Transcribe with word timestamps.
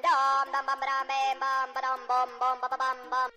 dum 0.00 0.46
dum 0.52 0.64
bum 0.66 0.80
bum 0.80 1.04
bam 1.10 1.68
bum 1.74 1.74
bum 1.74 2.00
bum 2.08 2.28
bum 2.40 2.56
bum 2.60 2.78
bum 2.78 2.98
bum. 3.10 3.30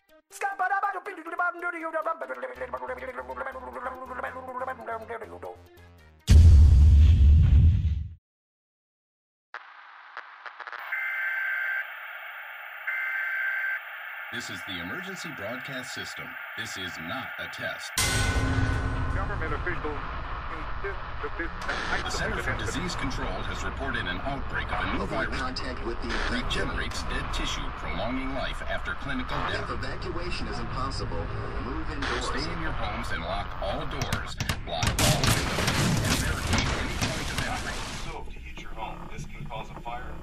This 14.33 14.49
is 14.49 14.59
the 14.67 14.79
emergency 14.81 15.29
broadcast 15.37 15.93
system. 15.93 16.25
This 16.57 16.77
is 16.77 16.91
not 17.07 17.27
a 17.39 17.47
test. 17.55 17.91
Government 19.15 19.53
officials 19.53 20.24
the 22.03 22.09
Center 22.11 22.43
for 22.43 22.55
Disease 22.57 22.95
Control 22.95 23.41
has 23.49 23.63
reported 23.63 24.05
an 24.05 24.21
outbreak 24.21 24.69
of 24.71 24.85
a 24.85 24.93
new 24.93 25.03
Avoid 25.03 25.29
virus 25.29 25.41
contact 25.41 25.85
with 25.85 25.99
the 26.01 26.07
that 26.07 26.31
infected. 26.31 26.61
regenerates 26.61 27.01
dead 27.09 27.25
tissue, 27.33 27.65
prolonging 27.81 28.29
life 28.35 28.61
after 28.69 28.93
clinical 29.01 29.35
death. 29.49 29.65
If 29.65 29.81
death. 29.81 30.05
evacuation 30.05 30.47
is 30.47 30.59
impossible, 30.59 31.25
move 31.65 31.89
indoors. 31.89 32.25
Stay 32.29 32.45
in 32.45 32.61
your 32.61 32.77
homes 32.77 33.09
and 33.11 33.23
lock 33.23 33.49
all 33.61 33.81
doors, 33.89 34.37
block 34.69 34.85
all 34.85 35.19
windows, 35.25 35.73
and 36.05 36.15
barricade 36.21 36.69
any 36.77 36.95
point 37.01 37.29
of 37.33 37.39
entry. 37.49 37.73
stove 38.05 38.27
to 38.29 38.37
heat 38.37 38.61
your 38.61 38.71
home. 38.77 38.99
This 39.11 39.25
can 39.25 39.41
cause 39.49 39.67
a 39.75 39.79
fire 39.81 40.13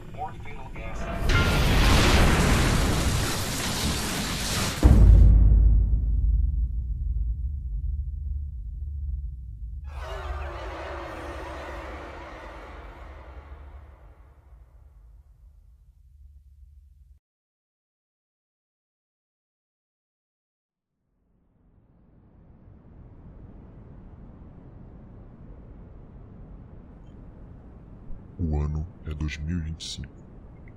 O 28.52 28.60
ano 28.60 28.86
é 29.06 29.14
2025. 29.14 30.06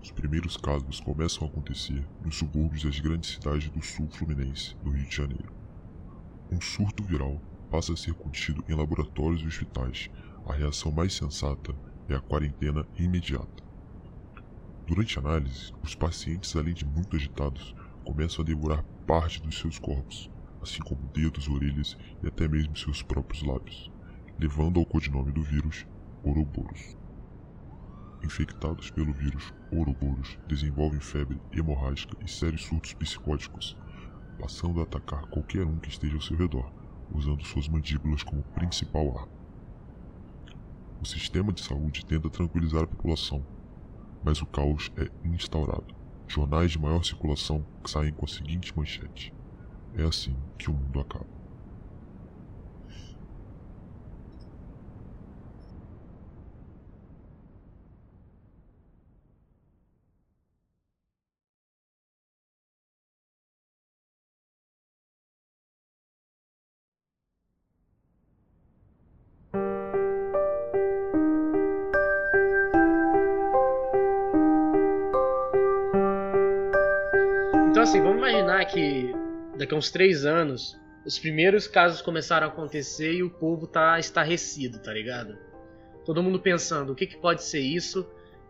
Os 0.02 0.10
primeiros 0.10 0.56
casos 0.56 1.02
começam 1.02 1.46
a 1.46 1.50
acontecer 1.52 2.08
nos 2.24 2.38
subúrbios 2.38 2.84
das 2.84 3.02
grandes 3.02 3.32
cidades 3.32 3.70
do 3.70 3.84
sul 3.84 4.08
fluminense 4.08 4.78
do 4.82 4.92
Rio 4.92 5.06
de 5.06 5.14
Janeiro. 5.14 5.52
Um 6.50 6.62
surto 6.62 7.04
viral 7.04 7.42
passa 7.70 7.92
a 7.92 7.98
ser 7.98 8.14
contido 8.14 8.64
em 8.70 8.74
laboratórios 8.74 9.42
e 9.42 9.48
hospitais. 9.48 10.10
A 10.46 10.54
reação 10.54 10.90
mais 10.90 11.16
sensata 11.16 11.76
é 12.08 12.16
a 12.16 12.22
quarentena 12.22 12.88
imediata. 12.98 13.62
Durante 14.88 15.20
a 15.20 15.22
análise, 15.22 15.74
os 15.84 15.94
pacientes, 15.94 16.56
além 16.56 16.74
de 16.74 16.86
muito 16.86 17.18
agitados, 17.18 17.76
começam 18.06 18.42
a 18.42 18.48
devorar 18.48 18.86
parte 19.06 19.42
dos 19.42 19.60
seus 19.60 19.78
corpos, 19.78 20.32
assim 20.62 20.82
como 20.82 21.12
dedos, 21.14 21.50
orelhas 21.50 21.98
e 22.24 22.28
até 22.30 22.48
mesmo 22.48 22.78
seus 22.78 23.04
próprios 23.04 23.44
lábios, 23.44 23.92
levando 24.40 24.80
ao 24.80 24.86
codinome 24.86 25.34
do 25.34 25.44
vírus 25.44 25.86
Ouroboros 26.24 26.96
infectados 28.26 28.90
pelo 28.90 29.14
vírus 29.14 29.54
Ouroboros 29.72 30.38
desenvolvem 30.48 31.00
febre 31.00 31.40
hemorrágica 31.52 32.18
e 32.24 32.30
sérios 32.30 32.66
surtos 32.66 32.94
psicóticos, 32.94 33.78
passando 34.40 34.80
a 34.80 34.84
atacar 34.84 35.26
qualquer 35.28 35.66
um 35.66 35.78
que 35.78 35.90
esteja 35.90 36.16
ao 36.16 36.22
seu 36.22 36.36
redor, 36.36 36.72
usando 37.14 37.46
suas 37.46 37.68
mandíbulas 37.68 38.24
como 38.24 38.44
principal 38.44 39.18
arma. 39.18 39.36
O 41.02 41.06
sistema 41.06 41.54
de 41.54 41.62
saúde 41.62 42.06
tenta 42.06 42.30
tranquilizar 42.30 42.84
a 42.84 42.88
população, 42.88 43.46
mas 44.24 44.42
o 44.42 44.46
caos 44.46 44.92
é 44.98 45.10
instaurado. 45.28 45.94
Jornais 46.28 46.72
de 46.72 46.80
maior 46.80 47.04
circulação 47.04 47.66
saem 47.86 48.12
com 48.12 48.26
a 48.26 48.28
seguinte 48.28 48.76
manchete: 48.76 49.32
É 49.94 50.04
assim 50.04 50.36
que 50.58 50.70
o 50.70 50.74
mundo 50.74 51.00
acaba. 51.00 51.35
Assim, 77.86 78.02
vamos 78.02 78.18
imaginar 78.18 78.66
que 78.66 79.14
daqui 79.56 79.72
a 79.72 79.78
uns 79.78 79.92
três 79.92 80.26
anos 80.26 80.76
os 81.06 81.20
primeiros 81.20 81.68
casos 81.68 82.02
começaram 82.02 82.48
a 82.48 82.50
acontecer 82.50 83.14
e 83.14 83.22
o 83.22 83.30
povo 83.30 83.68
tá 83.68 84.00
estarrecido, 84.00 84.80
tá 84.80 84.92
ligado? 84.92 85.38
Todo 86.04 86.24
mundo 86.24 86.40
pensando 86.40 86.94
o 86.94 86.96
que, 86.96 87.06
que 87.06 87.16
pode 87.16 87.44
ser 87.44 87.60
isso 87.60 88.04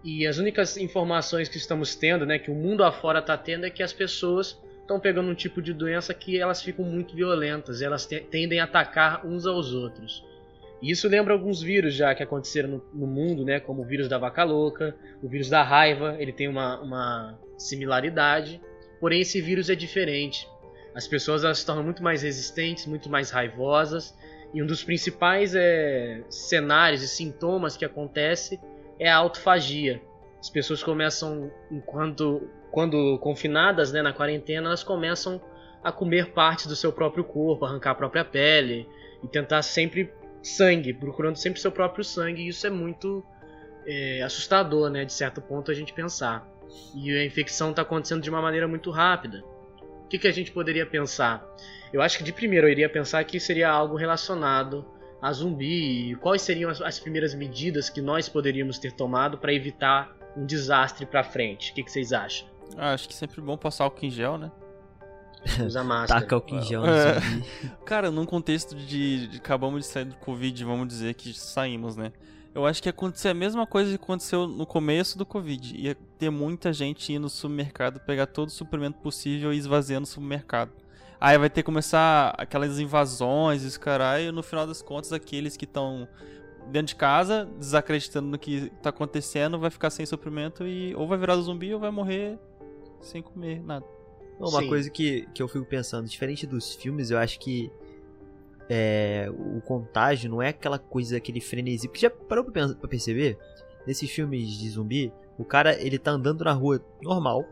e 0.05 0.25
as 0.25 0.37
únicas 0.37 0.77
informações 0.77 1.49
que 1.49 1.57
estamos 1.57 1.97
tendo, 1.97 2.25
né, 2.25 2.39
que 2.39 2.49
o 2.49 2.55
mundo 2.55 2.81
afora 2.81 3.21
tá 3.21 3.37
tendo 3.37 3.65
é 3.65 3.69
que 3.69 3.83
as 3.83 3.91
pessoas 3.91 4.57
estão 4.79 5.01
pegando 5.01 5.29
um 5.29 5.35
tipo 5.35 5.61
de 5.61 5.73
doença 5.73 6.13
que 6.13 6.39
elas 6.39 6.61
ficam 6.61 6.85
muito 6.85 7.13
violentas, 7.13 7.81
elas 7.81 8.05
te- 8.05 8.21
tendem 8.21 8.61
a 8.61 8.63
atacar 8.63 9.25
uns 9.25 9.45
aos 9.45 9.73
outros. 9.73 10.23
E 10.81 10.91
isso 10.91 11.09
lembra 11.09 11.33
alguns 11.33 11.61
vírus 11.61 11.93
já 11.93 12.15
que 12.15 12.23
aconteceram 12.23 12.69
no, 12.69 12.85
no 12.93 13.05
mundo, 13.05 13.43
né, 13.43 13.59
como 13.59 13.81
o 13.81 13.85
vírus 13.85 14.07
da 14.07 14.17
vaca 14.17 14.45
louca, 14.45 14.95
o 15.21 15.27
vírus 15.27 15.49
da 15.49 15.61
raiva, 15.61 16.15
ele 16.19 16.31
tem 16.31 16.47
uma, 16.47 16.79
uma 16.79 17.37
similaridade. 17.57 18.61
Porém, 18.99 19.21
esse 19.21 19.41
vírus 19.41 19.69
é 19.69 19.75
diferente. 19.75 20.47
As 20.93 21.07
pessoas 21.07 21.43
elas 21.43 21.59
se 21.59 21.65
tornam 21.65 21.83
muito 21.83 22.01
mais 22.01 22.21
resistentes, 22.21 22.85
muito 22.85 23.09
mais 23.09 23.29
raivosas. 23.29 24.15
E 24.53 24.63
um 24.63 24.65
dos 24.65 24.83
principais 24.83 25.53
é, 25.53 26.23
cenários 26.29 27.01
e 27.01 27.07
sintomas 27.07 27.75
que 27.75 27.83
acontece 27.83 28.59
é 28.97 29.09
a 29.09 29.17
autofagia. 29.17 30.01
As 30.39 30.49
pessoas 30.49 30.81
começam, 30.81 31.51
enquanto 31.69 32.49
quando 32.71 33.17
confinadas 33.19 33.91
né, 33.91 34.01
na 34.01 34.13
quarentena, 34.13 34.67
elas 34.67 34.83
começam 34.83 35.41
a 35.83 35.91
comer 35.91 36.31
partes 36.31 36.67
do 36.67 36.75
seu 36.75 36.91
próprio 36.91 37.23
corpo, 37.23 37.65
arrancar 37.65 37.91
a 37.91 37.95
própria 37.95 38.23
pele 38.23 38.87
e 39.23 39.27
tentar 39.27 39.61
sempre 39.61 40.13
sangue, 40.41 40.93
procurando 40.93 41.35
sempre 41.35 41.59
seu 41.59 41.71
próprio 41.71 42.03
sangue. 42.03 42.43
E 42.43 42.47
isso 42.47 42.65
é 42.65 42.69
muito 42.69 43.25
é, 43.85 44.21
assustador, 44.21 44.89
né, 44.89 45.03
de 45.03 45.13
certo 45.13 45.41
ponto 45.41 45.71
a 45.71 45.73
gente 45.73 45.93
pensar 45.93 46.47
e 46.95 47.11
a 47.17 47.25
infecção 47.25 47.69
está 47.71 47.81
acontecendo 47.81 48.21
de 48.21 48.29
uma 48.29 48.41
maneira 48.41 48.67
muito 48.67 48.91
rápida. 48.91 49.43
O 50.03 50.07
que, 50.07 50.19
que 50.19 50.27
a 50.27 50.31
gente 50.31 50.51
poderia 50.51 50.85
pensar? 50.85 51.43
Eu 51.91 52.01
acho 52.01 52.17
que 52.17 52.23
de 52.23 52.31
primeiro 52.33 52.67
eu 52.67 52.71
iria 52.71 52.89
pensar 52.89 53.23
que 53.23 53.39
seria 53.39 53.69
algo 53.69 53.95
relacionado 53.95 54.85
a 55.21 55.31
zumbi 55.31 56.11
e 56.11 56.15
quais 56.15 56.41
seriam 56.41 56.69
as, 56.69 56.81
as 56.81 56.99
primeiras 56.99 57.33
medidas 57.33 57.89
que 57.89 58.01
nós 58.01 58.29
poderíamos 58.29 58.77
ter 58.77 58.91
tomado 58.91 59.37
para 59.37 59.53
evitar 59.53 60.15
um 60.37 60.45
desastre 60.45 61.05
para 61.05 61.23
frente. 61.23 61.71
O 61.71 61.75
que, 61.75 61.83
que 61.83 61.91
vocês 61.91 62.13
acham? 62.13 62.47
Ah, 62.77 62.93
acho 62.93 63.07
que 63.07 63.13
é 63.13 63.17
sempre 63.17 63.41
bom 63.41 63.57
passar 63.57 63.85
álcool 63.85 64.05
em 64.05 64.09
gel, 64.09 64.37
né? 64.37 64.51
Usa 65.65 65.83
máscara. 65.83 66.21
Taca 66.21 66.37
o 66.55 66.61
gel 66.61 66.81
no 66.81 66.87
É. 66.87 67.19
zumbi. 67.19 67.45
Cara, 67.85 68.11
num 68.11 68.25
contexto 68.25 68.75
de, 68.75 69.27
de 69.27 69.37
acabamos 69.37 69.81
de 69.81 69.87
sair 69.87 70.05
do 70.05 70.15
Covid, 70.17 70.63
vamos 70.63 70.87
dizer 70.87 71.13
que 71.13 71.33
saímos, 71.33 71.95
né? 71.95 72.11
Eu 72.55 72.65
acho 72.65 72.81
que 72.81 72.87
ia 72.87 72.91
acontecer 72.91 73.27
a 73.27 73.33
mesma 73.33 73.67
coisa 73.67 73.89
que 73.89 74.01
aconteceu 74.01 74.47
no 74.47 74.65
começo 74.65 75.17
do 75.17 75.25
Covid. 75.25 75.75
Ia 75.77 75.93
ter 76.17 76.29
muita 76.29 76.71
gente 76.71 77.11
indo 77.11 77.23
no 77.23 77.29
supermercado 77.29 77.99
pegar 77.99 78.27
todo 78.27 78.47
o 78.47 78.51
suprimento 78.51 78.97
possível 78.99 79.53
e 79.53 79.57
esvaziando 79.57 80.05
o 80.05 80.07
supermercado. 80.07 80.71
Aí 81.19 81.37
vai 81.37 81.49
ter 81.49 81.63
que 81.63 81.65
começar 81.65 82.33
aquelas 82.37 82.79
invasões, 82.79 83.65
esse 83.65 83.77
caralho, 83.77 84.29
e 84.29 84.31
no 84.31 84.41
final 84.41 84.65
das 84.65 84.81
contas, 84.81 85.11
aqueles 85.11 85.57
que 85.57 85.65
estão 85.65 86.07
dentro 86.67 86.87
de 86.87 86.95
casa, 86.95 87.45
desacreditando 87.59 88.29
no 88.29 88.39
que 88.39 88.71
tá 88.81 88.89
acontecendo, 88.89 89.59
vai 89.59 89.69
ficar 89.69 89.89
sem 89.89 90.05
suprimento 90.05 90.65
e 90.65 90.95
ou 90.95 91.05
vai 91.07 91.17
virar 91.17 91.35
zumbi 91.35 91.73
ou 91.73 91.79
vai 91.79 91.91
morrer 91.91 92.39
sem 93.01 93.21
comer 93.21 93.61
nada. 93.61 93.85
Uma 94.39 94.61
Sim. 94.61 94.69
coisa 94.69 94.89
que, 94.89 95.27
que 95.33 95.43
eu 95.43 95.47
fico 95.49 95.65
pensando, 95.65 96.07
diferente 96.07 96.47
dos 96.47 96.73
filmes, 96.73 97.11
eu 97.11 97.17
acho 97.17 97.37
que 97.37 97.69
é, 98.69 99.27
o 99.29 99.61
contágio 99.61 100.29
não 100.29 100.41
é 100.41 100.49
aquela 100.49 100.79
coisa, 100.79 101.17
aquele 101.17 101.39
frenesi. 101.41 101.87
Porque 101.87 102.01
já 102.01 102.09
parou 102.09 102.43
pra, 102.45 102.67
perceber? 102.87 103.37
Nesses 103.85 104.09
filmes 104.09 104.49
de 104.57 104.69
zumbi, 104.69 105.13
o 105.37 105.45
cara 105.45 105.79
ele 105.79 105.99
tá 105.99 106.11
andando 106.11 106.43
na 106.43 106.51
rua 106.53 106.83
normal, 107.03 107.45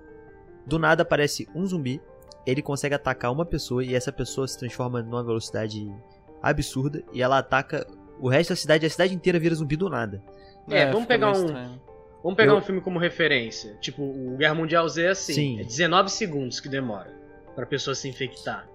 do 0.65 0.79
nada 0.79 1.03
aparece 1.03 1.47
um 1.53 1.65
zumbi, 1.65 2.01
ele 2.45 2.61
consegue 2.61 2.95
atacar 2.95 3.31
uma 3.31 3.45
pessoa 3.45 3.83
e 3.83 3.93
essa 3.93 4.11
pessoa 4.11 4.47
se 4.47 4.57
transforma 4.57 5.01
numa 5.03 5.23
velocidade 5.23 5.93
absurda 6.41 7.03
e 7.13 7.21
ela 7.21 7.37
ataca 7.37 7.85
o 8.19 8.27
resto 8.29 8.49
da 8.49 8.55
cidade 8.55 8.85
e 8.85 8.87
a 8.87 8.89
cidade 8.89 9.13
inteira 9.13 9.39
vira 9.39 9.53
zumbi 9.55 9.75
do 9.75 9.89
nada. 9.89 10.21
É, 10.69 10.85
vamos 10.87 11.01
fica 11.01 11.07
pegar 11.13 11.29
um- 11.29 11.33
estranho. 11.45 11.81
Vamos 12.23 12.37
pegar 12.37 12.53
Eu- 12.53 12.57
um 12.57 12.61
filme 12.61 12.79
como 12.81 12.97
referência. 12.99 13.75
Tipo, 13.81 14.01
o 14.01 14.37
Guerra 14.37 14.55
Mundial 14.55 14.87
Z 14.87 15.03
é 15.03 15.09
assim. 15.09 15.33
Sim. 15.33 15.59
É 15.59 15.63
19 15.63 16.09
segundos 16.09 16.59
que 16.61 16.69
demora 16.69 17.11
pra 17.53 17.65
pessoa 17.65 17.93
se 17.93 18.07
infectar. 18.07 18.67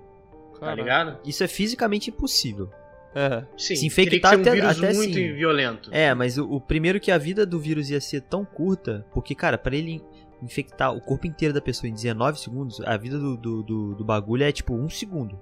Tá 0.59 0.67
Caraca. 0.67 0.83
ligado? 0.83 1.19
Isso 1.25 1.43
é 1.45 1.49
fisicamente 1.49 2.11
impossível. 2.11 2.71
É. 3.15 3.45
Sim, 3.57 3.77
Se 3.77 3.87
infectar 3.87 4.33
ser 4.33 4.37
um 4.39 4.41
até- 4.43 4.51
vírus 4.53 4.79
até 4.79 4.93
muito 4.93 5.15
sim. 5.15 5.33
violento. 5.33 5.91
É, 5.93 6.13
mas 6.15 6.37
o, 6.39 6.45
o 6.51 6.61
primeiro 6.61 7.01
que 7.01 7.11
a 7.11 7.19
vida 7.19 7.45
do 7.47 7.59
vírus 7.59 7.91
ia 7.91 8.01
ser 8.01 8.21
tão 8.23 8.45
curta, 8.45 9.05
porque, 9.13 9.35
cara, 9.35 9.57
pra 9.57 9.75
ele 9.75 10.03
infectar 10.43 10.95
o 10.95 11.01
corpo 11.01 11.27
inteiro 11.27 11.53
da 11.55 11.61
pessoa 11.61 11.89
em 11.91 11.93
19 11.95 12.39
segundos, 12.39 12.81
a 12.83 12.97
vida 12.97 13.19
do, 13.19 13.37
do, 13.37 13.63
do, 13.63 13.95
do 13.97 14.05
bagulho 14.05 14.45
é 14.45 14.53
tipo 14.53 14.75
um 14.75 14.89
segundo. 14.89 15.39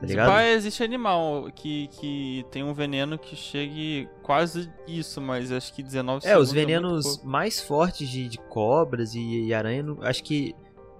Tá 0.00 0.06
ligado? 0.08 0.26
pá, 0.28 0.44
existe 0.44 0.82
animal 0.82 1.48
que, 1.54 1.86
que 1.92 2.44
tem 2.50 2.62
um 2.64 2.74
veneno 2.74 3.16
que 3.16 3.34
chegue 3.36 4.06
quase 4.22 4.68
isso, 4.86 5.20
mas 5.20 5.50
acho 5.52 5.72
que 5.72 5.82
19 5.82 6.18
É, 6.18 6.20
segundos 6.28 6.48
os 6.48 6.52
muito 6.54 6.66
venenos 6.66 7.06
pouco. 7.16 7.26
mais 7.28 7.60
fortes 7.60 8.08
de, 8.08 8.28
de 8.28 8.36
cobras 8.38 9.14
e, 9.14 9.44
e 9.46 9.54
aranha, 9.54 9.84
acho 10.02 10.22
que 10.24 10.54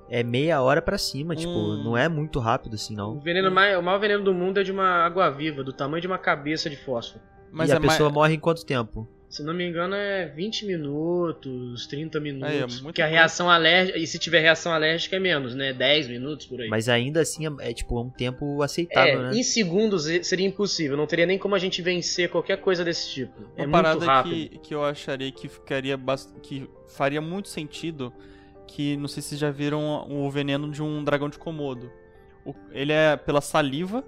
é 0.09 0.23
meia 0.23 0.61
hora 0.63 0.83
pra 0.83 0.99
cima, 0.99 1.35
tipo, 1.35 1.53
Hum. 1.53 1.83
não 1.85 1.97
é 1.97 2.09
muito 2.09 2.39
rápido 2.39 2.75
assim, 2.75 2.95
O, 2.95 2.97
não. 2.97 3.21
veneno 3.21 3.51
mais, 3.51 3.77
o 3.77 3.83
maior 3.83 3.99
veneno 3.99 4.25
do 4.25 4.35
mundo 4.35 4.61
é 4.61 4.63
de 4.63 4.73
uma 4.73 5.05
água-viva, 5.05 5.65
do 5.65 5.73
tamanho 5.73 6.01
de 6.01 6.07
uma 6.07 6.19
cabeça 6.19 6.69
de 6.69 6.77
fósforo. 6.77 7.23
Mas 7.51 7.71
e 7.71 7.73
é 7.73 7.77
a 7.77 7.81
pessoa 7.81 8.09
mais... 8.09 8.15
morre 8.15 8.35
em 8.35 8.41
quanto 8.41 8.65
tempo? 8.65 9.09
Se 9.35 9.43
não 9.43 9.53
me 9.53 9.67
engano, 9.67 9.97
é 9.97 10.27
20 10.29 10.65
minutos, 10.65 11.89
30 11.89 12.21
minutos. 12.21 12.49
Aí, 12.49 12.59
é 12.59 12.67
muito 12.67 12.83
porque 12.85 13.03
a 13.03 13.07
reação 13.07 13.51
alérgica. 13.51 13.99
E 13.99 14.07
se 14.07 14.17
tiver 14.17 14.41
reação 14.41 14.73
alérgica 14.73 15.17
é 15.17 15.19
menos, 15.19 15.57
né? 15.57 15.73
10 15.73 16.07
minutos 16.07 16.47
por 16.47 16.61
aí. 16.61 16.69
Mas 16.69 16.89
ainda 16.89 17.21
assim 17.21 17.45
é, 17.47 17.71
é, 17.71 17.73
tipo 17.73 18.01
um 18.01 18.09
tempo 18.09 18.63
aceitável, 18.63 19.21
é, 19.21 19.31
né? 19.31 19.37
em 19.37 19.43
segundos 19.43 20.05
seria 20.23 20.47
impossível. 20.47 20.97
Não 20.97 21.07
teria 21.07 21.27
nem 21.27 21.37
como 21.37 21.57
a 21.57 21.59
gente 21.59 21.83
vencer 21.83 22.29
qualquer 22.29 22.59
coisa 22.59 22.85
desse 22.85 23.11
tipo. 23.11 23.41
Uma 23.41 23.51
é 23.57 23.63
muito 23.63 23.73
parada 23.73 24.07
rápido. 24.07 24.35
que, 24.35 24.59
que 24.59 24.75
eu 24.75 24.85
acharia 24.85 25.33
que 25.33 25.49
ficaria 25.49 25.97
bast... 25.97 26.33
que 26.41 26.71
faria 26.87 27.21
muito 27.21 27.49
sentido, 27.49 28.13
que 28.67 28.97
não 28.97 29.09
sei 29.09 29.23
se 29.23 29.31
vocês 29.31 29.41
já 29.41 29.51
viram 29.51 30.07
o 30.11 30.31
veneno 30.31 30.71
de 30.71 30.83
um 30.83 31.03
dragão 31.05 31.29
de 31.29 31.39
Komodo. 31.39 31.91
O- 32.45 32.55
Ele 32.73 32.93
é 32.93 33.17
pela 33.17 33.41
saliva 33.41 34.05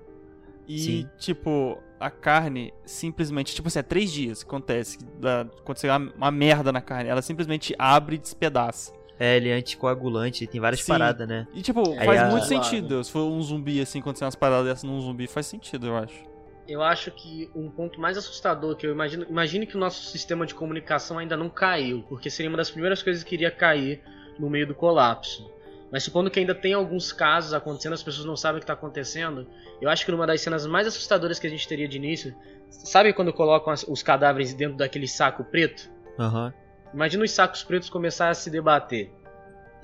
e, 0.69 0.79
Sim. 0.79 1.09
tipo, 1.19 1.79
a 1.99 2.11
carne 2.11 2.73
simplesmente, 2.85 3.55
tipo 3.55 3.69
assim, 3.69 3.79
é 3.79 3.83
três 3.83 4.13
dias 4.13 4.43
que 4.43 4.49
acontece, 4.49 4.99
que 4.99 5.05
dá, 5.21 5.43
aconteceu 5.43 5.91
uma, 5.91 6.13
uma 6.17 6.31
merda 6.31 6.71
na 6.73 6.81
carne, 6.81 7.09
ela 7.09 7.23
simplesmente 7.23 7.75
abre 7.79 8.17
e 8.17 8.19
despedaça. 8.19 8.93
É, 9.19 9.37
ele 9.39 9.49
é 9.49 9.55
anticoagulante, 9.55 10.45
ele 10.45 10.51
tem 10.51 10.61
várias 10.61 10.83
Sim. 10.83 10.93
paradas, 10.93 11.27
né? 11.27 11.47
E, 11.55 11.63
tipo, 11.63 11.81
Aí 11.99 12.05
faz 12.05 12.21
a- 12.21 12.29
muito 12.31 12.45
sentido. 12.47 13.03
Se 13.03 13.11
for 13.11 13.23
um 13.25 13.41
zumbi, 13.41 13.81
assim, 13.81 14.01
acontecer 14.01 14.25
umas 14.27 14.35
paradas 14.35 14.67
dessas 14.67 14.85
num 14.85 15.01
zumbi, 15.01 15.27
faz 15.27 15.47
sentido, 15.47 15.87
eu 15.87 15.97
acho. 15.97 16.23
Eu 16.69 16.83
acho 16.83 17.11
que 17.13 17.49
um 17.55 17.71
ponto 17.71 17.99
mais 17.99 18.19
assustador 18.19 18.77
que 18.77 18.87
eu 18.87 18.91
imagino. 18.93 19.25
Imagine 19.31 19.67
que 19.67 19.77
o 19.77 19.81
nosso 19.81 20.05
sistema 20.11 20.45
de 20.45 20.55
comunicação 20.55 21.17
ainda 21.17 21.35
não 21.37 21.49
caiu, 21.49 22.05
porque 22.09 22.29
seria 22.29 22.51
uma 22.51 22.59
das 22.59 22.71
primeiras 22.71 23.03
coisas 23.03 23.23
que 23.25 23.35
iria 23.37 23.51
cair 23.51 24.03
no 24.39 24.49
meio 24.51 24.67
do 24.67 24.75
colapso. 24.75 25.51
Mas 25.91 26.03
supondo 26.03 26.31
que 26.31 26.41
ainda 26.41 26.55
tem 26.55 26.73
alguns 26.75 27.13
casos 27.13 27.53
acontecendo, 27.55 27.93
as 27.93 28.03
pessoas 28.03 28.27
não 28.27 28.37
sabem 28.37 28.57
o 28.57 28.61
que 28.61 28.65
está 28.65 28.73
acontecendo. 28.75 29.47
Eu 29.81 29.89
acho 29.89 30.05
que 30.05 30.11
numa 30.11 30.27
das 30.27 30.41
cenas 30.41 30.67
mais 30.67 30.87
assustadoras 30.87 31.39
que 31.39 31.47
a 31.47 31.51
gente 31.51 31.67
teria 31.69 31.87
de 31.87 31.97
início. 31.97 32.35
Sabe 32.69 33.13
quando 33.13 33.33
colocam 33.33 33.73
os 33.89 34.03
cadáveres 34.03 34.53
dentro 34.53 34.77
daquele 34.77 35.07
saco 35.07 35.45
preto? 35.45 35.89
Aham. 36.19 36.53
Imagina 36.93 37.25
os 37.25 37.31
sacos 37.31 37.63
pretos 37.63 37.89
começarem 37.89 38.33
a 38.33 38.35
se 38.35 38.51
debater. 38.51 39.13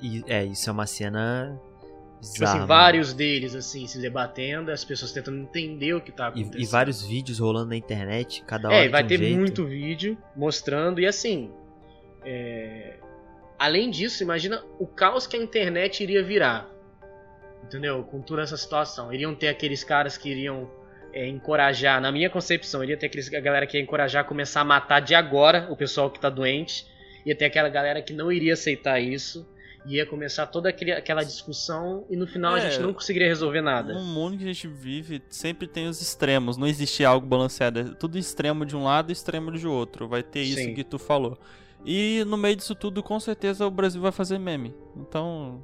E 0.01 0.23
é, 0.27 0.43
isso 0.43 0.69
é 0.69 0.73
uma 0.73 0.85
cena 0.85 1.57
Tipo 2.21 2.45
assim, 2.45 2.65
vários 2.65 3.13
deles 3.13 3.53
assim 3.55 3.85
se 3.87 3.99
debatendo, 3.99 4.71
as 4.71 4.83
pessoas 4.83 5.11
tentando 5.11 5.37
entender 5.37 5.93
o 5.93 6.01
que 6.01 6.11
tá 6.11 6.25
E, 6.35 6.41
acontecendo. 6.41 6.61
e 6.61 6.65
vários 6.65 7.01
vídeos 7.05 7.39
rolando 7.39 7.69
na 7.69 7.75
internet, 7.75 8.43
cada 8.45 8.67
hora 8.69 8.77
É, 8.77 8.85
e 8.85 8.89
vai 8.89 9.03
um 9.03 9.07
ter 9.07 9.17
jeito. 9.17 9.37
muito 9.39 9.65
vídeo 9.65 10.17
mostrando, 10.35 10.99
e 10.99 11.05
assim. 11.05 11.51
é, 12.25 12.95
Além 13.63 13.89
disso, 13.89 14.21
imagina 14.23 14.61
o 14.77 14.85
caos 14.85 15.25
que 15.25 15.37
a 15.37 15.41
internet 15.41 16.03
iria 16.03 16.21
virar. 16.21 16.69
Entendeu? 17.63 18.03
Com 18.03 18.21
toda 18.21 18.41
essa 18.41 18.57
situação. 18.57 19.13
Iriam 19.13 19.33
ter 19.33 19.47
aqueles 19.47 19.85
caras 19.85 20.17
que 20.17 20.29
iriam 20.29 20.69
é, 21.13 21.25
encorajar, 21.29 22.01
na 22.01 22.11
minha 22.11 22.29
concepção, 22.29 22.83
iria 22.83 22.97
ter 22.97 23.05
aqueles, 23.05 23.33
a 23.33 23.39
galera 23.39 23.65
que 23.65 23.77
ia 23.77 23.83
encorajar 23.83 24.21
a 24.25 24.27
começar 24.27 24.59
a 24.61 24.65
matar 24.65 24.99
de 24.99 25.15
agora 25.15 25.67
o 25.71 25.77
pessoal 25.77 26.09
que 26.11 26.19
tá 26.19 26.29
doente. 26.29 26.85
Ia 27.25 27.35
ter 27.37 27.45
aquela 27.45 27.69
galera 27.69 28.01
que 28.01 28.11
não 28.11 28.29
iria 28.29 28.53
aceitar 28.53 28.99
isso. 28.99 29.47
Ia 29.85 30.05
começar 30.05 30.45
toda 30.47 30.67
aquela 30.69 31.23
discussão 31.23 32.05
e 32.09 32.17
no 32.17 32.27
final 32.27 32.55
a 32.55 32.59
É. 32.59 32.69
gente 32.69 32.81
não 32.81 32.93
conseguiria 32.93 33.27
resolver 33.29 33.61
nada. 33.61 33.93
No 33.93 34.01
mundo 34.03 34.37
que 34.37 34.43
a 34.43 34.47
gente 34.47 34.67
vive, 34.67 35.21
sempre 35.29 35.67
tem 35.67 35.87
os 35.87 36.01
extremos. 36.01 36.57
Não 36.57 36.67
existe 36.67 37.05
algo 37.05 37.25
balanceado. 37.25 37.79
É 37.79 37.83
tudo 37.97 38.17
extremo 38.17 38.65
de 38.65 38.75
um 38.75 38.83
lado 38.83 39.09
e 39.09 39.13
extremo 39.13 39.51
de 39.53 39.65
outro. 39.65 40.07
Vai 40.07 40.21
ter 40.21 40.41
isso 40.41 40.55
Sim. 40.55 40.73
que 40.73 40.83
tu 40.83 40.99
falou. 40.99 41.37
E 41.85 42.23
no 42.25 42.37
meio 42.37 42.55
disso 42.55 42.75
tudo, 42.75 43.03
com 43.03 43.19
certeza, 43.19 43.65
o 43.67 43.71
Brasil 43.71 44.01
vai 44.01 44.11
fazer 44.11 44.37
meme. 44.37 44.73
Então, 44.95 45.61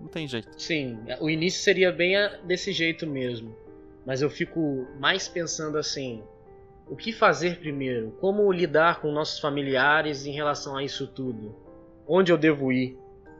não 0.00 0.08
tem 0.08 0.26
jeito. 0.26 0.48
Sim, 0.60 0.98
o 1.20 1.30
início 1.30 1.62
seria 1.62 1.92
bem 1.92 2.16
a- 2.16 2.36
desse 2.44 2.72
jeito 2.72 3.06
mesmo. 3.06 3.54
Mas 4.04 4.22
eu 4.22 4.30
fico 4.30 4.86
mais 4.98 5.28
pensando 5.28 5.78
assim: 5.78 6.22
o 6.88 6.96
que 6.96 7.12
fazer 7.12 7.58
primeiro? 7.60 8.10
Como 8.20 8.50
lidar 8.50 9.00
com 9.00 9.12
nossos 9.12 9.38
familiares 9.38 10.26
em 10.26 10.32
relação 10.32 10.76
a 10.76 10.82
isso 10.82 11.06
tudo? 11.06 11.54
Onde 12.08 12.32
eu 12.32 12.38
devo 12.38 12.72
ir? 12.72 12.98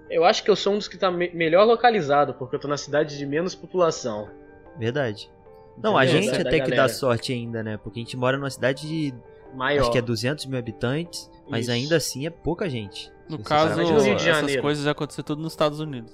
Eu 0.09 0.25
acho 0.25 0.43
que 0.44 0.50
eu 0.50 0.56
sou 0.56 0.75
um 0.75 0.79
dos 0.79 0.87
que 0.88 0.97
está 0.97 1.11
melhor 1.11 1.65
localizado, 1.65 2.35
porque 2.35 2.55
eu 2.56 2.61
tô 2.61 2.69
na 2.69 2.76
cidade 2.76 3.17
de 3.17 3.25
menos 3.26 3.55
população. 3.55 4.29
Verdade. 4.79 5.31
Não, 5.83 5.97
a 5.97 6.05
gente 6.05 6.31
da 6.31 6.41
até 6.41 6.50
que 6.61 6.71
dá 6.71 6.76
galera. 6.76 6.88
sorte 6.88 7.33
ainda, 7.33 7.62
né? 7.62 7.76
Porque 7.76 7.99
a 8.00 8.03
gente 8.03 8.17
mora 8.17 8.37
numa 8.37 8.50
cidade 8.50 8.87
de. 8.87 9.15
Maior. 9.55 9.83
Acho 9.83 9.91
que 9.93 9.99
é 9.99 10.03
200 10.03 10.47
mil 10.47 10.59
habitantes, 10.59 11.29
mas 11.50 11.62
Isso. 11.62 11.73
ainda 11.73 11.97
assim 11.97 12.26
é 12.26 12.31
pouca 12.31 12.69
gente. 12.70 13.12
No 13.29 13.37
você 13.38 13.44
caso, 13.44 13.64
parar 13.70 13.75
pra 13.75 13.82
Imagina 13.85 13.99
o 13.99 14.02
Rio 14.02 14.14
de 14.17 14.19
pensar. 14.19 14.31
essas 14.31 14.41
Janeiro. 14.41 14.62
coisas 14.62 14.85
já 14.85 14.91
aconteceram 14.93 15.26
tudo 15.26 15.43
nos 15.43 15.52
Estados 15.52 15.81
Unidos. 15.81 16.12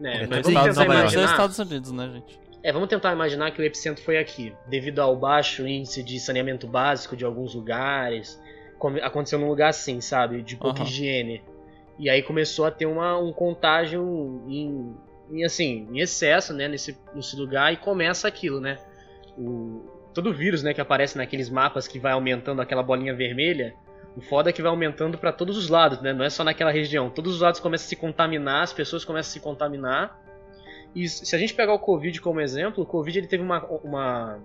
né? 0.00 0.24
É, 0.24 0.26
Mas 0.26 0.42
vamos 0.42 0.62
tentar 0.64 0.82
é 0.82 0.84
imaginar. 0.84 1.24
Estados 1.24 1.58
Unidos, 1.58 1.92
né, 1.92 2.10
gente? 2.10 2.40
É, 2.64 2.72
vamos 2.72 2.88
tentar 2.88 3.12
imaginar 3.12 3.50
que 3.50 3.60
o 3.60 3.64
epicentro 3.64 4.04
foi 4.04 4.18
aqui, 4.18 4.54
devido 4.68 5.00
ao 5.00 5.16
baixo 5.16 5.66
índice 5.66 6.02
de 6.02 6.18
saneamento 6.20 6.66
básico 6.66 7.16
de 7.16 7.24
alguns 7.24 7.54
lugares. 7.54 8.40
Aconteceu 9.02 9.38
num 9.38 9.48
lugar 9.48 9.68
assim, 9.70 10.00
sabe? 10.00 10.42
De 10.42 10.56
pouca 10.56 10.80
Aham. 10.80 10.88
higiene. 10.88 11.42
E 11.98 12.08
aí 12.10 12.22
começou 12.22 12.64
a 12.64 12.70
ter 12.70 12.86
uma, 12.86 13.16
um 13.18 13.32
contágio 13.32 14.42
em, 14.48 14.94
em, 15.30 15.44
assim, 15.44 15.86
em 15.92 16.00
excesso, 16.00 16.52
né, 16.52 16.66
nesse, 16.68 16.96
nesse 17.14 17.36
lugar 17.36 17.72
e 17.72 17.76
começa 17.76 18.26
aquilo, 18.26 18.60
né? 18.60 18.78
O, 19.38 19.82
todo 20.12 20.32
vírus, 20.32 20.62
né, 20.62 20.74
que 20.74 20.80
aparece 20.80 21.16
naqueles 21.16 21.48
mapas 21.48 21.86
que 21.88 21.98
vai 21.98 22.12
aumentando 22.12 22.60
aquela 22.60 22.82
bolinha 22.82 23.14
vermelha, 23.14 23.74
o 24.16 24.20
foda 24.20 24.50
é 24.50 24.52
que 24.52 24.60
vai 24.60 24.70
aumentando 24.70 25.16
pra 25.16 25.32
todos 25.32 25.56
os 25.56 25.68
lados, 25.68 26.00
né? 26.00 26.12
Não 26.12 26.24
é 26.24 26.30
só 26.30 26.44
naquela 26.44 26.70
região. 26.70 27.08
Todos 27.08 27.34
os 27.34 27.40
lados 27.40 27.60
começam 27.60 27.86
a 27.86 27.88
se 27.88 27.96
contaminar, 27.96 28.62
as 28.62 28.72
pessoas 28.72 29.04
começam 29.04 29.30
a 29.30 29.32
se 29.32 29.40
contaminar. 29.40 30.20
E 30.94 31.08
se 31.08 31.34
a 31.34 31.38
gente 31.38 31.54
pegar 31.54 31.72
o 31.72 31.78
Covid 31.78 32.20
como 32.20 32.40
exemplo, 32.40 32.84
o 32.84 32.86
Covid 32.86 33.18
ele 33.18 33.26
teve 33.26 33.42
uma, 33.42 33.64
uma, 33.64 34.38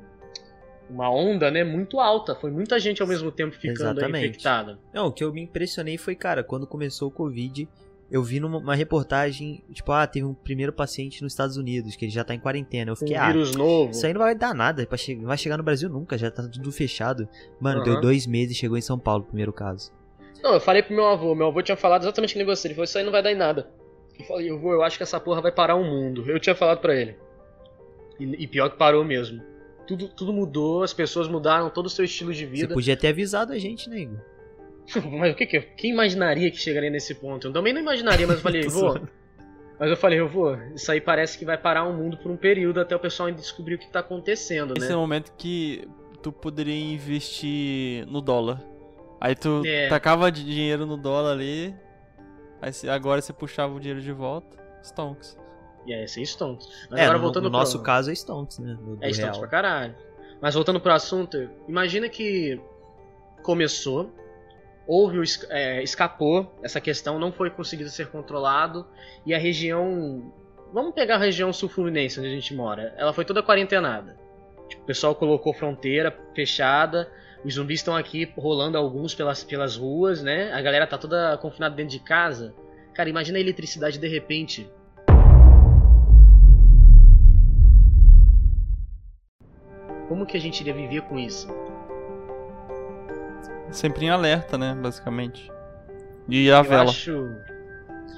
uma 0.89 1.09
onda 1.09 1.51
né, 1.51 1.63
muito 1.63 1.99
alta. 1.99 2.33
Foi 2.35 2.49
muita 2.49 2.79
gente 2.79 3.01
ao 3.01 3.07
mesmo 3.07 3.31
tempo 3.31 3.55
ficando 3.55 3.99
infectada. 4.05 4.79
Não, 4.93 5.07
o 5.07 5.11
que 5.11 5.23
eu 5.23 5.33
me 5.33 5.41
impressionei 5.41 5.97
foi, 5.97 6.15
cara, 6.15 6.43
quando 6.43 6.65
começou 6.65 7.09
o 7.09 7.11
Covid, 7.11 7.67
eu 8.09 8.23
vi 8.23 8.39
numa 8.39 8.57
uma 8.57 8.75
reportagem, 8.75 9.63
tipo, 9.73 9.91
ah, 9.91 10.07
teve 10.07 10.25
um 10.25 10.33
primeiro 10.33 10.71
paciente 10.71 11.21
nos 11.21 11.33
Estados 11.33 11.57
Unidos, 11.57 11.95
que 11.95 12.05
ele 12.05 12.11
já 12.11 12.23
tá 12.23 12.33
em 12.33 12.39
quarentena. 12.39 12.91
Eu 12.91 12.95
Com 12.95 13.03
um 13.03 13.07
fiquei, 13.07 13.15
ah, 13.21 13.27
vírus 13.27 13.55
novo. 13.55 13.91
isso 13.91 14.05
aí 14.05 14.13
não 14.13 14.21
vai 14.21 14.33
dar 14.35 14.53
nada, 14.53 14.87
não 15.17 15.25
vai 15.27 15.37
chegar 15.37 15.57
no 15.57 15.63
Brasil 15.63 15.89
nunca, 15.89 16.17
já 16.17 16.31
tá 16.31 16.47
tudo 16.47 16.71
fechado. 16.71 17.27
Mano, 17.59 17.81
Aham. 17.81 17.83
deu 17.91 18.01
dois 18.01 18.25
meses 18.25 18.55
e 18.55 18.59
chegou 18.59 18.77
em 18.77 18.81
São 18.81 18.97
Paulo 18.97 19.23
o 19.23 19.27
primeiro 19.27 19.51
caso. 19.51 19.91
Não, 20.41 20.53
eu 20.53 20.59
falei 20.59 20.83
pro 20.83 20.95
meu 20.95 21.05
avô. 21.07 21.33
Meu 21.35 21.47
avô 21.47 21.61
tinha 21.61 21.75
falado 21.75 22.03
exatamente 22.03 22.33
que 22.33 22.39
negócio. 22.39 22.67
Ele 22.67 22.75
falou: 22.75 22.85
Isso 22.85 22.97
aí 22.97 23.03
não 23.03 23.11
vai 23.11 23.23
dar 23.23 23.31
em 23.31 23.35
nada. 23.35 23.69
Eu 24.19 24.25
falei: 24.25 24.51
vou, 24.51 24.71
eu 24.71 24.83
acho 24.83 24.95
que 24.97 25.03
essa 25.03 25.19
porra 25.19 25.41
vai 25.41 25.51
parar 25.51 25.75
o 25.75 25.83
mundo. 25.83 26.23
Eu 26.29 26.39
tinha 26.39 26.55
falado 26.55 26.79
pra 26.79 26.95
ele. 26.95 27.15
E, 28.19 28.43
e 28.43 28.47
pior 28.47 28.69
que 28.69 28.77
parou 28.77 29.03
mesmo. 29.03 29.41
Tudo, 29.87 30.07
tudo 30.09 30.33
mudou, 30.33 30.83
as 30.83 30.93
pessoas 30.93 31.27
mudaram 31.27 31.69
todo 31.69 31.85
o 31.85 31.89
seu 31.89 32.03
estilo 32.05 32.33
de 32.33 32.45
Você 32.45 32.51
vida. 32.51 32.73
podia 32.73 32.95
ter 32.97 33.07
avisado 33.07 33.53
a 33.53 33.57
gente, 33.57 33.89
né, 33.89 34.01
Igor? 34.01 34.19
Mas 35.11 35.33
o 35.33 35.35
que 35.35 35.45
que. 35.45 35.59
Quem 35.61 35.91
imaginaria 35.91 36.49
que 36.49 36.57
chegaria 36.57 36.89
nesse 36.89 37.13
ponto? 37.15 37.47
Eu 37.47 37.53
também 37.53 37.73
não 37.73 37.81
imaginaria, 37.81 38.25
mas 38.25 38.37
eu 38.37 38.41
falei, 38.43 38.61
vô. 38.67 38.79
zoando. 38.79 39.09
Mas 39.79 39.89
eu 39.91 39.97
falei, 39.97 40.19
eu 40.19 40.27
vou. 40.27 40.55
Isso 40.73 40.91
aí 40.91 40.99
parece 40.99 41.37
que 41.37 41.45
vai 41.45 41.57
parar 41.57 41.83
o 41.83 41.93
mundo 41.93 42.17
por 42.17 42.31
um 42.31 42.37
período 42.37 42.79
até 42.79 42.95
o 42.95 42.99
pessoal 42.99 43.29
descobrir 43.31 43.75
o 43.75 43.77
que 43.77 43.87
tá 43.89 43.99
acontecendo, 43.99 44.73
Esse 44.77 44.87
né? 44.87 44.93
é 44.93 44.95
o 44.95 44.99
momento 45.01 45.31
que 45.37 45.87
tu 46.23 46.31
poderia 46.31 46.73
investir 46.73 48.05
no 48.07 48.21
dólar. 48.21 48.59
Aí 49.21 49.35
tu 49.35 49.61
É. 49.65 49.87
tacava 49.87 50.31
de 50.31 50.43
dinheiro 50.43 50.85
no 50.85 50.97
dólar 50.97 51.33
ali. 51.33 51.75
Aí 52.61 52.71
agora 52.89 53.21
você 53.21 53.31
puxava 53.33 53.73
o 53.75 53.79
dinheiro 53.79 54.01
de 54.01 54.11
volta. 54.11 54.57
Stonks. 54.83 55.37
E 55.85 55.93
aí, 55.93 56.03
esse 56.05 56.19
é 56.19 56.23
Stonks. 56.23 56.67
Mas 56.89 56.99
é, 56.99 57.03
agora 57.03 57.17
no, 57.17 57.23
voltando 57.23 57.43
no 57.43 57.49
pro- 57.51 57.59
nosso 57.59 57.81
caso 57.83 58.09
é 58.09 58.13
Stonks, 58.13 58.57
né? 58.59 58.75
Do, 58.81 58.95
do 58.95 59.03
É 59.05 59.09
Stonks 59.09 59.19
real. 59.19 59.39
pra 59.39 59.47
caralho. 59.47 59.95
Mas 60.41 60.55
voltando 60.55 60.79
pro 60.79 60.91
assunto, 60.91 61.49
imagina 61.67 62.09
que 62.09 62.59
começou, 63.43 64.11
houve 64.87 65.21
é, 65.49 65.83
escapou, 65.83 66.57
essa 66.63 66.79
questão 66.79 67.19
não 67.19 67.31
foi 67.31 67.49
conseguido 67.49 67.89
ser 67.89 68.07
controlado 68.07 68.87
e 69.25 69.33
a 69.33 69.37
região, 69.37 70.33
vamos 70.73 70.93
pegar 70.93 71.15
a 71.15 71.19
região 71.19 71.51
sul-fluminense 71.51 72.19
onde 72.19 72.29
a 72.29 72.31
gente 72.31 72.55
mora, 72.55 72.93
ela 72.97 73.13
foi 73.13 73.25
toda 73.25 73.43
quarentenada. 73.43 74.17
Tipo, 74.69 74.83
o 74.83 74.85
pessoal 74.85 75.13
colocou 75.13 75.53
fronteira 75.53 76.17
fechada, 76.33 77.11
os 77.43 77.53
zumbis 77.53 77.79
estão 77.79 77.95
aqui 77.95 78.31
rolando 78.37 78.77
alguns 78.77 79.13
pelas, 79.13 79.43
pelas 79.43 79.77
ruas, 79.77 80.23
né? 80.23 80.51
A 80.51 80.61
galera 80.61 80.87
tá 80.87 80.97
toda 80.97 81.37
confinada 81.37 81.75
dentro 81.75 81.91
de 81.91 81.99
casa. 81.99 82.53
Cara, 82.93 83.09
imagina 83.09 83.37
a 83.37 83.41
eletricidade 83.41 83.97
de 83.97 84.07
repente 84.07 84.69
como 90.07 90.25
que 90.25 90.37
a 90.37 90.39
gente 90.39 90.61
iria 90.61 90.73
viver 90.73 91.01
com 91.03 91.19
isso? 91.19 91.47
Sempre 93.71 94.05
em 94.05 94.09
alerta, 94.09 94.57
né? 94.57 94.75
Basicamente. 94.81 95.51
E 96.27 96.51
a 96.51 96.57
Eu 96.59 96.63
vela. 96.63 96.83
acho. 96.89 97.29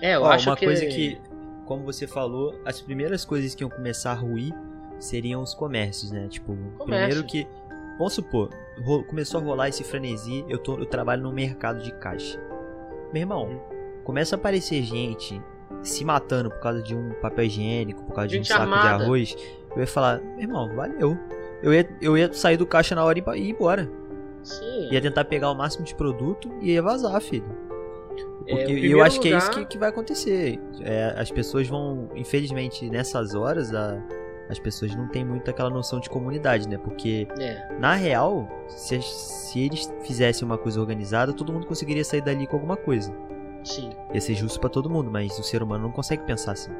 É, 0.01 0.15
eu 0.15 0.21
Ó, 0.21 0.31
acho 0.31 0.49
uma 0.49 0.55
que. 0.55 0.65
coisa 0.65 0.85
que, 0.85 1.19
como 1.65 1.83
você 1.83 2.07
falou, 2.07 2.59
as 2.65 2.81
primeiras 2.81 3.25
coisas 3.25 3.53
que 3.55 3.63
iam 3.63 3.69
começar 3.69 4.11
a 4.11 4.15
ruir 4.15 4.53
seriam 4.99 5.41
os 5.41 5.53
comércios, 5.53 6.11
né? 6.11 6.27
Tipo, 6.29 6.55
primeiro 6.85 7.23
que. 7.23 7.47
Vamos 7.97 8.13
supor, 8.13 8.49
começou 9.09 9.41
a 9.41 9.43
rolar 9.43 9.67
esse 9.67 9.83
frenesi, 9.83 10.45
eu, 10.47 10.57
tô, 10.57 10.77
eu 10.77 10.85
trabalho 10.85 11.21
no 11.23 11.33
mercado 11.33 11.83
de 11.83 11.91
caixa. 11.95 12.39
Meu 13.11 13.21
irmão, 13.23 13.61
começa 14.05 14.35
a 14.35 14.39
aparecer 14.39 14.81
gente 14.83 15.41
se 15.83 16.05
matando 16.05 16.49
por 16.49 16.61
causa 16.61 16.81
de 16.81 16.95
um 16.95 17.09
papel 17.21 17.43
higiênico, 17.43 18.01
por 18.03 18.13
causa 18.15 18.29
de 18.29 18.35
um 18.35 18.39
Gente 18.39 18.47
saco 18.47 18.65
de 18.67 18.73
armada. 18.73 19.03
arroz. 19.03 19.35
Eu 19.75 19.81
ia 19.81 19.87
falar, 19.87 20.21
meu 20.21 20.39
irmão, 20.39 20.73
valeu. 20.73 21.17
Eu 21.61 21.73
ia, 21.73 21.89
eu 22.01 22.17
ia 22.17 22.31
sair 22.31 22.55
do 22.55 22.65
caixa 22.65 22.95
na 22.95 23.03
hora 23.03 23.19
e 23.19 23.21
ir 23.41 23.49
embora. 23.49 23.89
Sim. 24.49 24.89
Ia 24.91 25.01
tentar 25.01 25.25
pegar 25.25 25.51
o 25.51 25.55
máximo 25.55 25.85
de 25.85 25.93
produto 25.95 26.49
e 26.61 26.71
ia 26.71 26.81
vazar, 26.81 27.19
filho. 27.21 27.45
É, 28.47 28.55
Porque 28.55 28.71
e 28.73 28.91
eu 28.91 29.03
acho 29.03 29.19
que 29.21 29.31
é 29.31 29.37
isso 29.37 29.47
lugar- 29.49 29.63
que, 29.65 29.71
que 29.73 29.77
vai 29.77 29.89
acontecer. 29.89 30.59
É, 30.81 31.13
as 31.17 31.29
pessoas 31.31 31.67
vão, 31.67 32.09
infelizmente, 32.15 32.89
nessas 32.89 33.35
horas, 33.35 33.73
a- 33.73 34.01
as 34.49 34.57
pessoas 34.57 34.95
não 34.95 35.07
têm 35.07 35.23
muito 35.23 35.47
aquela 35.51 35.69
noção 35.69 35.99
de 35.99 36.09
comunidade, 36.09 36.67
né? 36.67 36.77
Porque, 36.79 37.27
É, 37.39 37.67
na 37.79 37.93
real, 37.93 38.49
se, 38.67 38.99
se 39.03 39.59
eles 39.59 39.93
fizessem 40.03 40.43
uma 40.45 40.57
coisa 40.57 40.79
organizada, 40.81 41.31
todo 41.31 41.53
mundo 41.53 41.67
conseguiria 41.67 42.03
sair 42.03 42.21
dali 42.21 42.47
com 42.47 42.55
alguma 42.55 42.75
coisa. 42.75 43.13
sim. 43.63 43.89
Ia 44.13 44.21
ser 44.21 44.33
justo 44.33 44.59
pra 44.59 44.69
todo 44.69 44.89
mundo, 44.89 45.11
mas 45.11 45.37
o 45.37 45.43
ser 45.43 45.61
humano 45.61 45.83
não 45.83 45.91
consegue 45.91 46.23
pensar 46.23 46.53
assim. 46.53 46.71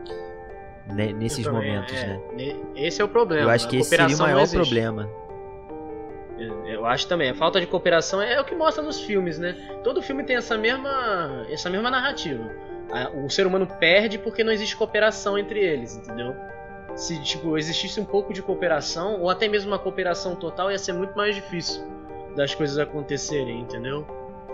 né, 0.87 1.13
nesses 1.13 1.45
momentos, 1.47 1.93
é, 1.93 2.07
né? 2.35 2.55
Esse 2.75 2.99
é 2.99 3.05
o 3.05 3.07
problema. 3.07 3.43
Eu 3.43 3.49
acho 3.51 3.67
que 3.67 3.77
esse 3.77 3.89
seria 3.89 4.07
o 4.15 4.17
maior 4.17 4.49
problema. 4.49 5.07
Eu 6.65 6.85
acho 6.85 7.07
também. 7.07 7.29
A 7.29 7.35
falta 7.35 7.59
de 7.59 7.67
cooperação 7.67 8.21
é 8.21 8.39
o 8.39 8.45
que 8.45 8.55
mostra 8.55 8.83
nos 8.83 9.01
filmes, 9.01 9.37
né? 9.37 9.55
Todo 9.83 10.01
filme 10.01 10.23
tem 10.23 10.35
essa 10.35 10.57
mesma, 10.57 11.45
essa 11.49 11.69
mesma 11.69 11.91
narrativa. 11.91 12.49
O 13.23 13.29
ser 13.29 13.45
humano 13.45 13.67
perde 13.67 14.17
porque 14.17 14.43
não 14.43 14.51
existe 14.51 14.75
cooperação 14.75 15.37
entre 15.37 15.59
eles, 15.59 15.95
entendeu? 15.95 16.35
Se 16.95 17.21
tipo 17.21 17.57
existisse 17.57 17.99
um 17.99 18.05
pouco 18.05 18.33
de 18.33 18.41
cooperação 18.41 19.21
ou 19.21 19.29
até 19.29 19.47
mesmo 19.47 19.71
uma 19.71 19.79
cooperação 19.79 20.35
total, 20.35 20.71
ia 20.71 20.77
ser 20.77 20.93
muito 20.93 21.15
mais 21.15 21.35
difícil 21.35 21.83
das 22.35 22.55
coisas 22.55 22.77
acontecerem, 22.77 23.59
entendeu? 23.59 24.05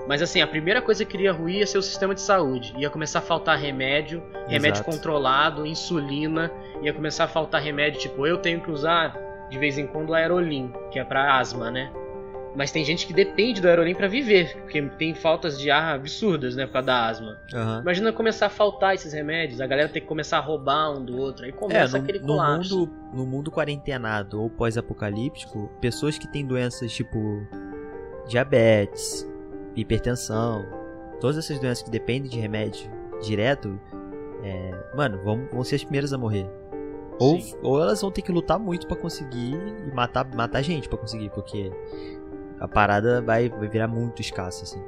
Mas 0.07 0.21
assim, 0.21 0.41
a 0.41 0.47
primeira 0.47 0.81
coisa 0.81 1.03
que 1.03 1.17
iria 1.17 1.31
ruir 1.31 1.57
ia 1.57 1.67
ser 1.67 1.77
o 1.77 1.81
sistema 1.81 2.13
de 2.13 2.21
saúde. 2.21 2.73
Ia 2.77 2.89
começar 2.89 3.19
a 3.19 3.21
faltar 3.21 3.57
remédio, 3.57 4.21
remédio 4.47 4.81
Exato. 4.81 4.91
controlado, 4.91 5.65
insulina, 5.65 6.51
ia 6.81 6.93
começar 6.93 7.23
a 7.23 7.27
faltar 7.27 7.61
remédio, 7.61 7.99
tipo, 7.99 8.27
eu 8.27 8.37
tenho 8.37 8.61
que 8.61 8.69
usar 8.69 9.17
de 9.49 9.57
vez 9.59 9.77
em 9.77 9.85
quando 9.87 10.13
aerolim, 10.13 10.71
que 10.91 10.99
é 10.99 11.03
pra 11.03 11.37
asma, 11.37 11.69
né? 11.71 11.91
Mas 12.57 12.71
tem 12.71 12.85
gente 12.85 13.05
que 13.05 13.11
depende 13.13 13.59
do 13.61 13.67
aerolim 13.67 13.93
pra 13.93 14.07
viver, 14.07 14.55
porque 14.61 14.81
tem 14.97 15.13
faltas 15.13 15.59
de 15.59 15.69
ar 15.69 15.93
absurdas, 15.95 16.55
né, 16.55 16.65
por 16.65 16.71
causa 16.71 16.85
da 16.85 17.05
asma. 17.09 17.37
Aham. 17.53 17.81
Imagina 17.81 18.13
começar 18.13 18.45
a 18.45 18.49
faltar 18.49 18.95
esses 18.95 19.11
remédios, 19.11 19.59
a 19.59 19.67
galera 19.67 19.89
ter 19.89 19.99
que 19.99 20.07
começar 20.07 20.37
a 20.37 20.41
roubar 20.41 20.91
um 20.97 21.03
do 21.03 21.17
outro, 21.17 21.43
aí 21.43 21.49
É, 21.51 21.53
começa 21.53 21.97
no, 21.97 22.03
aquele 22.03 22.19
no 22.19 22.27
colapso. 22.27 22.79
mundo, 22.79 22.93
no 23.13 23.25
mundo 23.25 23.51
quarentenado 23.51 24.41
ou 24.41 24.49
pós-apocalíptico, 24.49 25.69
pessoas 25.81 26.17
que 26.17 26.27
têm 26.29 26.45
doenças 26.45 26.93
tipo 26.93 27.45
diabetes, 28.25 29.29
hipertensão, 29.75 30.65
todas 31.19 31.37
essas 31.37 31.59
doenças 31.59 31.83
que 31.83 31.89
dependem 31.91 32.29
de 32.29 32.39
remédio 32.39 32.89
direto, 33.21 33.79
é, 34.43 34.71
mano, 34.95 35.21
vão, 35.23 35.45
vão 35.51 35.63
ser 35.63 35.75
as 35.75 35.83
primeiras 35.83 36.13
a 36.13 36.17
morrer. 36.17 36.47
Ou, 37.19 37.39
Sim. 37.39 37.55
ou 37.63 37.81
elas 37.81 38.01
vão 38.01 38.11
ter 38.11 38.21
que 38.21 38.31
lutar 38.31 38.59
muito 38.59 38.87
pra 38.87 38.95
conseguir 38.95 39.55
e 39.87 39.93
matar, 39.95 40.25
matar 40.35 40.61
gente 40.61 40.89
pra 40.89 40.97
conseguir, 40.97 41.29
porque 41.29 41.71
a 42.59 42.67
parada 42.67 43.21
vai, 43.21 43.49
vai 43.49 43.67
virar 43.67 43.87
muito 43.87 44.21
escassa, 44.21 44.63
assim. 44.63 44.81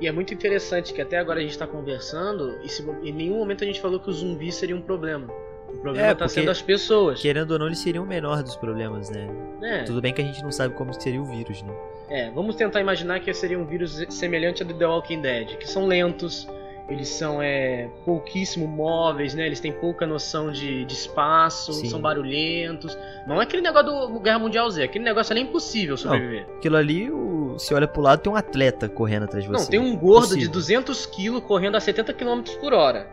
E 0.00 0.06
é 0.06 0.12
muito 0.12 0.34
interessante 0.34 0.92
que 0.92 1.00
até 1.00 1.16
agora 1.18 1.38
a 1.38 1.42
gente 1.42 1.56
tá 1.56 1.66
conversando 1.66 2.58
e 2.62 2.68
se- 2.68 2.84
em 3.02 3.12
nenhum 3.12 3.38
momento 3.38 3.62
a 3.62 3.66
gente 3.66 3.80
falou 3.80 4.00
que 4.00 4.10
o 4.10 4.12
zumbi 4.12 4.50
seria 4.50 4.74
um 4.76 4.82
problema. 4.82 5.28
O 5.68 5.76
problema 5.78 6.08
É, 6.08 6.10
tá 6.10 6.26
porque- 6.26 6.40
sendo 6.40 6.50
as 6.50 6.60
pessoas. 6.60 7.20
Querendo 7.22 7.52
ou 7.52 7.58
não, 7.58 7.66
eles 7.66 7.78
seriam 7.78 8.04
o 8.04 8.06
menor 8.06 8.42
dos 8.42 8.56
problemas, 8.56 9.08
né? 9.08 9.28
É, 9.62 9.84
Tudo 9.84 10.02
bem 10.02 10.12
que 10.12 10.20
a 10.20 10.24
gente 10.24 10.42
não 10.42 10.50
sabe 10.50 10.74
como 10.74 10.92
seria 10.92 11.22
o 11.22 11.24
vírus, 11.24 11.62
né? 11.62 11.72
é, 12.10 12.30
vamos 12.30 12.56
tentar 12.56 12.80
imaginar 12.80 13.20
que 13.20 13.32
seria 13.32 13.58
um 13.58 13.64
vírus 13.64 14.04
semelhante 14.10 14.62
ao 14.62 14.68
do 14.68 14.74
The 14.74 14.86
Walking 14.86 15.22
Dead, 15.22 15.56
que 15.56 15.66
são 15.66 15.86
lentos, 15.86 16.46
eles 16.88 17.08
são 17.08 17.40
é, 17.40 17.88
pouquíssimo 18.04 18.66
móveis, 18.66 19.34
né? 19.34 19.46
Eles 19.46 19.60
têm 19.60 19.72
pouca 19.72 20.06
noção 20.06 20.50
de, 20.50 20.84
de 20.84 20.92
espaço, 20.92 21.72
Sim. 21.72 21.88
são 21.88 22.00
barulhentos. 22.00 22.96
Não 23.26 23.40
é 23.40 23.44
aquele 23.44 23.62
negócio 23.62 24.08
do 24.08 24.20
Guerra 24.20 24.38
Mundial 24.38 24.68
Z, 24.70 24.82
aquele 24.82 25.04
negócio 25.04 25.32
ali 25.32 25.40
é 25.40 25.44
impossível 25.44 25.96
sobreviver. 25.96 26.46
Aquilo 26.56 26.76
ali, 26.76 27.10
o, 27.10 27.58
se 27.58 27.72
olha 27.74 27.86
pro 27.88 28.02
lado, 28.02 28.20
tem 28.20 28.32
um 28.32 28.36
atleta 28.36 28.88
correndo 28.88 29.24
atrás 29.24 29.44
de 29.44 29.50
você. 29.50 29.62
Não, 29.64 29.70
tem 29.70 29.78
um 29.80 29.96
gordo 29.96 30.28
de 30.36 30.46
Possível. 30.46 30.52
200 30.52 31.06
kg 31.06 31.40
correndo 31.40 31.76
a 31.76 31.80
70 31.80 32.12
km 32.12 32.42
por 32.60 32.72
hora. 32.72 33.06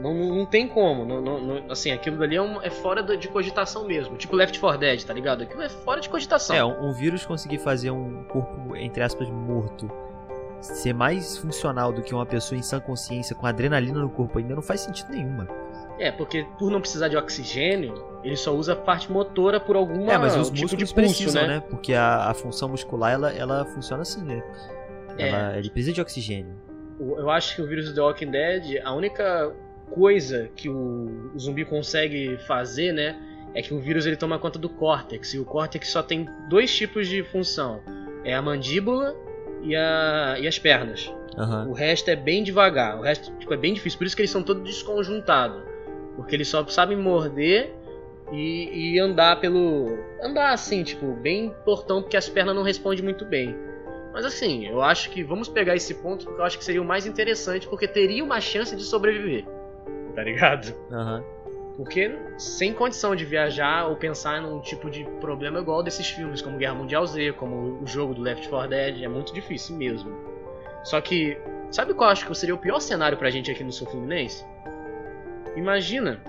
Não, 0.00 0.12
não, 0.12 0.34
não 0.34 0.46
tem 0.46 0.66
como. 0.66 1.04
Não, 1.04 1.20
não- 1.20 1.40
não- 1.40 1.70
assim, 1.70 1.92
aquilo 1.92 2.16
dali 2.18 2.34
é, 2.34 2.42
um- 2.42 2.60
é 2.60 2.68
fora 2.70 3.00
de 3.16 3.28
cogitação 3.28 3.86
mesmo. 3.86 4.16
Tipo 4.16 4.34
Left 4.34 4.58
4 4.58 4.80
Dead, 4.80 5.04
tá 5.04 5.12
ligado? 5.14 5.42
Aquilo 5.44 5.62
é 5.62 5.68
fora 5.68 6.00
de 6.00 6.08
cogitação. 6.08 6.56
É, 6.56 6.64
um, 6.64 6.88
um 6.88 6.92
vírus 6.92 7.24
conseguir 7.24 7.58
fazer 7.58 7.92
um 7.92 8.24
corpo, 8.24 8.74
entre 8.74 9.04
aspas, 9.04 9.30
morto 9.30 9.88
ser 10.64 10.94
mais 10.94 11.36
funcional 11.36 11.92
do 11.92 12.02
que 12.02 12.14
uma 12.14 12.24
pessoa 12.24 12.58
em 12.58 12.62
sã 12.62 12.80
consciência 12.80 13.36
com 13.36 13.46
adrenalina 13.46 14.00
no 14.00 14.08
corpo 14.08 14.38
ainda 14.38 14.54
não 14.54 14.62
faz 14.62 14.80
sentido 14.80 15.10
nenhum, 15.10 15.30
mano. 15.30 15.50
É, 15.98 16.10
porque 16.10 16.46
por 16.58 16.70
não 16.70 16.80
precisar 16.80 17.08
de 17.08 17.16
oxigênio, 17.16 17.94
ele 18.24 18.36
só 18.36 18.54
usa 18.54 18.72
a 18.72 18.76
parte 18.76 19.12
motora 19.12 19.60
por 19.60 19.76
alguma 19.76 20.12
é, 20.12 20.18
mas 20.18 20.36
os 20.36 20.48
tipo 20.48 20.62
músculos 20.62 20.92
pulso, 20.92 20.94
precisam, 20.94 21.42
né? 21.42 21.48
né? 21.48 21.60
Porque 21.60 21.94
a, 21.94 22.30
a 22.30 22.34
função 22.34 22.68
muscular, 22.68 23.12
ela, 23.12 23.32
ela 23.32 23.64
funciona 23.66 24.02
assim, 24.02 24.24
né? 24.24 24.42
É. 25.18 25.28
Ela, 25.28 25.58
ele 25.58 25.70
precisa 25.70 25.92
de 25.92 26.00
oxigênio. 26.00 26.54
Eu 26.98 27.30
acho 27.30 27.54
que 27.54 27.62
o 27.62 27.66
vírus 27.66 27.88
do 27.88 27.94
The 27.94 28.00
Walking 28.00 28.30
Dead, 28.30 28.82
a 28.82 28.92
única 28.92 29.52
coisa 29.90 30.48
que 30.56 30.68
o, 30.68 31.30
o 31.34 31.38
zumbi 31.38 31.64
consegue 31.64 32.38
fazer, 32.46 32.92
né, 32.92 33.16
é 33.54 33.62
que 33.62 33.72
o 33.72 33.78
vírus 33.78 34.06
ele 34.06 34.16
toma 34.16 34.38
conta 34.38 34.58
do 34.58 34.68
córtex. 34.68 35.34
E 35.34 35.38
o 35.38 35.44
córtex 35.44 35.88
só 35.88 36.02
tem 36.02 36.28
dois 36.48 36.74
tipos 36.74 37.06
de 37.08 37.22
função: 37.22 37.80
é 38.24 38.34
a 38.34 38.42
mandíbula 38.42 39.14
e, 39.64 39.74
a, 39.74 40.36
e 40.38 40.46
as 40.46 40.58
pernas. 40.58 41.12
Aham. 41.36 41.68
O 41.68 41.72
resto 41.72 42.08
é 42.10 42.16
bem 42.16 42.44
devagar, 42.44 42.98
o 42.98 43.02
resto 43.02 43.32
tipo, 43.38 43.52
é 43.52 43.56
bem 43.56 43.74
difícil. 43.74 43.98
Por 43.98 44.06
isso 44.06 44.14
que 44.14 44.22
eles 44.22 44.30
são 44.30 44.42
todos 44.42 44.62
desconjuntados. 44.62 45.62
Porque 46.14 46.36
eles 46.36 46.46
só 46.46 46.64
sabem 46.68 46.96
morder 46.96 47.74
e, 48.32 48.94
e 48.94 49.00
andar 49.00 49.40
pelo. 49.40 49.98
Andar 50.22 50.52
assim, 50.52 50.84
tipo, 50.84 51.12
bem 51.14 51.52
portão, 51.64 52.02
porque 52.02 52.16
as 52.16 52.28
pernas 52.28 52.54
não 52.54 52.62
respondem 52.62 53.02
muito 53.02 53.24
bem. 53.24 53.56
Mas 54.12 54.24
assim, 54.24 54.68
eu 54.68 54.80
acho 54.80 55.10
que 55.10 55.24
vamos 55.24 55.48
pegar 55.48 55.74
esse 55.74 55.94
ponto 55.94 56.24
porque 56.24 56.40
eu 56.40 56.44
acho 56.44 56.56
que 56.56 56.64
seria 56.64 56.80
o 56.80 56.84
mais 56.84 57.04
interessante, 57.04 57.66
porque 57.66 57.88
teria 57.88 58.22
uma 58.22 58.40
chance 58.40 58.76
de 58.76 58.84
sobreviver. 58.84 59.44
Tá 60.14 60.22
ligado? 60.22 60.72
Aham. 60.92 61.24
Porque 61.76 62.16
sem 62.38 62.72
condição 62.72 63.16
de 63.16 63.24
viajar 63.24 63.88
ou 63.88 63.96
pensar 63.96 64.40
num 64.40 64.60
tipo 64.60 64.88
de 64.88 65.04
problema 65.20 65.58
igual 65.58 65.82
desses 65.82 66.08
filmes, 66.08 66.40
como 66.40 66.56
Guerra 66.56 66.74
Mundial 66.74 67.04
Z, 67.06 67.32
como 67.32 67.82
o 67.82 67.86
jogo 67.86 68.14
do 68.14 68.22
Left 68.22 68.48
4 68.48 68.70
Dead, 68.70 69.02
é 69.02 69.08
muito 69.08 69.34
difícil 69.34 69.76
mesmo. 69.76 70.16
Só 70.84 71.00
que, 71.00 71.36
sabe 71.72 71.92
qual 71.94 72.08
eu 72.08 72.12
acho 72.12 72.26
que 72.26 72.34
seria 72.34 72.54
o 72.54 72.58
pior 72.58 72.78
cenário 72.78 73.18
pra 73.18 73.28
gente 73.30 73.50
aqui 73.50 73.64
no 73.64 73.72
Sul 73.72 73.88
Fluminense? 73.88 74.44
Imagina, 75.56 76.20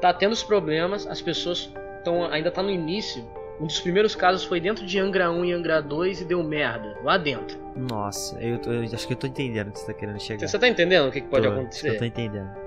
tá 0.00 0.12
tendo 0.12 0.32
os 0.32 0.42
problemas, 0.42 1.06
as 1.06 1.20
pessoas 1.22 1.72
estão 1.98 2.24
ainda 2.26 2.50
tá 2.50 2.62
no 2.62 2.70
início. 2.70 3.24
Um 3.60 3.66
dos 3.66 3.80
primeiros 3.80 4.14
casos 4.16 4.44
foi 4.44 4.58
dentro 4.60 4.84
de 4.84 4.98
Angra 4.98 5.30
1 5.30 5.44
e 5.44 5.52
Angra 5.52 5.80
2 5.80 6.22
e 6.22 6.24
deu 6.24 6.42
merda, 6.42 6.98
lá 7.04 7.16
dentro. 7.16 7.56
Nossa, 7.76 8.38
eu, 8.42 8.58
tô- 8.58 8.72
eu 8.72 8.82
acho 8.82 9.06
que 9.06 9.12
eu 9.12 9.16
tô 9.16 9.26
entendendo 9.26 9.68
o 9.68 9.72
que 9.72 9.78
você 9.78 9.86
tá 9.86 9.94
querendo 9.94 10.20
chegar. 10.20 10.46
Você 10.48 10.58
tá 10.58 10.68
entendendo 10.68 11.08
o 11.08 11.12
que, 11.12 11.20
que 11.20 11.28
pode 11.28 11.42
Tô, 11.42 11.48
acho 11.48 11.54
que 11.56 11.60
acontecer? 11.62 11.88
Eu 11.94 11.98
tô 11.98 12.04
entendendo. 12.04 12.63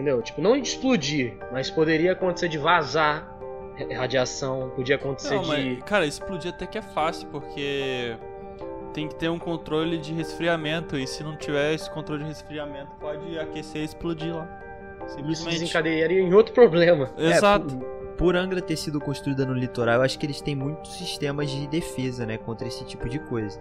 Entendeu? 0.00 0.22
Tipo, 0.22 0.40
não 0.40 0.58
de 0.58 0.66
explodir, 0.66 1.34
mas 1.52 1.68
poderia 1.70 2.12
acontecer 2.12 2.48
de 2.48 2.56
vazar 2.56 3.36
ra- 3.78 3.98
radiação, 3.98 4.70
podia 4.74 4.96
acontecer 4.96 5.34
Não, 5.34 5.42
de. 5.42 5.48
mas, 5.48 5.82
cara, 5.82 6.06
explodir 6.06 6.50
até 6.50 6.66
que 6.66 6.78
é 6.78 6.82
fácil, 6.82 7.28
porque 7.28 8.16
tem 8.94 9.06
que 9.06 9.14
ter 9.14 9.28
um 9.28 9.38
controle 9.38 9.98
de 9.98 10.14
resfriamento, 10.14 10.96
e 10.96 11.06
se 11.06 11.22
não 11.22 11.36
tiver 11.36 11.74
esse 11.74 11.90
controle 11.90 12.22
de 12.22 12.28
resfriamento, 12.30 12.90
pode 12.98 13.38
aquecer 13.38 13.82
e 13.82 13.84
explodir 13.84 14.34
lá. 14.34 14.48
Isso 15.04 15.16
Simplesmente. 15.16 15.58
desencadearia 15.58 16.20
em 16.22 16.32
outro 16.32 16.54
problema. 16.54 17.10
Exato. 17.18 17.66
É, 17.74 17.78
por, 17.78 18.16
por 18.16 18.36
Angra 18.36 18.62
ter 18.62 18.76
sido 18.76 19.00
construída 19.00 19.44
no 19.44 19.52
litoral, 19.52 19.96
eu 19.96 20.02
acho 20.02 20.18
que 20.18 20.24
eles 20.24 20.40
têm 20.40 20.54
muitos 20.54 20.96
sistemas 20.96 21.50
de 21.50 21.66
defesa, 21.66 22.24
né, 22.24 22.38
contra 22.38 22.66
esse 22.66 22.86
tipo 22.86 23.06
de 23.06 23.18
coisa. 23.18 23.60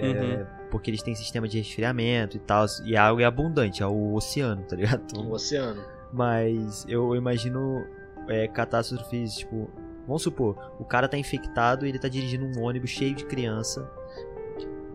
É, 0.00 0.06
Uhum. 0.06 0.46
porque 0.70 0.90
eles 0.90 1.02
têm 1.02 1.14
sistema 1.14 1.48
de 1.48 1.58
resfriamento 1.58 2.36
e 2.36 2.40
tal, 2.40 2.64
e 2.84 2.96
a 2.96 3.04
água 3.04 3.22
é 3.22 3.24
abundante, 3.24 3.82
é 3.82 3.86
o 3.86 4.14
oceano, 4.14 4.62
tá 4.62 4.76
ligado? 4.76 5.00
No 5.14 5.20
Então, 5.20 5.32
oceano. 5.32 5.82
Mas 6.12 6.84
eu 6.88 7.14
imagino 7.16 7.84
é, 8.28 8.46
catástrofes, 8.48 9.34
tipo, 9.38 9.70
vamos 10.06 10.22
supor, 10.22 10.56
o 10.78 10.84
cara 10.84 11.08
tá 11.08 11.16
infectado 11.18 11.84
e 11.84 11.88
ele 11.88 11.98
tá 11.98 12.08
dirigindo 12.08 12.44
um 12.46 12.62
ônibus 12.62 12.90
cheio 12.90 13.14
de 13.14 13.24
criança 13.24 13.90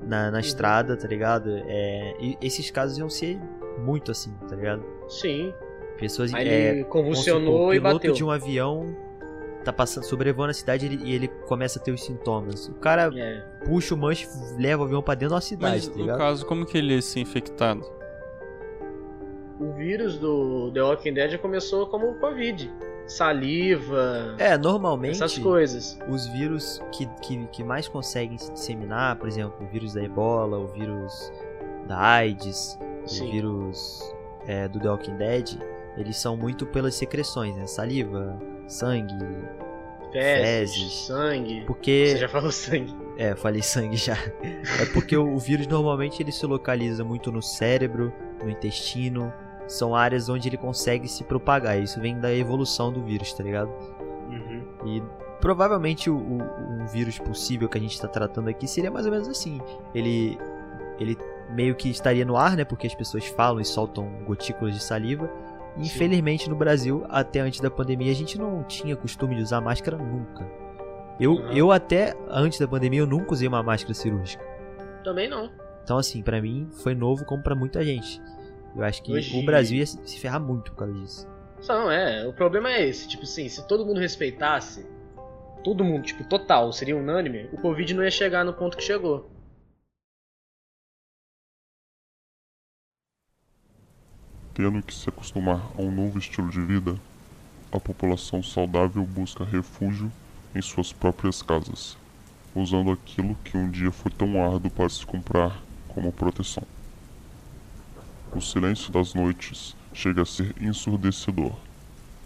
na, 0.02 0.30
na 0.32 0.40
estrada, 0.40 0.96
tá 0.98 1.08
ligado? 1.08 1.50
É, 1.68 2.16
esses 2.42 2.70
casos 2.72 2.98
iam 2.98 3.10
ser 3.10 3.40
muito 3.80 4.12
assim, 4.12 4.34
tá 4.50 4.56
ligado? 4.56 4.84
Sim. 5.08 5.54
Pessoas 5.98 6.34
Aí 6.34 6.48
é, 6.48 6.70
ele 6.72 6.84
convulsionou 6.86 7.58
supor, 7.60 7.76
e 7.76 7.78
piloto 7.80 7.96
bateu. 7.96 8.14
de 8.14 8.24
um 8.24 8.32
avião 8.32 8.96
tá 9.64 9.74
passando, 9.74 10.04
sobrevoando 10.04 10.52
a 10.52 10.54
cidade 10.54 10.86
e 10.86 10.90
ele, 10.94 11.04
e 11.06 11.14
ele 11.16 11.28
começa 11.48 11.80
a 11.80 11.82
ter 11.82 11.92
os 11.92 12.04
sintomas. 12.04 12.68
O 12.68 12.74
cara 12.76 13.10
É. 13.16 13.40
puxa 13.66 13.96
o 13.96 13.98
manche, 13.98 14.28
leva 14.58 14.84
o 14.84 14.86
avião 14.86 15.02
pra 15.02 15.16
dentro 15.16 15.36
da 15.36 15.42
cidade, 15.42 15.88
Mas 15.88 15.88
tá 15.88 16.12
no 16.14 16.18
caso, 16.18 16.46
como 16.46 16.66
que 16.66 16.78
ele 16.78 16.94
ia 16.96 17.02
ser 17.02 17.20
infectado? 17.22 17.84
O 19.60 19.72
vírus 19.74 20.18
do 20.18 20.72
The 20.74 20.82
Walking 20.82 21.14
Dead 21.14 21.38
começou 21.40 21.88
como 21.88 22.12
o 22.12 22.16
Covid. 22.16 22.72
Saliva, 23.06 24.36
É, 24.38 24.58
normalmente 24.58 25.16
essas 25.16 25.38
coisas. 25.38 26.00
os 26.10 26.26
vírus 26.28 26.82
que, 26.94 27.06
que, 27.22 27.46
que 27.48 27.64
mais 27.64 27.88
conseguem 27.88 28.38
se 28.38 28.52
disseminar, 28.54 29.18
por 29.18 29.28
exemplo, 29.28 29.56
o 29.66 29.68
vírus 29.70 29.94
da 29.94 30.02
ebola, 30.04 30.58
o 30.58 30.68
vírus 30.68 31.32
da 31.88 31.98
AIDS, 32.00 32.80
o 33.04 33.08
Sim. 33.10 33.30
vírus 33.32 34.02
é, 34.48 34.68
do 34.70 34.80
The 34.80 34.90
Walking 34.90 35.18
Dead, 35.18 35.58
eles 35.98 36.18
são 36.18 36.38
muito 36.38 36.66
pelas 36.66 36.96
secreções, 36.96 37.56
né? 37.58 37.68
Saliva, 37.68 38.38
sangue, 38.68 39.14
Fezes, 40.12 40.76
Fezes. 40.76 40.94
sangue. 41.08 41.64
porque... 41.66 42.08
Você 42.10 42.18
já 42.18 42.30
falou 42.30 42.52
sangue. 42.52 42.96
É, 43.18 43.36
falei 43.36 43.62
sangue 43.64 43.98
já. 43.98 44.14
É 44.80 44.86
porque 44.94 45.18
o, 45.18 45.34
o 45.34 45.40
vírus 45.40 45.66
normalmente 45.68 46.22
ele 46.22 46.32
se 46.32 46.46
localiza 46.46 47.04
muito 47.04 47.32
no 47.32 47.42
cérebro, 47.42 48.14
no 48.44 48.50
intestino. 48.50 49.34
São 49.68 49.96
áreas 49.96 50.30
onde 50.30 50.50
ele 50.50 50.58
consegue 50.58 51.08
se 51.08 51.24
propagar. 51.24 51.80
Isso 51.82 52.00
vem 52.00 52.20
da 52.20 52.32
evolução 52.34 52.92
do 52.92 53.02
vírus, 53.04 53.34
tá 53.34 53.44
ligado? 53.44 53.72
Uhum. 54.30 54.64
E 54.86 55.04
provavelmente 55.42 56.10
o, 56.12 56.16
o- 56.18 56.82
um 56.82 56.86
vírus 56.86 57.18
possível 57.18 57.68
que 57.68 57.78
a 57.78 57.82
gente 57.82 57.94
está 57.94 58.08
tratando 58.08 58.50
aqui 58.50 58.68
seria 58.68 58.92
mais 58.92 59.06
ou 59.08 59.12
menos 59.12 59.28
assim. 59.28 59.60
Ele, 59.96 60.38
ele 61.00 61.18
meio 61.50 61.74
que 61.76 61.90
estaria 61.90 62.26
no 62.26 62.36
ar, 62.38 62.56
né? 62.56 62.64
Porque 62.66 62.86
as 62.86 62.94
pessoas 62.94 63.26
falam 63.26 63.60
e 63.62 63.66
soltam 63.66 64.08
gotículas 64.26 64.76
de 64.76 64.84
saliva. 64.84 65.28
Infelizmente 65.78 66.50
no 66.50 66.56
Brasil, 66.56 67.04
até 67.10 67.40
antes 67.40 67.60
da 67.60 67.70
pandemia, 67.72 68.12
a 68.12 68.16
gente 68.16 68.38
não 68.38 68.64
tinha 68.64 68.96
costume 68.96 69.36
de 69.36 69.42
usar 69.42 69.60
máscara 69.62 69.98
nunca. 69.98 70.46
Eu, 71.20 71.40
eu 71.52 71.72
até 71.72 72.16
antes 72.28 72.60
da 72.60 72.68
pandemia 72.68 73.00
eu 73.02 73.08
nunca 73.08 73.34
usei 73.34 73.48
uma 73.48 73.64
máscara 73.64 73.94
cirúrgica. 73.94 74.44
Também 75.04 75.28
não. 75.30 75.50
Então 75.84 75.98
assim, 75.98 76.22
pra 76.22 76.42
mim 76.42 76.68
foi 76.84 76.94
novo 76.96 77.26
como 77.26 77.42
pra 77.44 77.56
muita 77.56 77.84
gente. 77.84 78.22
Eu 78.76 78.84
acho 78.84 79.02
que 79.04 79.12
Hoje- 79.14 79.38
o 79.40 79.46
Brasil 79.46 79.78
ia 79.78 79.86
se 79.86 80.00
se 80.04 80.20
ferrar 80.20 80.40
muito 80.42 80.72
por 80.72 80.78
causa 80.80 80.94
disso. 80.94 81.28
Só 81.62 81.74
não, 81.80 81.92
é. 81.92 82.28
O 82.28 82.34
problema 82.34 82.70
é 82.72 82.86
esse. 82.88 83.08
Tipo 83.08 83.24
assim, 83.24 83.48
se 83.48 83.66
todo 83.68 83.86
mundo 83.86 84.00
respeitasse, 84.00 84.86
todo 85.64 85.84
mundo, 85.84 86.04
tipo, 86.04 86.24
total, 86.28 86.72
seria 86.74 86.98
unânime, 86.98 87.48
o 87.54 87.58
Covid 87.62 87.94
não 87.94 88.04
ia 88.04 88.12
chegar 88.12 88.44
no 88.44 88.54
ponto 88.54 88.76
que 88.76 88.84
chegou. 88.84 89.30
Tendo 94.54 94.84
que 94.84 94.94
se 94.94 95.10
acostumar 95.10 95.72
a 95.76 95.82
um 95.82 95.90
novo 95.90 96.20
estilo 96.20 96.50
de 96.50 96.62
vida, 96.62 96.96
a 97.72 97.80
população 97.80 98.44
saudável 98.44 99.04
busca 99.04 99.44
refúgio 99.44 100.12
em 100.54 100.62
suas 100.62 100.94
próprias 100.94 101.42
casas, 101.42 101.98
usando 102.54 102.92
aquilo 102.92 103.36
que 103.44 103.58
um 103.58 103.68
dia 103.72 103.92
foi 103.92 104.12
tão 104.12 104.40
árduo 104.40 104.70
para 104.70 104.88
se 104.90 105.04
comprar 105.04 105.60
como 105.88 106.12
proteção. 106.12 106.64
O 108.32 108.40
silêncio 108.40 108.94
das 108.94 109.16
noites 109.16 109.76
chega 109.92 110.22
a 110.22 110.26
ser 110.26 110.54
ensurdecedor, 110.62 111.54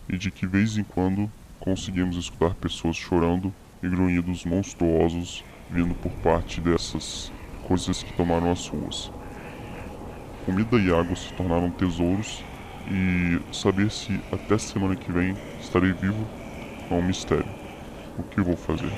e 0.10 0.18
de 0.18 0.30
que 0.30 0.46
vez 0.46 0.78
em 0.78 0.84
quando 0.84 1.32
conseguimos 1.62 2.18
escutar 2.18 2.54
pessoas 2.56 2.98
chorando 2.98 3.54
e 3.82 3.88
grunhidos 3.88 4.44
monstruosos 4.44 5.46
vindo 5.70 5.96
por 5.96 6.12
parte 6.24 6.60
dessas 6.60 7.32
coisas 7.66 8.04
que 8.04 8.12
tomaram 8.14 8.52
as 8.52 8.68
ruas. 8.68 9.12
Comida 10.48 10.78
e 10.80 10.90
água 10.94 11.14
se 11.16 11.34
tornaram 11.34 11.70
tesouros 11.72 12.48
e 12.86 13.38
saber 13.52 13.92
se 13.92 14.24
até 14.32 14.58
semana 14.58 14.96
que 14.96 15.12
vem 15.12 15.42
estarei 15.58 15.92
vivo 15.94 16.32
é 16.90 16.94
um 16.96 17.02
mistério. 17.04 17.54
O 18.18 18.24
que 18.26 18.42
vou 18.42 18.58
fazer? 18.58 18.98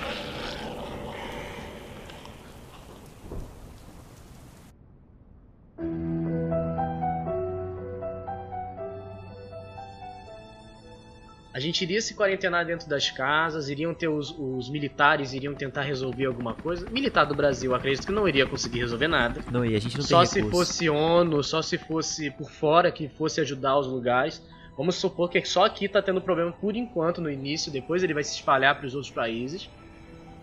A 11.60 11.62
gente 11.62 11.82
iria 11.82 12.00
se 12.00 12.14
quarentenar 12.16 12.66
dentro 12.66 12.88
das 12.88 13.12
casas, 13.12 13.68
iriam 13.68 13.94
ter 13.94 14.08
os, 14.08 14.34
os 14.40 14.70
militares, 14.70 15.34
iriam 15.34 15.54
tentar 15.54 15.82
resolver 15.82 16.24
alguma 16.24 16.54
coisa. 16.54 16.90
Militar 16.90 17.26
do 17.26 17.36
Brasil, 17.36 17.76
acredito 17.76 18.06
que 18.06 18.14
não 18.14 18.26
iria 18.26 18.48
conseguir 18.48 18.80
resolver 18.80 19.10
nada. 19.10 19.42
Não, 19.52 19.66
e 19.66 19.76
a 19.76 19.80
gente 19.80 19.98
não 19.98 20.06
só 20.06 20.24
se 20.24 20.36
recurso. 20.36 20.58
fosse 20.58 20.90
ONU, 20.90 21.44
só 21.44 21.62
se 21.62 21.78
fosse 21.78 22.32
por 22.32 22.50
fora 22.50 22.94
que 22.94 23.10
fosse 23.10 23.42
ajudar 23.42 23.78
os 23.78 23.88
lugares. 23.88 24.42
Vamos 24.78 24.96
supor 24.96 25.30
que 25.30 25.44
só 25.44 25.66
aqui 25.66 25.90
tá 25.90 26.02
tendo 26.02 26.22
problema 26.22 26.54
por 26.54 26.78
enquanto 26.78 27.20
no 27.20 27.30
início, 27.30 27.70
depois 27.70 28.04
ele 28.04 28.14
vai 28.14 28.24
se 28.24 28.36
espalhar 28.36 28.78
para 28.78 28.88
os 28.88 28.96
outros 28.96 29.12
países. 29.12 29.70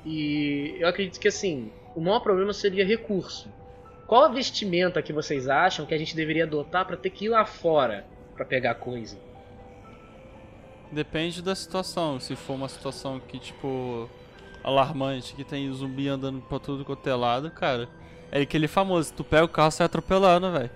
E 0.05 0.77
eu 0.79 0.87
acredito 0.87 1.19
que 1.19 1.29
assim, 1.29 1.73
o 1.95 2.01
maior 2.03 2.21
problema 2.21 2.53
seria 2.53 2.85
recurso. 2.85 3.49
Qual 4.07 4.23
a 4.23 4.29
vestimenta 4.29 5.01
que 5.01 5.15
vocês 5.15 5.49
acham 5.49 5.87
que 5.87 5.95
a 5.95 5.99
gente 5.99 6.15
deveria 6.15 6.45
adotar 6.45 6.85
para 6.85 6.95
ter 6.99 7.09
que 7.09 7.25
ir 7.25 7.31
lá 7.31 7.47
fora 7.47 8.05
para 8.35 8.45
pegar 8.45 8.75
coisa? 8.75 9.17
Depende 10.93 11.43
da 11.43 11.55
situação. 11.55 12.19
Se 12.21 12.37
for 12.37 12.55
uma 12.55 12.69
situação 12.69 13.21
que, 13.21 13.39
tipo, 13.39 14.09
alarmante, 14.63 15.35
que 15.35 15.45
tem 15.45 15.73
zumbi 15.73 16.09
andando 16.09 16.41
pra 16.41 16.59
tudo 16.59 16.85
quanto 16.85 17.07
é 17.09 17.15
lado, 17.15 17.51
cara. 17.51 17.89
É 18.31 18.41
aquele 18.41 18.67
famoso, 18.69 19.13
tu 19.13 19.23
pega 19.25 19.45
o 19.45 19.49
carro 19.49 19.69
e 19.69 19.73
sai 19.73 19.87
atropelando, 19.87 20.51
velho. 20.53 20.71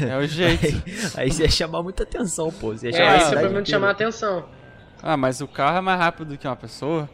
É 0.00 0.16
o 0.16 0.26
jeito. 0.28 0.82
Aí 1.16 1.30
você 1.30 1.42
ia 1.42 1.50
chamar 1.50 1.82
muita 1.82 2.02
atenção, 2.04 2.50
pô. 2.52 2.68
Você 2.72 2.88
ia 2.90 2.90
É, 2.90 2.98
chamar 2.98 3.12
a 3.12 3.16
isso 3.16 3.26
é 3.26 3.30
pra 3.30 3.42
não 3.42 3.48
te 3.48 3.50
inteira. 3.50 3.64
chamar 3.66 3.90
atenção. 3.90 4.48
ah, 5.02 5.16
mas 5.16 5.40
o 5.40 5.48
carro 5.48 5.78
é 5.78 5.80
mais 5.80 5.98
rápido 6.00 6.28
do 6.30 6.38
que 6.38 6.46
uma 6.46 6.56
pessoa. 6.56 7.08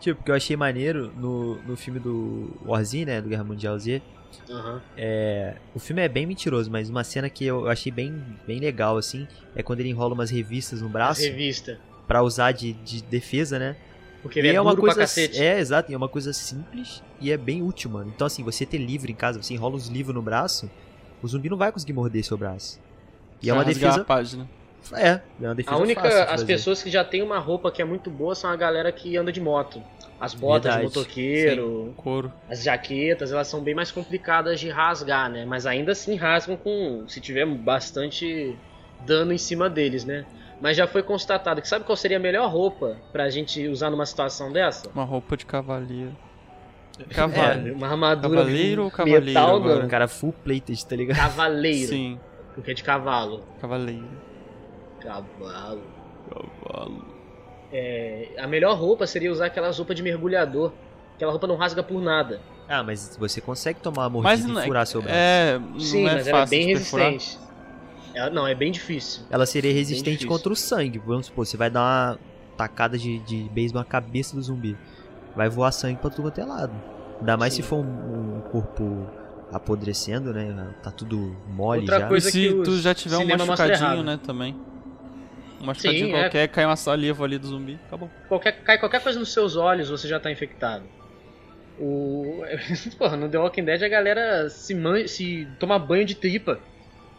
Tipo, 0.00 0.16
porque 0.16 0.30
eu 0.30 0.34
achei 0.34 0.56
maneiro 0.56 1.12
no, 1.16 1.56
no 1.62 1.76
filme 1.76 1.98
do 2.00 2.50
Warzine, 2.66 3.04
né? 3.06 3.20
Do 3.20 3.28
Guerra 3.28 3.44
Mundial 3.44 3.78
Z. 3.78 4.02
Aham. 4.50 4.80
É, 4.96 5.56
o 5.74 5.78
filme 5.78 6.02
é 6.02 6.08
bem 6.08 6.26
mentiroso, 6.26 6.70
mas 6.70 6.88
uma 6.90 7.04
cena 7.04 7.28
que 7.30 7.44
eu 7.44 7.68
achei 7.68 7.90
bem, 7.92 8.22
bem 8.46 8.58
legal, 8.60 8.96
assim, 8.96 9.26
é 9.54 9.62
quando 9.62 9.80
ele 9.80 9.88
enrola 9.90 10.14
umas 10.14 10.30
revistas 10.30 10.80
no 10.82 10.88
braço 10.88 11.22
revista. 11.22 11.78
pra 12.06 12.22
usar 12.22 12.52
de, 12.52 12.72
de 12.72 13.02
defesa, 13.02 13.58
né? 13.58 13.76
Porque 14.22 14.38
ele 14.38 14.48
é, 14.48 14.52
e 14.52 14.54
é 14.56 14.60
uma 14.60 14.70
duro 14.70 14.82
coisa. 14.82 14.96
pra 14.96 15.04
cacete. 15.04 15.40
É, 15.40 15.58
exato, 15.58 15.90
e 15.90 15.94
é 15.94 15.96
uma 15.96 16.08
coisa 16.08 16.32
simples 16.32 17.02
e 17.20 17.30
é 17.32 17.36
bem 17.36 17.62
útil, 17.62 17.90
mano. 17.90 18.12
Então, 18.14 18.26
assim, 18.26 18.42
você 18.44 18.64
ter 18.64 18.78
livro 18.78 19.10
em 19.10 19.14
casa, 19.14 19.42
você 19.42 19.54
enrola 19.54 19.74
os 19.74 19.88
livros 19.88 20.14
no 20.14 20.22
braço, 20.22 20.70
o 21.22 21.26
zumbi 21.28 21.48
não 21.48 21.56
vai 21.56 21.72
conseguir 21.72 21.92
morder 21.92 22.24
seu 22.24 22.38
braço. 22.38 22.78
E 23.42 23.50
é 23.50 23.52
uma 23.52 23.64
defesa. 23.64 24.02
a 24.02 24.04
página. 24.04 24.48
É, 24.94 25.20
é 25.40 25.46
uma 25.46 25.54
defesa 25.54 25.76
A 25.76 25.78
única, 25.78 26.00
fácil 26.02 26.16
de 26.18 26.22
as 26.24 26.30
fazer. 26.30 26.46
pessoas 26.46 26.82
que 26.82 26.90
já 26.90 27.04
tem 27.04 27.22
uma 27.22 27.38
roupa 27.38 27.70
que 27.70 27.80
é 27.80 27.84
muito 27.84 28.10
boa 28.10 28.34
são 28.34 28.50
a 28.50 28.56
galera 28.56 28.90
que 28.92 29.16
anda 29.16 29.32
de 29.32 29.40
moto. 29.40 29.82
As 30.22 30.34
botas 30.34 30.72
Verdade, 30.74 30.78
de 30.92 30.98
motoqueiro, 30.98 31.94
Couro. 31.96 32.32
as 32.48 32.62
jaquetas, 32.62 33.32
elas 33.32 33.48
são 33.48 33.60
bem 33.60 33.74
mais 33.74 33.90
complicadas 33.90 34.60
de 34.60 34.68
rasgar, 34.70 35.28
né? 35.28 35.44
Mas 35.44 35.66
ainda 35.66 35.90
assim 35.90 36.14
rasgam 36.14 36.56
com 36.56 37.04
se 37.08 37.20
tiver 37.20 37.44
bastante 37.44 38.56
dano 39.04 39.32
em 39.32 39.38
cima 39.38 39.68
deles, 39.68 40.04
né? 40.04 40.24
Mas 40.60 40.76
já 40.76 40.86
foi 40.86 41.02
constatado 41.02 41.60
que 41.60 41.66
sabe 41.66 41.84
qual 41.84 41.96
seria 41.96 42.18
a 42.18 42.20
melhor 42.20 42.48
roupa 42.48 42.96
pra 43.10 43.28
gente 43.30 43.66
usar 43.66 43.90
numa 43.90 44.06
situação 44.06 44.52
dessa? 44.52 44.88
Uma 44.94 45.02
roupa 45.02 45.36
de 45.36 45.44
cavaleiro. 45.44 46.16
É, 47.00 47.04
Cavaleiro. 47.12 47.74
Uma 47.74 47.88
armadura 47.88 48.36
Cavaleiro 48.36 48.82
ou 48.84 48.90
de 48.90 48.94
cavaleiro 48.94 49.24
metal, 49.26 49.56
agora? 49.56 49.78
não. 49.80 49.86
Um 49.86 49.88
cara 49.88 50.06
full 50.06 50.32
plated, 50.32 50.86
tá 50.86 50.94
ligado? 50.94 51.16
Cavaleiro, 51.16 51.88
Sim, 51.88 52.20
porque 52.54 52.70
é 52.70 52.74
de 52.74 52.84
cavalo. 52.84 53.42
cavaleiro. 53.60 54.08
Cavalo. 55.00 55.82
Cavalo. 56.30 57.11
É, 57.72 58.28
a 58.38 58.46
melhor 58.46 58.76
roupa 58.76 59.06
seria 59.06 59.32
usar 59.32 59.46
aquelas 59.46 59.76
roupas 59.78 59.96
de 59.96 60.02
mergulhador. 60.02 60.72
Aquela 61.14 61.30
roupa 61.30 61.46
não 61.46 61.56
rasga 61.56 61.82
por 61.82 62.00
nada. 62.00 62.40
Ah, 62.68 62.82
mas 62.82 63.16
você 63.18 63.40
consegue 63.40 63.80
tomar 63.80 64.06
uma 64.06 64.22
Mas 64.22 64.40
mordida 64.40 64.52
não 64.52 64.60
e 64.60 64.64
é, 64.64 64.66
furar 64.66 64.86
seu 64.86 65.02
braço. 65.02 65.16
é, 65.16 65.58
não 65.58 65.80
Sim, 65.80 66.06
é 66.06 66.14
mas 66.14 66.26
ela 66.26 66.42
é 66.42 66.46
bem 66.46 66.66
resistente. 66.66 67.38
Ela, 68.14 68.30
não, 68.30 68.46
é 68.46 68.54
bem 68.54 68.70
difícil. 68.70 69.22
Ela 69.30 69.46
seria 69.46 69.72
resistente 69.72 70.26
contra 70.26 70.52
o 70.52 70.56
sangue. 70.56 70.98
Vamos 70.98 71.26
supor, 71.26 71.46
você 71.46 71.56
vai 71.56 71.70
dar 71.70 71.80
uma 71.80 72.18
tacada 72.56 72.98
de, 72.98 73.18
de 73.20 73.48
beisebol 73.50 73.80
na 73.80 73.88
cabeça 73.88 74.36
do 74.36 74.42
zumbi. 74.42 74.76
Vai 75.34 75.48
voar 75.48 75.72
sangue 75.72 75.98
pra 75.98 76.10
tudo 76.10 76.22
quanto 76.22 76.40
é 76.40 76.44
lado. 76.44 76.74
Ainda 77.20 77.36
mais 77.36 77.54
Sim. 77.54 77.62
se 77.62 77.68
for 77.68 77.76
um, 77.76 78.36
um 78.36 78.40
corpo 78.50 79.06
apodrecendo, 79.50 80.32
né? 80.32 80.74
Tá 80.82 80.90
tudo 80.90 81.36
mole 81.48 81.80
Outra 81.80 82.00
já. 82.00 82.06
E 82.06 82.08
coisa 82.08 82.30
se 82.30 82.48
que 82.48 82.62
tu 82.62 82.78
já 82.78 82.94
tiver 82.94 83.16
um 83.16 83.26
machucadinho, 83.26 84.02
né, 84.02 84.18
também. 84.22 84.56
Um 85.62 85.66
machucadinho 85.66 86.06
Sim, 86.06 86.14
é. 86.14 86.20
qualquer, 86.22 86.48
cai 86.48 86.64
uma 86.66 86.76
saliva 86.76 87.24
ali 87.24 87.38
do 87.38 87.46
zumbi, 87.46 87.78
acabou. 87.86 88.10
Qualquer, 88.28 88.52
cai 88.62 88.78
qualquer 88.78 89.00
coisa 89.00 89.18
nos 89.18 89.32
seus 89.32 89.56
olhos, 89.56 89.88
você 89.88 90.08
já 90.08 90.18
tá 90.18 90.30
infectado. 90.30 90.84
O... 91.78 92.42
Porra, 92.98 93.16
no 93.16 93.28
The 93.28 93.38
Walking 93.38 93.64
Dead 93.64 93.82
a 93.82 93.88
galera 93.88 94.48
se, 94.50 94.74
man... 94.74 95.06
se 95.06 95.48
toma 95.58 95.78
banho 95.78 96.04
de 96.04 96.14
tripa. 96.14 96.58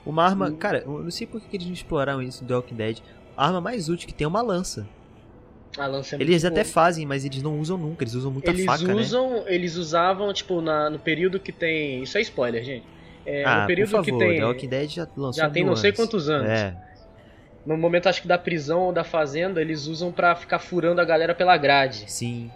Uma 0.06 0.25
arma. 0.25 0.51
Cara, 0.51 0.79
eu 0.79 1.01
não 1.01 1.12
sei 1.12 1.25
por 1.25 1.41
que 1.41 1.56
eles 1.56 1.65
não 1.65 1.73
exploraram 1.73 2.21
isso 2.21 2.43
no 2.43 2.47
The 2.47 2.56
Walking 2.56 2.75
Dead. 2.75 2.97
A 3.36 3.47
arma 3.47 3.62
mais 3.62 3.89
útil 3.89 4.08
que 4.08 4.13
tem 4.13 4.25
é 4.25 4.27
uma 4.27 4.41
lança. 4.41 4.86
A 5.77 5.88
lança 5.88 6.15
é 6.15 6.21
Eles 6.21 6.43
muito 6.43 6.47
até 6.53 6.63
boa. 6.63 6.73
fazem, 6.73 7.06
mas 7.06 7.25
eles 7.25 7.41
não 7.41 7.60
usam 7.60 7.77
nunca. 7.77 8.03
Eles 8.03 8.13
usam 8.13 8.29
muita 8.32 8.51
Eles 8.51 8.65
faca, 8.65 8.84
né? 8.84 8.93
usam, 8.93 9.43
eles 9.47 9.75
usavam, 9.75 10.32
tipo, 10.32 10.62
na, 10.62 10.89
no 10.89 10.99
período 10.99 11.39
que 11.39 11.51
tem. 11.51 12.03
Isso 12.03 12.17
é 12.17 12.21
spoiler, 12.21 12.63
gente. 12.63 12.86
É, 13.25 13.43
Ah, 13.43 13.62
no 13.62 13.67
período 13.67 13.89
por 13.89 14.03
favor, 14.03 14.06
que 14.06 14.17
tem. 14.17 14.39
The 14.39 14.45
Walking 14.45 14.67
Dead 14.67 14.89
já 14.89 15.08
lançou 15.17 15.43
Já 15.43 15.49
tem 15.49 15.65
não 15.65 15.75
sei 15.75 15.91
quantos 15.93 16.29
anos. 16.29 16.47
É. 16.49 16.75
No 17.65 17.78
momento, 17.78 18.08
acho 18.08 18.21
que 18.21 18.28
da 18.28 18.38
prisão 18.38 18.82
ou 18.82 18.91
da 18.93 19.04
fazenda, 19.04 19.62
eles 19.62 19.88
usam 19.88 20.12
pra 20.12 20.36
ficar 20.36 20.60
furando 20.60 20.99
a 20.99 21.06
galera 21.06 21.34
pela 21.34 21.56
grade. 21.58 22.06
Sim. 22.08 22.52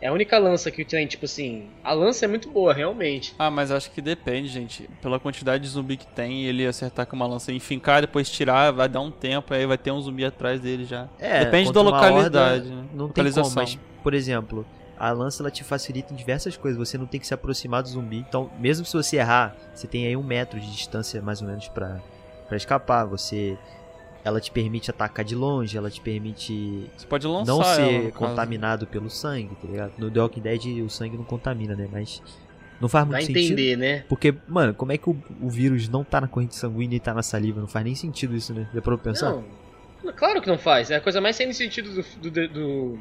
É 0.00 0.08
a 0.08 0.12
única 0.12 0.36
lança 0.36 0.68
que 0.68 0.84
tem, 0.84 1.06
tipo 1.06 1.26
assim. 1.26 1.68
A 1.84 1.92
lança 1.92 2.24
é 2.24 2.28
muito 2.28 2.50
boa, 2.50 2.74
realmente. 2.74 3.34
Ah, 3.38 3.50
mas 3.50 3.70
acho 3.70 3.88
que 3.92 4.02
depende, 4.02 4.48
gente. 4.48 4.90
Pela 5.00 5.20
quantidade 5.20 5.62
de 5.62 5.68
zumbi 5.68 5.96
que 5.96 6.06
tem, 6.08 6.44
ele 6.44 6.66
acertar 6.66 7.06
com 7.06 7.14
uma 7.14 7.26
lança 7.26 7.52
e 7.52 7.60
fincar, 7.60 8.00
depois 8.00 8.28
tirar, 8.28 8.72
vai 8.72 8.88
dar 8.88 9.00
um 9.00 9.12
tempo, 9.12 9.54
aí 9.54 9.64
vai 9.64 9.78
ter 9.78 9.92
um 9.92 10.00
zumbi 10.00 10.24
atrás 10.24 10.60
dele 10.60 10.84
já. 10.84 11.08
É, 11.20 11.44
Depende 11.44 11.72
da 11.72 11.80
uma 11.80 11.90
localidade, 11.92 12.64
horda, 12.64 12.74
né? 12.74 12.76
Não 12.76 12.82
tem 12.82 12.88
como, 12.92 13.06
Localização. 13.06 13.52
mas, 13.54 13.78
por 14.02 14.12
exemplo, 14.12 14.66
a 14.98 15.12
lança 15.12 15.40
ela 15.40 15.52
te 15.52 15.62
facilita 15.62 16.12
em 16.12 16.16
diversas 16.16 16.56
coisas. 16.56 16.76
Você 16.78 16.98
não 16.98 17.06
tem 17.06 17.20
que 17.20 17.26
se 17.28 17.34
aproximar 17.34 17.84
do 17.84 17.88
zumbi. 17.88 18.18
Então, 18.28 18.50
mesmo 18.58 18.84
se 18.84 18.92
você 18.94 19.18
errar, 19.18 19.54
você 19.72 19.86
tem 19.86 20.06
aí 20.06 20.16
um 20.16 20.22
metro 20.24 20.58
de 20.58 20.68
distância 20.68 21.22
mais 21.22 21.40
ou 21.40 21.46
menos 21.46 21.68
pra, 21.68 22.00
pra 22.48 22.56
escapar. 22.56 23.04
Você. 23.04 23.56
Ela 24.24 24.40
te 24.40 24.50
permite 24.52 24.88
atacar 24.90 25.24
de 25.24 25.34
longe, 25.34 25.76
ela 25.76 25.90
te 25.90 26.00
permite 26.00 26.88
Você 26.96 27.06
pode 27.06 27.26
lançar 27.26 27.52
não 27.52 27.60
ela, 27.62 27.74
ser 27.74 28.02
caso. 28.02 28.12
contaminado 28.12 28.86
pelo 28.86 29.10
sangue, 29.10 29.54
tá 29.60 29.66
ligado? 29.68 29.92
No 29.98 30.10
The 30.10 30.20
Walking 30.20 30.40
Dead 30.40 30.64
o 30.84 30.88
sangue 30.88 31.16
não 31.16 31.24
contamina, 31.24 31.74
né? 31.74 31.88
Mas 31.90 32.22
não 32.80 32.88
faz 32.88 33.04
muito 33.04 33.16
Vai 33.16 33.22
sentido. 33.26 33.38
entender, 33.42 33.76
né? 33.76 34.04
Porque, 34.08 34.32
mano, 34.46 34.74
como 34.74 34.92
é 34.92 34.98
que 34.98 35.10
o, 35.10 35.16
o 35.40 35.50
vírus 35.50 35.88
não 35.88 36.04
tá 36.04 36.20
na 36.20 36.28
corrente 36.28 36.54
sanguínea 36.54 36.96
e 36.96 37.00
tá 37.00 37.12
na 37.12 37.22
saliva? 37.22 37.60
Não 37.60 37.66
faz 37.66 37.84
nem 37.84 37.94
sentido 37.96 38.36
isso, 38.36 38.54
né? 38.54 38.68
Já 38.72 38.80
pra 38.80 38.96
pensar? 38.96 39.30
Não. 39.30 40.12
Claro 40.12 40.40
que 40.40 40.48
não 40.48 40.58
faz. 40.58 40.90
É 40.90 40.96
a 40.96 41.00
coisa 41.00 41.20
mais 41.20 41.34
sem 41.36 41.52
sentido 41.52 41.90
do, 41.92 42.30
do- 42.30 42.48
do- 42.48 42.98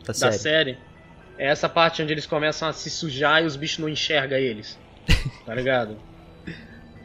tá 0.00 0.08
da 0.08 0.14
sério. 0.14 0.38
série. 0.38 0.78
É 1.38 1.46
essa 1.48 1.68
parte 1.70 2.02
onde 2.02 2.12
eles 2.12 2.26
começam 2.26 2.68
a 2.68 2.72
se 2.72 2.88
sujar 2.90 3.42
e 3.42 3.46
os 3.46 3.56
bichos 3.56 3.78
não 3.78 3.88
enxergam 3.88 4.36
eles. 4.38 4.78
Tá 5.46 5.54
ligado? 5.54 5.96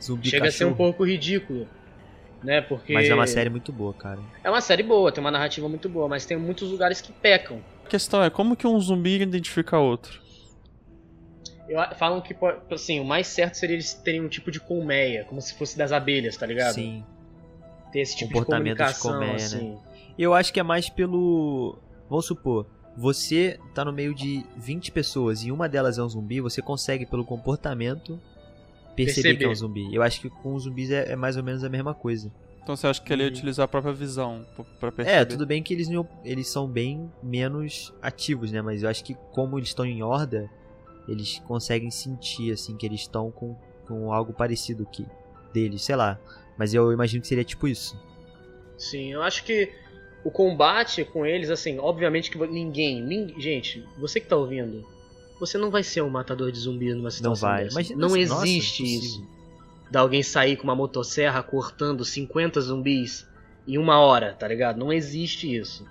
Zumbi 0.02 0.30
Chega 0.30 0.48
a 0.48 0.52
ser 0.52 0.66
um 0.66 0.70
cachorro. 0.72 0.78
pouco 0.78 1.04
ridículo. 1.06 1.68
Né? 2.44 2.62
Porque. 2.62 2.94
Mas 2.94 3.10
é 3.10 3.14
uma 3.14 3.28
série 3.28 3.50
muito 3.50 3.72
boa, 3.72 3.94
cara. 3.94 4.20
É 4.44 4.50
uma 4.50 4.62
série 4.62 4.84
boa, 4.84 5.12
tem 5.12 5.22
uma 5.22 5.32
narrativa 5.32 5.68
muito 5.68 5.90
boa, 5.90 6.08
mas 6.08 6.26
tem 6.26 6.38
muitos 6.38 6.70
lugares 6.70 7.02
que 7.02 7.12
pecam. 7.12 7.62
A 7.86 7.90
questão 7.90 8.24
é, 8.24 8.30
como 8.30 8.56
que 8.56 8.66
um 8.66 8.80
zumbi 8.80 9.22
identifica 9.22 9.78
outro? 9.78 10.22
Eu, 11.68 11.80
falam 11.98 12.20
que, 12.22 12.36
assim, 12.72 13.00
o 13.00 13.06
mais 13.06 13.28
certo 13.28 13.56
seria 13.56 13.76
eles 13.76 13.94
terem 13.94 14.22
um 14.22 14.28
tipo 14.28 14.50
de 14.50 14.60
colmeia, 14.60 15.24
como 15.26 15.40
se 15.40 15.54
fosse 15.54 15.78
das 15.78 15.92
abelhas, 15.92 16.36
tá 16.36 16.46
ligado? 16.46 16.74
Sim. 16.74 17.04
Ter 17.92 18.00
esse 18.00 18.18
tipo 18.18 18.32
Comportamento 18.32 18.84
de 18.84 18.94
de 18.94 19.00
colmeia, 19.00 19.32
né? 19.32 19.36
assim. 19.36 19.78
Eu 20.18 20.34
acho 20.34 20.52
que 20.52 20.60
é 20.60 20.64
mais 20.64 20.90
pelo. 20.90 21.78
Vamos 22.10 22.26
supor, 22.26 22.66
você 22.98 23.60
tá 23.74 23.86
no 23.86 23.94
meio 23.94 24.14
de 24.14 24.44
20 24.58 24.92
pessoas 24.92 25.44
e 25.44 25.52
uma 25.52 25.70
delas 25.70 25.98
é 25.98 26.04
um 26.04 26.10
zumbi, 26.10 26.42
você 26.42 26.62
consegue, 26.62 27.06
pelo 27.06 27.24
comportamento, 27.24 28.20
perceber, 29.06 29.22
Perceber. 29.30 29.38
que 29.38 29.44
é 29.46 29.50
um 29.50 29.56
zumbi. 29.56 29.94
Eu 29.96 30.02
acho 30.02 30.22
que 30.22 30.30
com 30.30 30.54
os 30.56 30.64
zumbis 30.64 30.92
é, 30.92 31.12
é 31.12 31.16
mais 31.16 31.38
ou 31.38 31.44
menos 31.44 31.64
a 31.64 31.70
mesma 31.70 31.94
coisa. 31.94 32.32
Então 32.62 32.76
você 32.76 32.86
acha 32.88 33.02
que 33.02 33.12
ele 33.12 33.24
ia 33.24 33.30
E- 33.30 33.32
utilizar 33.32 33.64
a 33.66 33.68
própria 33.68 33.94
visão 33.94 34.46
p- 34.56 34.64
pra 34.80 34.92
perceber? 34.92 35.18
É, 35.20 35.26
tudo 35.26 35.46
bem 35.46 35.64
que 35.64 35.74
eles, 35.74 35.88
não- 35.90 36.08
eles 36.24 36.48
são 36.48 36.68
bem 36.68 37.12
menos 37.24 37.92
ativos, 38.02 38.52
né? 38.52 38.62
Mas 38.62 38.84
eu 38.84 38.90
acho 38.90 39.04
que 39.04 39.16
como 39.32 39.58
eles 39.58 39.70
estão 39.70 39.86
em 39.86 40.04
horda, 40.04 40.50
eles 41.08 41.40
conseguem 41.48 41.90
sentir, 41.90 42.52
assim, 42.52 42.78
que 42.78 42.86
eles 42.86 43.02
estão 43.02 43.32
com, 43.32 43.56
com 43.88 44.14
algo 44.14 44.34
parecido 44.34 44.86
que 44.86 45.06
deles, 45.54 45.82
sei 45.82 45.96
lá. 45.96 46.20
Mas 46.58 46.74
eu 46.74 46.92
imagino 46.92 47.22
que 47.22 47.28
seria 47.28 47.44
tipo 47.44 47.68
isso. 47.68 48.00
Sim, 48.78 49.14
eu 49.14 49.24
acho 49.24 49.44
que 49.44 49.72
o 50.24 50.30
combate 50.30 51.04
com 51.06 51.26
eles, 51.26 51.50
assim, 51.50 51.80
obviamente 51.80 52.30
que 52.30 52.38
ninguém, 52.48 53.02
nin- 53.02 53.34
gente, 53.40 53.84
você 53.98 54.20
que 54.20 54.28
tá 54.28 54.36
ouvindo, 54.36 54.86
você 55.40 55.58
não 55.58 55.70
vai 55.72 55.84
ser 55.84 56.02
um 56.02 56.10
matador 56.10 56.52
de 56.52 56.60
zumbi 56.60 56.90
numa 56.94 57.04
Não 57.04 57.10
situação 57.12 57.50
vai. 57.50 57.64
dessa. 57.64 57.74
Imagina, 57.76 58.00
não 58.02 58.10
nossa, 58.10 58.20
existe 58.20 58.84
impossível. 58.84 59.00
isso. 59.10 59.28
Da 59.92 60.00
alguém 60.02 60.22
sair 60.22 60.56
com 60.58 60.64
uma 60.66 60.76
motosserra 60.76 61.42
cortando 61.42 62.06
50 62.06 62.62
zumbis 62.62 63.28
em 63.68 63.78
uma 63.78 64.00
hora, 64.00 64.34
tá 64.34 64.48
ligado? 64.48 64.78
Não 64.78 64.92
existe 64.94 65.54
isso. 65.56 65.86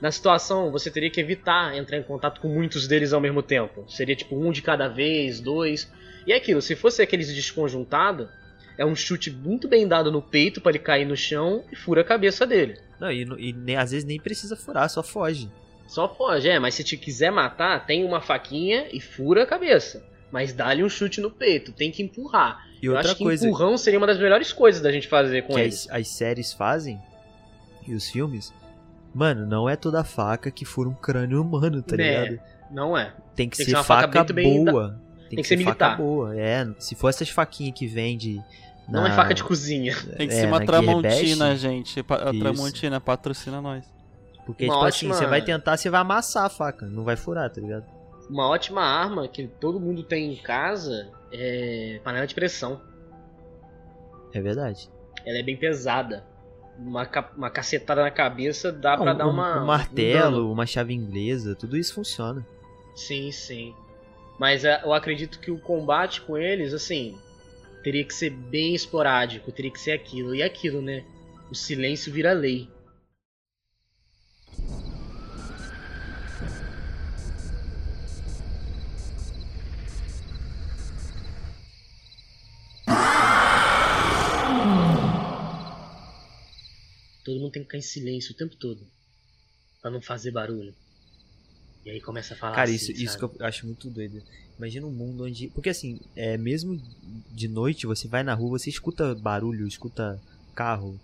Na 0.00 0.10
situação, 0.10 0.70
você 0.70 0.90
teria 0.90 1.10
que 1.10 1.20
evitar 1.20 1.74
entrar 1.76 1.96
em 1.96 2.02
contato 2.02 2.40
com 2.40 2.48
muitos 2.48 2.86
deles 2.86 3.12
ao 3.12 3.20
mesmo 3.20 3.42
tempo. 3.42 3.84
Seria 3.88 4.14
tipo 4.16 4.36
um 4.36 4.50
de 4.52 4.60
cada 4.62 4.88
vez, 4.88 5.40
dois. 5.40 5.90
E 6.26 6.32
é 6.32 6.36
aquilo, 6.36 6.60
se 6.60 6.74
fosse 6.76 7.00
aqueles 7.00 7.32
desconjuntado, 7.34 8.28
é 8.76 8.84
um 8.84 8.94
chute 8.94 9.30
muito 9.30 9.66
bem 9.68 9.86
dado 9.88 10.10
no 10.12 10.20
peito 10.20 10.60
pra 10.60 10.70
ele 10.70 10.78
cair 10.80 11.06
no 11.06 11.16
chão 11.16 11.64
e 11.72 11.76
fura 11.76 12.02
a 12.02 12.04
cabeça 12.04 12.46
dele. 12.46 12.78
Não, 13.00 13.10
e, 13.10 13.22
e 13.38 13.52
nem- 13.52 13.76
às 13.76 13.90
vezes 13.92 14.04
nem 14.04 14.18
precisa 14.20 14.54
furar, 14.56 14.88
só 14.90 15.02
foge. 15.02 15.48
Só 15.86 16.08
foge, 16.08 16.48
é, 16.48 16.58
mas 16.58 16.74
se 16.74 16.82
te 16.84 16.96
quiser 16.96 17.30
matar, 17.30 17.86
tem 17.86 18.04
uma 18.04 18.20
faquinha 18.20 18.86
e 18.92 19.00
fura 19.00 19.42
a 19.44 19.46
cabeça. 19.46 20.04
Mas 20.32 20.52
dá-lhe 20.52 20.82
um 20.82 20.88
chute 20.88 21.20
no 21.20 21.30
peito, 21.30 21.72
tem 21.72 21.90
que 21.90 22.02
empurrar. 22.02 22.66
E 22.82 22.86
Eu 22.86 22.92
outra 22.92 23.08
acho 23.10 23.16
que 23.18 23.24
coisa 23.24 23.46
empurrão 23.46 23.78
seria 23.78 23.98
uma 23.98 24.06
das 24.06 24.18
melhores 24.18 24.52
coisas 24.52 24.82
da 24.82 24.90
gente 24.92 25.06
fazer 25.08 25.42
com 25.42 25.54
que 25.54 25.60
eles. 25.60 25.88
as, 25.88 26.00
as 26.00 26.08
séries 26.08 26.52
fazem 26.52 27.00
e 27.86 27.94
os 27.94 28.08
filmes, 28.10 28.52
mano, 29.14 29.46
não 29.46 29.68
é 29.68 29.76
toda 29.76 30.02
faca 30.04 30.50
que 30.50 30.64
fura 30.64 30.88
um 30.88 30.94
crânio 30.94 31.40
humano, 31.40 31.80
tá 31.82 31.96
Né, 31.96 32.24
ligado? 32.24 32.40
Não 32.70 32.98
é. 32.98 33.04
Tem 33.04 33.14
que 33.14 33.34
Tem 33.34 33.48
que 33.50 33.56
ser 33.58 33.64
ser 33.66 33.76
uma 33.76 33.84
faca 33.84 34.12
faca 34.12 34.32
bem 34.32 34.64
da- 34.64 34.72
boa. 34.72 35.00
Tem, 35.30 35.36
que, 35.40 35.44
ser 35.48 35.56
ser 35.56 35.64
faca 35.64 35.86
militar. 35.86 35.96
boa. 35.96 36.36
É, 36.38 36.66
se 36.78 36.94
for 36.94 37.08
essas 37.08 37.28
faquinhas 37.30 37.74
que 37.78 37.86
vende. 37.86 38.42
Não 38.88 39.02
na- 39.02 39.08
é 39.08 39.12
faca 39.12 39.32
de 39.34 39.42
cozinha. 39.42 39.94
Tem 40.16 40.28
que 40.28 40.34
é, 40.34 40.40
ser 40.40 40.46
uma 40.46 40.58
na 40.60 40.66
Tramontina, 40.66 41.10
Gearbest, 41.56 41.60
gente. 41.62 42.00
A. 42.00 42.32
Tramontina 42.32 43.00
patrocina 43.00 43.60
nós. 43.60 43.84
Porque, 44.46 44.64
Uma 44.64 44.74
tipo 44.74 44.86
ótima- 44.86 45.10
assim, 45.14 45.24
você 45.24 45.28
vai 45.28 45.42
tentar, 45.42 45.76
você 45.76 45.90
vai 45.90 46.00
amassar 46.00 46.44
a 46.44 46.48
faca, 46.48 46.86
não 46.86 47.02
vai 47.04 47.16
furar, 47.16 47.50
tá 47.52 47.60
ligado? 47.60 47.84
Uma 48.30 48.48
ótima 48.48 48.80
arma 48.82 49.26
que 49.28 49.46
todo 49.46 49.78
mundo 49.80 50.02
tem 50.04 50.32
em 50.32 50.36
casa 50.36 51.10
é 51.32 52.00
panela 52.04 52.26
de 52.26 52.34
pressão. 52.34 52.80
É 54.32 54.40
verdade. 54.40 54.88
Ela 55.26 55.38
é 55.38 55.42
bem 55.42 55.56
pesada. 55.56 56.24
Uma, 56.78 57.06
ca- 57.06 57.32
uma 57.36 57.50
cacetada 57.50 58.02
na 58.02 58.10
cabeça 58.10 58.70
dá 58.70 58.96
pra 58.96 59.12
um, 59.12 59.16
dar 59.16 59.26
uma. 59.26 59.58
um 59.58 59.62
um 59.62 59.66
martelo, 59.66 60.30
dano. 60.36 60.52
uma 60.52 60.66
chave 60.66 60.92
inglesa, 60.94 61.54
tudo 61.54 61.76
isso 61.76 61.94
funciona. 61.94 62.46
Sim, 62.94 63.32
sim. 63.32 63.74
Mas 64.38 64.64
é, 64.64 64.82
eu 64.84 64.92
acredito 64.92 65.40
que 65.40 65.50
o 65.50 65.58
combate 65.58 66.20
com 66.20 66.36
eles, 66.36 66.74
assim, 66.74 67.18
teria 67.82 68.04
que 68.04 68.12
ser 68.12 68.30
bem 68.30 68.74
esporádico, 68.74 69.50
teria 69.50 69.70
que 69.70 69.80
ser 69.80 69.92
aquilo. 69.92 70.34
E 70.34 70.42
aquilo, 70.42 70.82
né? 70.82 71.02
O 71.50 71.54
silêncio 71.54 72.12
vira 72.12 72.32
lei. 72.32 72.68
Todo 87.26 87.40
mundo 87.40 87.50
tem 87.50 87.62
que 87.62 87.66
ficar 87.66 87.78
em 87.78 87.82
silêncio 87.82 88.32
o 88.32 88.36
tempo 88.36 88.54
todo. 88.54 88.86
Pra 89.82 89.90
não 89.90 90.00
fazer 90.00 90.30
barulho. 90.30 90.72
E 91.84 91.90
aí 91.90 92.00
começa 92.00 92.34
a 92.34 92.36
falar 92.36 92.54
Cara, 92.54 92.70
assim, 92.70 92.76
isso, 92.76 92.92
isso 92.92 93.18
que 93.18 93.24
eu 93.24 93.46
acho 93.46 93.66
muito 93.66 93.90
doido. 93.90 94.22
Imagina 94.56 94.86
um 94.86 94.92
mundo 94.92 95.24
onde. 95.24 95.48
Porque 95.48 95.68
assim, 95.68 96.00
é, 96.14 96.36
mesmo 96.36 96.80
de 97.32 97.48
noite, 97.48 97.84
você 97.84 98.06
vai 98.06 98.22
na 98.22 98.32
rua, 98.32 98.58
você 98.58 98.70
escuta 98.70 99.12
barulho, 99.14 99.66
escuta 99.66 100.20
carro. 100.54 100.98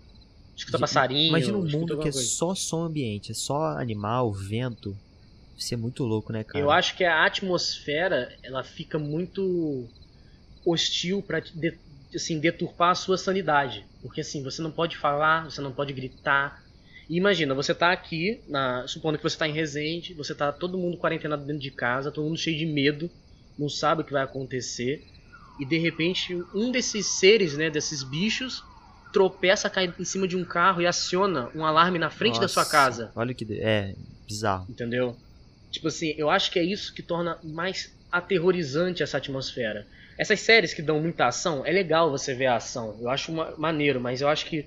Escuta 0.55 0.77
de- 0.77 0.81
passarinho. 0.81 1.27
Imagina 1.27 1.57
um 1.57 1.69
mundo 1.69 1.97
que 1.99 2.07
é 2.07 2.11
coisa. 2.11 2.27
só 2.27 2.55
som 2.55 2.83
ambiente, 2.83 3.31
é 3.31 3.35
só 3.35 3.77
animal, 3.77 4.31
vento. 4.31 4.97
Isso 5.57 5.73
é 5.73 5.77
muito 5.77 6.03
louco, 6.05 6.31
né, 6.31 6.43
cara? 6.43 6.59
Eu 6.63 6.71
acho 6.71 6.95
que 6.95 7.03
a 7.03 7.25
atmosfera 7.25 8.33
ela 8.41 8.63
fica 8.63 8.97
muito 8.97 9.87
hostil 10.65 11.23
de- 11.53 11.77
assim, 12.17 12.39
deturpar 12.39 12.91
a 12.91 12.95
sua 12.95 13.17
sanidade. 13.17 13.85
Porque 14.01 14.21
assim, 14.21 14.43
você 14.43 14.61
não 14.61 14.71
pode 14.71 14.97
falar, 14.97 15.45
você 15.45 15.61
não 15.61 15.71
pode 15.73 15.93
gritar. 15.93 16.61
E 17.09 17.17
imagina, 17.17 17.53
você 17.53 17.73
tá 17.73 17.91
aqui, 17.91 18.43
na, 18.47 18.87
supondo 18.87 19.17
que 19.17 19.23
você 19.23 19.37
tá 19.37 19.47
em 19.47 19.53
Resende, 19.53 20.13
você 20.13 20.33
tá 20.33 20.51
todo 20.51 20.77
mundo 20.77 20.97
quarentenado 20.97 21.45
dentro 21.45 21.61
de 21.61 21.71
casa, 21.71 22.11
todo 22.11 22.25
mundo 22.25 22.37
cheio 22.37 22.57
de 22.57 22.65
medo, 22.65 23.09
não 23.57 23.67
sabe 23.69 24.01
o 24.01 24.05
que 24.05 24.13
vai 24.13 24.23
acontecer. 24.23 25.03
E 25.59 25.65
de 25.65 25.77
repente, 25.77 26.33
um 26.53 26.71
desses 26.71 27.05
seres, 27.19 27.57
né, 27.57 27.69
desses 27.69 28.03
bichos, 28.03 28.63
tropeça, 29.11 29.69
cai 29.69 29.93
em 29.99 30.05
cima 30.05 30.27
de 30.27 30.35
um 30.35 30.43
carro 30.43 30.81
e 30.81 30.87
aciona 30.87 31.51
um 31.55 31.63
alarme 31.63 31.99
na 31.99 32.09
frente 32.09 32.39
da 32.39 32.47
sua 32.47 32.63
Nossa, 32.63 32.71
casa. 32.71 33.11
Olha 33.15 33.33
que. 33.33 33.45
de- 33.45 33.61
É, 33.61 33.93
bizarro. 34.27 34.65
Entendeu? 34.69 35.15
Tipo 35.71 35.87
assim, 35.87 36.13
eu 36.17 36.29
acho 36.29 36.51
que 36.51 36.57
é 36.59 36.63
isso 36.63 36.93
que 36.93 37.03
torna 37.03 37.39
mais 37.43 37.89
aterrorizante 38.11 39.03
essa 39.03 39.17
atmosfera. 39.17 39.87
Essas 40.17 40.39
séries 40.41 40.73
que 40.73 40.81
dão 40.81 40.99
muita 41.01 41.27
ação, 41.27 41.65
é 41.65 41.71
legal 41.71 42.09
você 42.11 42.33
ver 42.33 42.45
a 42.47 42.55
ação. 42.57 42.95
Eu 42.99 43.09
acho 43.09 43.31
uma- 43.31 43.53
maneiro, 43.57 43.99
mas 43.99 44.21
eu 44.21 44.27
acho 44.29 44.45
que 44.45 44.65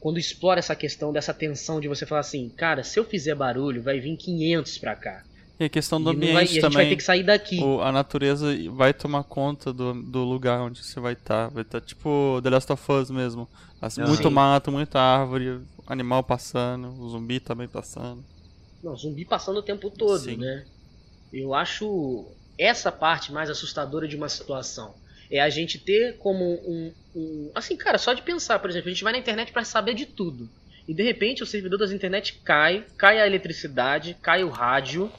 quando 0.00 0.18
explora 0.18 0.58
essa 0.58 0.74
questão 0.76 1.12
dessa 1.12 1.32
tensão 1.34 1.80
de 1.80 1.88
você 1.88 2.04
falar 2.06 2.20
assim, 2.20 2.48
cara, 2.50 2.82
se 2.84 2.98
eu 2.98 3.04
fizer 3.04 3.34
barulho, 3.34 3.82
vai 3.82 3.98
vir 4.00 4.16
500 4.16 4.78
pra 4.78 4.94
cá. 4.96 5.22
E 5.60 5.64
a 5.64 5.68
questão 5.68 5.98
E, 5.98 6.02
do 6.04 6.04
vai- 6.06 6.14
ambiente 6.14 6.34
e 6.34 6.38
a 6.38 6.44
gente 6.46 6.60
vai 6.62 6.70
também. 6.70 6.88
ter 6.90 6.96
que 6.96 7.02
sair 7.02 7.22
daqui. 7.24 7.58
O- 7.60 7.80
a 7.80 7.90
natureza 7.90 8.46
vai 8.72 8.94
tomar 8.94 9.24
conta 9.24 9.72
do, 9.72 9.92
do 10.02 10.22
lugar 10.22 10.60
onde 10.60 10.84
você 10.84 11.00
vai 11.00 11.14
estar. 11.14 11.48
Vai 11.50 11.62
estar 11.62 11.80
tipo 11.80 12.40
The 12.44 12.50
Last 12.50 12.72
of 12.72 12.92
Us 12.92 13.10
mesmo. 13.10 13.48
Assim, 13.82 14.02
muito 14.02 14.28
Sim. 14.28 14.34
mato, 14.34 14.70
muita 14.70 15.00
árvore, 15.00 15.60
animal 15.86 16.22
passando, 16.22 16.90
zumbi 17.08 17.40
também 17.40 17.66
passando. 17.66 18.24
Não, 18.82 18.96
zumbi 18.96 19.24
passando 19.24 19.56
o 19.58 19.62
tempo 19.62 19.90
todo, 19.90 20.18
Sim. 20.20 20.36
né? 20.36 20.64
Eu 21.32 21.52
acho 21.54 22.24
essa 22.58 22.90
parte 22.90 23.32
mais 23.32 23.48
assustadora 23.48 24.08
de 24.08 24.16
uma 24.16 24.28
situação. 24.28 24.94
É 25.30 25.40
a 25.40 25.48
gente 25.48 25.78
ter 25.78 26.16
como 26.18 26.44
um, 26.44 26.92
um- 27.14 27.50
Assim, 27.54 27.76
cara, 27.76 27.98
só 27.98 28.12
de 28.12 28.22
pensar, 28.22 28.58
por 28.58 28.70
exemplo, 28.70 28.88
a 28.88 28.92
gente 28.92 29.04
vai 29.04 29.12
na 29.12 29.18
internet 29.18 29.52
pra 29.52 29.64
saber 29.64 29.94
de 29.94 30.06
tudo. 30.06 30.48
E 30.86 30.94
de 30.94 31.02
repente 31.02 31.42
o 31.42 31.46
servidor 31.46 31.78
das 31.78 31.92
internet 31.92 32.40
cai, 32.44 32.84
cai 32.96 33.20
a 33.20 33.26
eletricidade, 33.26 34.16
cai 34.22 34.42
o 34.42 34.48
rádio, 34.48 35.12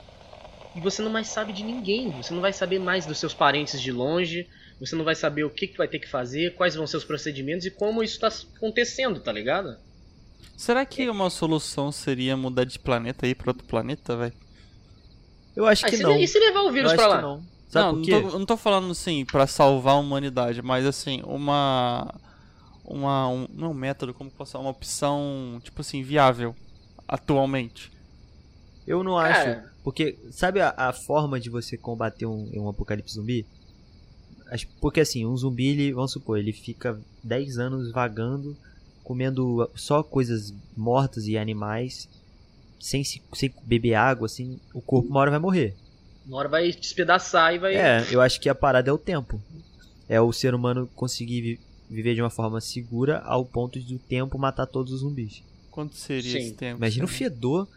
e 0.75 0.81
você 0.81 1.01
não 1.01 1.11
mais 1.11 1.27
sabe 1.27 1.53
de 1.53 1.63
ninguém. 1.63 2.09
Você 2.11 2.33
não 2.33 2.41
vai 2.41 2.51
saber 2.51 2.79
mais 2.79 3.05
dos 3.05 3.19
seus 3.19 3.33
parentes 3.35 3.79
de 3.79 3.91
longe, 3.91 4.47
você 4.79 4.95
não 4.95 5.05
vai 5.05 5.13
saber 5.13 5.43
o 5.43 5.49
que, 5.49 5.67
que 5.67 5.77
vai 5.77 5.87
ter 5.87 5.99
que 5.99 6.07
fazer, 6.09 6.55
quais 6.55 6.73
vão 6.73 6.87
ser 6.87 6.97
os 6.97 7.03
procedimentos 7.03 7.65
e 7.67 7.71
como 7.71 8.01
isso 8.03 8.19
tá 8.19 8.29
acontecendo, 8.57 9.19
tá 9.19 9.31
ligado? 9.31 9.77
Será 10.57 10.85
que 10.85 11.09
uma 11.09 11.29
solução 11.29 11.91
seria 11.91 12.35
mudar 12.35 12.63
de 12.65 12.79
planeta 12.79 13.27
e 13.27 13.31
ir 13.31 13.35
pra 13.35 13.51
outro 13.51 13.65
planeta, 13.67 14.15
velho? 14.15 14.33
Eu 15.59 15.65
acho 15.65 15.85
Ah, 15.85 15.89
que 15.89 15.95
e 15.95 15.97
se- 15.97 16.03
não. 16.03 16.17
E 16.17 16.25
se 16.27 16.39
levar 16.39 16.61
o 16.61 16.71
vírus 16.71 16.91
eu 16.91 16.97
pra 16.97 17.05
acho 17.05 17.13
lá? 17.15 17.19
que 17.21 17.27
não. 17.27 17.43
Sabe 17.67 17.85
não, 17.85 17.91
por 17.91 17.97
não 17.97 18.05
quê? 18.05 18.11
tô, 18.31 18.39
não 18.39 18.45
tô 18.45 18.57
falando 18.57 18.91
assim 18.91 19.25
pra 19.25 19.45
salvar 19.45 19.95
a 19.95 19.97
humanidade, 19.99 20.61
mas 20.61 20.85
assim, 20.85 21.21
uma. 21.25 22.07
Uma. 22.85 23.27
Um, 23.27 23.45
não 23.53 23.67
é 23.67 23.69
um 23.71 23.73
método, 23.73 24.13
como 24.13 24.31
posso 24.31 24.53
falar? 24.53 24.63
Uma 24.63 24.71
opção, 24.71 25.59
tipo 25.61 25.81
assim, 25.81 26.01
viável 26.01 26.55
atualmente. 27.07 27.91
Eu 28.87 29.03
não 29.03 29.17
acho. 29.17 29.43
Cara. 29.43 29.73
Porque, 29.83 30.17
sabe 30.31 30.61
a, 30.61 30.73
a 30.77 30.93
forma 30.93 31.39
de 31.39 31.49
você 31.49 31.77
combater 31.77 32.25
um, 32.25 32.49
um 32.55 32.69
apocalipse 32.69 33.13
zumbi? 33.15 33.45
Porque 34.81 35.01
assim, 35.01 35.25
um 35.25 35.35
zumbi, 35.37 35.67
ele, 35.67 35.93
vamos 35.93 36.11
supor, 36.13 36.39
ele 36.39 36.51
fica 36.53 36.99
10 37.23 37.57
anos 37.59 37.91
vagando, 37.91 38.57
comendo 39.03 39.69
só 39.75 40.01
coisas 40.01 40.53
mortas 40.75 41.25
e 41.27 41.37
animais, 41.37 42.09
sem, 42.79 43.03
se- 43.03 43.21
sem 43.33 43.53
beber 43.63 43.93
água, 43.95 44.25
assim, 44.25 44.59
o 44.73 44.81
corpo 44.81 45.09
uma 45.09 45.19
hora 45.19 45.31
vai 45.31 45.39
morrer. 45.39 45.75
Uma 46.25 46.37
hora 46.37 46.49
vai 46.49 46.71
despedaçar 46.71 47.53
e 47.53 47.57
vai. 47.59 47.75
É, 47.75 48.05
eu 48.11 48.21
acho 48.21 48.39
que 48.39 48.47
a 48.49 48.55
parada 48.55 48.89
é 48.89 48.93
o 48.93 48.97
tempo. 48.97 49.41
É 50.07 50.19
o 50.21 50.31
ser 50.31 50.53
humano 50.53 50.87
conseguir 50.95 51.41
vi- 51.41 51.59
viver 51.89 52.15
de 52.15 52.21
uma 52.21 52.29
forma 52.29 52.61
segura 52.61 53.19
ao 53.19 53.43
ponto 53.45 53.79
de 53.79 53.95
o 53.95 53.99
tempo 53.99 54.37
matar 54.37 54.65
todos 54.65 54.93
os 54.93 54.99
zumbis. 55.01 55.41
Quanto 55.71 55.95
seria 55.95 56.31
Sim. 56.31 56.37
esse 56.39 56.53
tempo? 56.53 56.77
Imagina 56.77 57.05
o 57.05 57.07
fedor. 57.07 57.67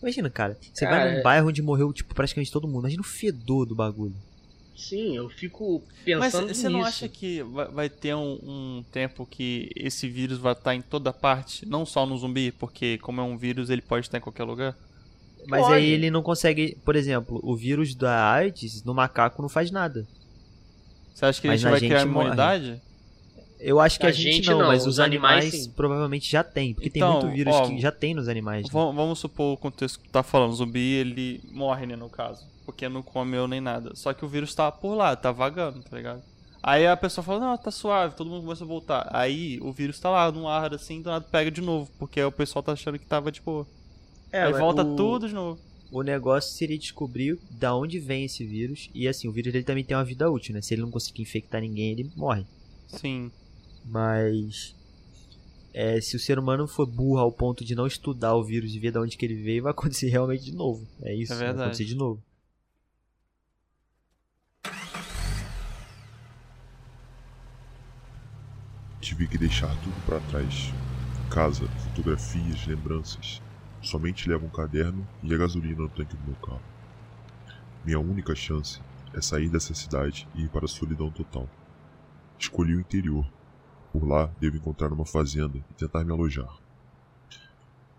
Imagina, 0.00 0.30
cara, 0.30 0.56
você 0.72 0.84
Cara, 0.86 0.96
vai 1.04 1.12
num 1.12 1.18
é- 1.18 1.22
bairro 1.22 1.48
onde 1.48 1.60
morreu, 1.62 1.92
tipo, 1.92 2.14
praticamente 2.14 2.50
todo 2.50 2.66
mundo. 2.66 2.80
Imagina 2.80 3.02
o 3.02 3.04
fedor 3.04 3.66
do 3.66 3.74
bagulho. 3.74 4.14
Sim, 4.76 5.16
eu 5.16 5.28
fico 5.28 5.82
Mas 6.06 6.32
pensando 6.32 6.54
você 6.54 6.68
não 6.68 6.84
acha 6.84 7.08
que 7.08 7.42
vai, 7.42 7.88
ter 7.90 8.14
um, 8.14 8.38
um 8.42 8.84
tempo 8.90 9.26
que 9.26 9.70
esse 9.76 10.08
vírus 10.08 10.38
vai 10.38 10.52
estar 10.52 10.74
em 10.74 10.80
toda 10.80 11.12
parte, 11.12 11.66
não 11.66 11.84
só 11.84 12.06
no 12.06 12.16
zumbi, 12.16 12.50
porque 12.52 12.98
como 12.98 13.20
é 13.20 13.24
um 13.24 13.36
vírus 13.36 13.68
ele 13.68 13.82
pode 13.82 14.06
estar 14.06 14.18
em 14.18 14.22
qualquer 14.22 14.44
lugar? 14.44 14.74
Mas 15.46 15.62
Pode. 15.62 15.74
aí 15.74 15.90
ele 15.90 16.10
não 16.10 16.22
consegue, 16.22 16.76
por 16.84 16.96
exemplo, 16.96 17.40
o 17.42 17.56
vírus 17.56 17.94
da 17.94 18.32
AIDS 18.32 18.82
no 18.84 18.94
macaco 18.94 19.42
não 19.42 19.48
faz 19.48 19.70
nada. 19.70 20.06
Você 21.14 21.26
acha 21.26 21.40
que 21.40 21.48
a 21.48 21.50
Mas 21.50 21.60
gente 21.60 21.64
na 21.66 21.70
vai 21.72 21.80
criar 21.80 22.06
morre. 22.06 22.36
Eu 23.62 23.78
acho 23.80 23.98
que 24.00 24.06
a, 24.06 24.08
A 24.08 24.12
gente, 24.12 24.36
gente 24.36 24.50
não, 24.50 24.60
não, 24.60 24.68
mas 24.68 24.82
os 24.82 24.94
os 24.94 25.00
animais, 25.00 25.44
animais, 25.52 25.66
provavelmente 25.68 26.30
já 26.30 26.42
tem, 26.42 26.72
porque 26.74 26.88
Então, 26.88 27.18
tem 27.20 27.22
muito 27.28 27.36
vírus 27.36 27.54
ó, 27.54 27.66
que 27.68 27.80
já 27.80 27.92
tem 27.92 28.14
nos 28.14 28.28
animais. 28.28 28.64
né? 28.64 28.70
Vam- 28.72 28.94
Vamos 28.94 29.18
supor 29.18 29.52
o 29.54 29.56
contexto 29.56 30.00
que 30.00 30.08
tá 30.08 30.22
falando, 30.22 30.50
o 30.50 30.54
zumbi 30.56 30.94
ele 30.94 31.40
morre, 31.52 31.84
né, 31.86 31.94
no 31.96 32.08
caso, 32.08 32.46
porque 32.64 32.88
não 32.88 33.02
comeu 33.02 33.46
nem 33.46 33.60
nada. 33.60 33.92
Só 33.94 34.12
que 34.14 34.24
o 34.24 34.28
vírus 34.28 34.54
tá 34.54 34.70
por 34.72 34.94
lá, 34.94 35.14
tá 35.14 35.30
vagando, 35.30 35.82
tá 35.82 35.96
ligado? 35.96 36.22
Aí 36.62 36.86
a 36.86 36.96
pessoa 36.96 37.24
fala, 37.24 37.40
não, 37.40 37.56
tá 37.56 37.70
suave, 37.70 38.14
todo 38.16 38.28
mundo 38.30 38.42
começa 38.42 38.64
a 38.64 38.66
voltar. 38.66 39.08
Aí 39.12 39.58
o 39.62 39.72
vírus 39.72 39.98
tá 40.00 40.10
lá, 40.10 40.30
no 40.32 40.46
ar 40.48 40.74
assim, 40.74 41.00
do 41.02 41.08
nada 41.10 41.24
pega 41.30 41.50
de 41.50 41.60
novo, 41.60 41.90
porque 41.98 42.22
o 42.22 42.32
pessoal 42.32 42.62
tá 42.62 42.72
achando 42.72 42.98
que 42.98 43.06
tava 43.06 43.30
de 43.32 43.40
boa. 43.40 43.66
É, 44.32 44.42
Aí 44.42 44.52
volta 44.52 44.82
o- 44.82 44.94
tudo 44.96 45.26
de 45.28 45.34
novo. 45.34 45.60
O 45.90 46.02
negócio 46.02 46.52
seria 46.56 46.78
descobrir 46.78 47.36
da 47.50 47.74
onde 47.74 47.98
vem 47.98 48.24
esse 48.24 48.46
vírus. 48.46 48.88
E 48.94 49.08
assim, 49.08 49.26
o 49.26 49.32
vírus 49.32 49.52
ele 49.54 49.64
também 49.64 49.82
tem 49.84 49.96
uma 49.96 50.04
vida 50.04 50.30
útil, 50.30 50.54
né? 50.54 50.62
Se 50.62 50.72
ele 50.74 50.82
não 50.82 50.90
conseguir 50.90 51.22
infectar 51.22 51.60
ninguém, 51.60 51.90
ele 51.92 52.10
morre. 52.14 52.46
Sim. 52.86 53.30
Mas. 53.84 54.74
é, 55.72 56.00
se 56.00 56.16
o 56.16 56.20
ser 56.20 56.38
humano 56.38 56.66
for 56.66 56.86
burro 56.86 57.18
ao 57.18 57.32
ponto 57.32 57.64
de 57.64 57.74
não 57.74 57.86
estudar 57.86 58.34
o 58.34 58.44
vírus 58.44 58.74
e 58.74 58.78
ver 58.78 58.92
de 58.92 58.98
onde 58.98 59.16
que 59.16 59.24
ele 59.24 59.42
veio, 59.42 59.62
vai 59.62 59.72
acontecer 59.72 60.08
realmente 60.10 60.44
de 60.44 60.52
novo. 60.54 60.86
É 61.02 61.14
isso, 61.14 61.32
É 61.32 61.36
vai 61.36 61.48
acontecer 61.48 61.84
de 61.84 61.94
novo. 61.94 62.22
Tive 69.00 69.26
que 69.26 69.38
deixar 69.38 69.74
tudo 69.82 69.94
para 70.04 70.20
trás. 70.20 70.72
Casa, 71.30 71.66
fotografias, 71.68 72.66
lembranças. 72.66 73.40
Somente 73.82 74.28
levo 74.28 74.46
um 74.46 74.50
caderno 74.50 75.06
e 75.22 75.32
a 75.34 75.38
gasolina 75.38 75.82
no 75.82 75.88
tanque 75.88 76.16
do 76.16 76.24
meu 76.24 76.36
carro. 76.36 76.62
Minha 77.84 77.98
única 77.98 78.34
chance 78.34 78.80
é 79.14 79.20
sair 79.22 79.48
dessa 79.48 79.74
cidade 79.74 80.28
e 80.34 80.42
ir 80.42 80.48
para 80.50 80.66
a 80.66 80.68
solidão 80.68 81.10
total. 81.10 81.48
Escolhi 82.38 82.74
o 82.74 82.80
interior. 82.80 83.26
Por 83.92 84.06
lá 84.06 84.26
devo 84.38 84.56
encontrar 84.56 84.92
uma 84.92 85.04
fazenda 85.04 85.58
e 85.58 85.74
tentar 85.74 86.04
me 86.04 86.12
alojar. 86.12 86.56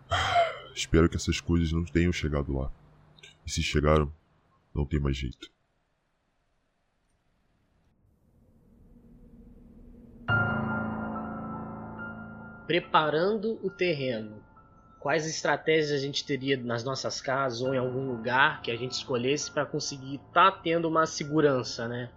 Espero 0.73 1.09
que 1.09 1.17
essas 1.17 1.41
coisas 1.41 1.71
não 1.71 1.83
tenham 1.83 2.13
chegado 2.13 2.53
lá. 2.53 2.71
E 3.45 3.51
se 3.51 3.61
chegaram, 3.61 4.11
não 4.73 4.85
tem 4.85 4.99
mais 4.99 5.17
jeito. 5.17 5.51
Preparando 12.65 13.59
o 13.61 13.69
terreno. 13.69 14.41
Quais 14.99 15.25
estratégias 15.25 15.91
a 15.91 15.97
gente 15.97 16.23
teria 16.23 16.55
nas 16.55 16.83
nossas 16.83 17.19
casas 17.19 17.61
ou 17.61 17.73
em 17.73 17.77
algum 17.77 18.07
lugar 18.07 18.61
que 18.61 18.71
a 18.71 18.77
gente 18.77 18.91
escolhesse 18.91 19.51
para 19.51 19.65
conseguir 19.65 20.21
estar 20.27 20.51
tendo 20.61 20.87
uma 20.87 21.05
segurança, 21.05 21.87
né? 21.87 22.09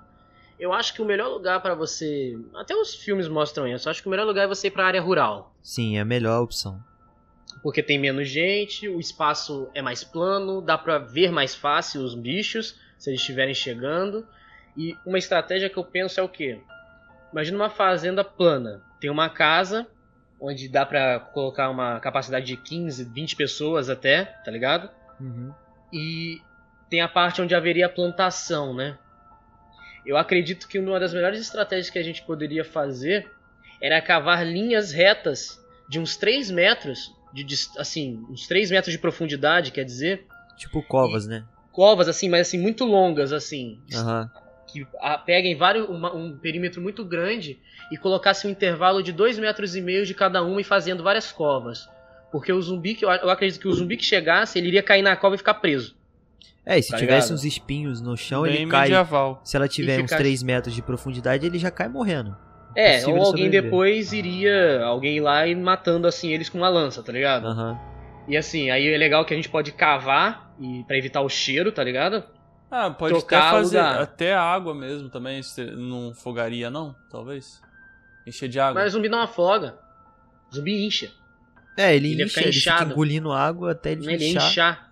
Eu 0.59 0.73
acho 0.73 0.95
que 0.95 1.03
o 1.03 1.05
melhor 1.05 1.29
lugar 1.29 1.61
para 1.61 1.75
você, 1.75 2.39
até 2.55 2.75
os 2.75 2.95
filmes 2.95 3.27
mostram 3.29 3.67
isso. 3.67 3.89
Eu 3.89 3.91
acho 3.91 4.01
que 4.03 4.09
o 4.09 4.11
melhor 4.11 4.27
lugar 4.27 4.45
é 4.45 4.47
você 4.47 4.69
ir 4.69 4.71
para 4.71 4.87
área 4.87 5.01
rural. 5.01 5.53
Sim, 5.63 5.97
é 5.97 6.01
a 6.01 6.05
melhor 6.05 6.43
opção. 6.43 6.83
porque 7.63 7.83
tem 7.83 7.99
menos 7.99 8.29
gente, 8.29 8.87
o 8.89 9.01
espaço 9.01 9.69
é 9.75 9.81
mais 9.81 10.05
plano, 10.05 10.61
dá 10.61 10.77
pra 10.77 10.99
ver 10.99 11.33
mais 11.33 11.55
fácil 11.55 12.03
os 12.03 12.15
bichos 12.15 12.79
se 12.99 13.11
eles 13.11 13.21
estiverem 13.21 13.55
chegando. 13.55 14.27
E 14.77 14.97
uma 15.07 15.19
estratégia 15.19 15.71
que 15.71 15.77
eu 15.77 15.85
penso 15.85 16.21
é 16.21 16.23
o 16.23 16.29
quê? 16.29 16.61
Imagina 17.33 17.57
uma 17.57 17.71
fazenda 17.71 18.23
plana, 18.23 18.83
tem 19.01 19.09
uma 19.11 19.29
casa 19.31 19.87
onde 20.41 20.69
dá 20.69 20.85
pra 20.85 21.19
colocar 21.19 21.71
uma 21.71 21.99
capacidade 22.01 22.45
de 22.45 22.57
15, 22.57 23.05
20 23.05 23.35
pessoas 23.37 23.89
até, 23.89 24.25
tá 24.45 24.51
ligado? 24.51 24.91
Uhum. 25.19 25.53
E 25.93 26.43
tem 26.91 27.01
a 27.01 27.09
parte 27.09 27.41
onde 27.41 27.55
haveria 27.55 27.89
plantação, 27.89 28.75
né? 28.75 28.99
Eu 30.05 30.17
acredito 30.17 30.69
que 30.69 30.79
uma 30.79 31.01
das 31.01 31.15
melhores 31.15 31.41
estratégias 31.41 31.91
que 31.91 31.99
a 31.99 32.03
gente 32.03 32.23
poderia 32.23 32.65
fazer 32.65 33.31
era 33.81 34.01
cavar 34.01 34.47
linhas 34.47 34.93
retas 34.93 35.59
de 35.89 35.99
uns 35.99 36.17
3 36.17 36.51
metros, 36.51 37.15
de, 37.33 37.45
assim, 37.79 38.25
uns 38.31 38.47
3 38.47 38.71
metros 38.71 38.93
de 38.93 38.99
profundidade, 38.99 39.71
quer 39.73 39.85
dizer, 39.85 40.27
Tipo 40.57 40.83
covas, 40.83 41.27
né? 41.27 41.45
covas 41.73 42.07
assim, 42.09 42.29
mas 42.29 42.43
assim 42.49 42.59
muito 42.59 42.85
longas 42.85 43.33
assim, 43.33 43.81
Aham. 43.93 44.31
que 44.69 44.87
a- 45.01 45.19
peguem 45.19 45.57
vários 45.57 45.89
uma- 45.89 46.15
um 46.15 46.37
perímetro 46.37 46.81
muito 46.81 47.05
grande 47.05 47.59
e 47.91 47.97
colocassem 47.97 48.49
um 48.49 48.53
intervalo 48.53 49.03
de 49.03 49.11
2 49.13 49.39
metros 49.39 49.75
e 49.75 49.81
meio 49.81 50.07
de 50.07 50.15
cada 50.15 50.43
uma 50.43 50.61
e 50.61 50.65
fazendo 50.65 51.03
várias 51.03 51.33
covas. 51.33 51.89
Porque 52.31 52.53
o 52.53 52.61
zumbi 52.63 52.95
que 52.95 53.05
eu, 53.05 53.11
eu 53.11 53.31
acredito 53.31 53.61
que 53.61 53.69
o 53.69 53.73
zumbi 53.73 53.97
que 53.97 54.05
chegasse, 54.05 54.59
ele 54.59 54.69
iria 54.69 54.83
cair 54.83 55.03
na 55.03 55.17
cova 55.17 55.35
e 55.35 55.39
ficar 55.39 55.55
preso. 55.55 55.97
É, 56.67 56.79
e 56.79 56.83
se 56.83 56.91
Tá 56.91 56.97
tivesse 56.99 57.29
ligado? 57.29 57.35
uns 57.39 57.45
espinhos 57.45 58.01
no 58.01 58.17
chão, 58.17 58.43
Bem 58.43 58.55
ele 58.63 58.67
cai. 58.71 58.83
medieval. 58.89 59.41
Se 59.45 59.57
ela 59.57 59.69
tiver 59.69 59.99
uns 59.99 60.03
ficar- 60.05 60.17
3 60.19 60.43
metros 60.43 60.75
de 60.75 60.81
profundidade, 60.83 61.45
ele 61.45 61.59
já 61.59 61.71
cai 61.71 61.89
morrendo. 61.89 62.37
É, 62.77 63.07
ou 63.07 63.23
alguém 63.23 63.49
depois 63.51 64.13
iria 64.13 64.83
alguém 64.85 65.21
lá 65.21 65.47
e 65.47 65.55
matando 65.55 66.09
assim 66.09 66.31
eles 66.33 66.49
com 66.49 66.59
uma 66.59 66.69
lança, 66.69 67.03
tá 67.03 67.13
ligado? 67.13 67.47
Aham. 67.47 67.79
E 68.27 68.37
assim, 68.37 68.71
aí 68.71 68.89
é 68.93 68.97
legal 68.97 69.25
que 69.25 69.33
a 69.35 69.37
gente 69.37 69.49
pode 69.51 69.71
cavar 69.73 70.55
e 70.59 70.83
para 70.85 70.97
evitar 70.97 71.21
o 71.21 71.29
cheiro, 71.29 71.71
tá 71.71 71.85
ligado? 71.85 72.25
Ah, 72.71 72.91
pode 72.91 73.13
Trocar 73.15 73.43
até 73.43 73.51
fazer 73.59 73.77
lugar. 73.79 74.01
até 74.03 74.35
água 74.35 74.75
mesmo 74.75 75.09
também, 75.09 75.41
não 75.77 76.13
fogaria 76.15 76.69
não, 76.71 76.97
talvez. 77.11 77.61
Encher 78.27 78.49
de 78.49 78.59
água. 78.59 78.83
Mas 78.83 78.93
o 78.93 78.97
zumbi 78.97 79.09
não 79.09 79.21
afoga. 79.21 79.79
O 80.51 80.55
zumbi 80.57 80.85
incha. 80.85 81.13
É, 81.77 81.95
ele, 81.95 82.13
Ele 82.13 82.25
incha, 82.25 82.41
ele 82.41 82.53
fica 82.53 82.83
engolindo 82.85 83.31
água 83.33 83.73
até 83.73 83.93
ele, 83.93 84.11
Ele 84.13 84.29
inchar. 84.31 84.49
inchar. 84.49 84.91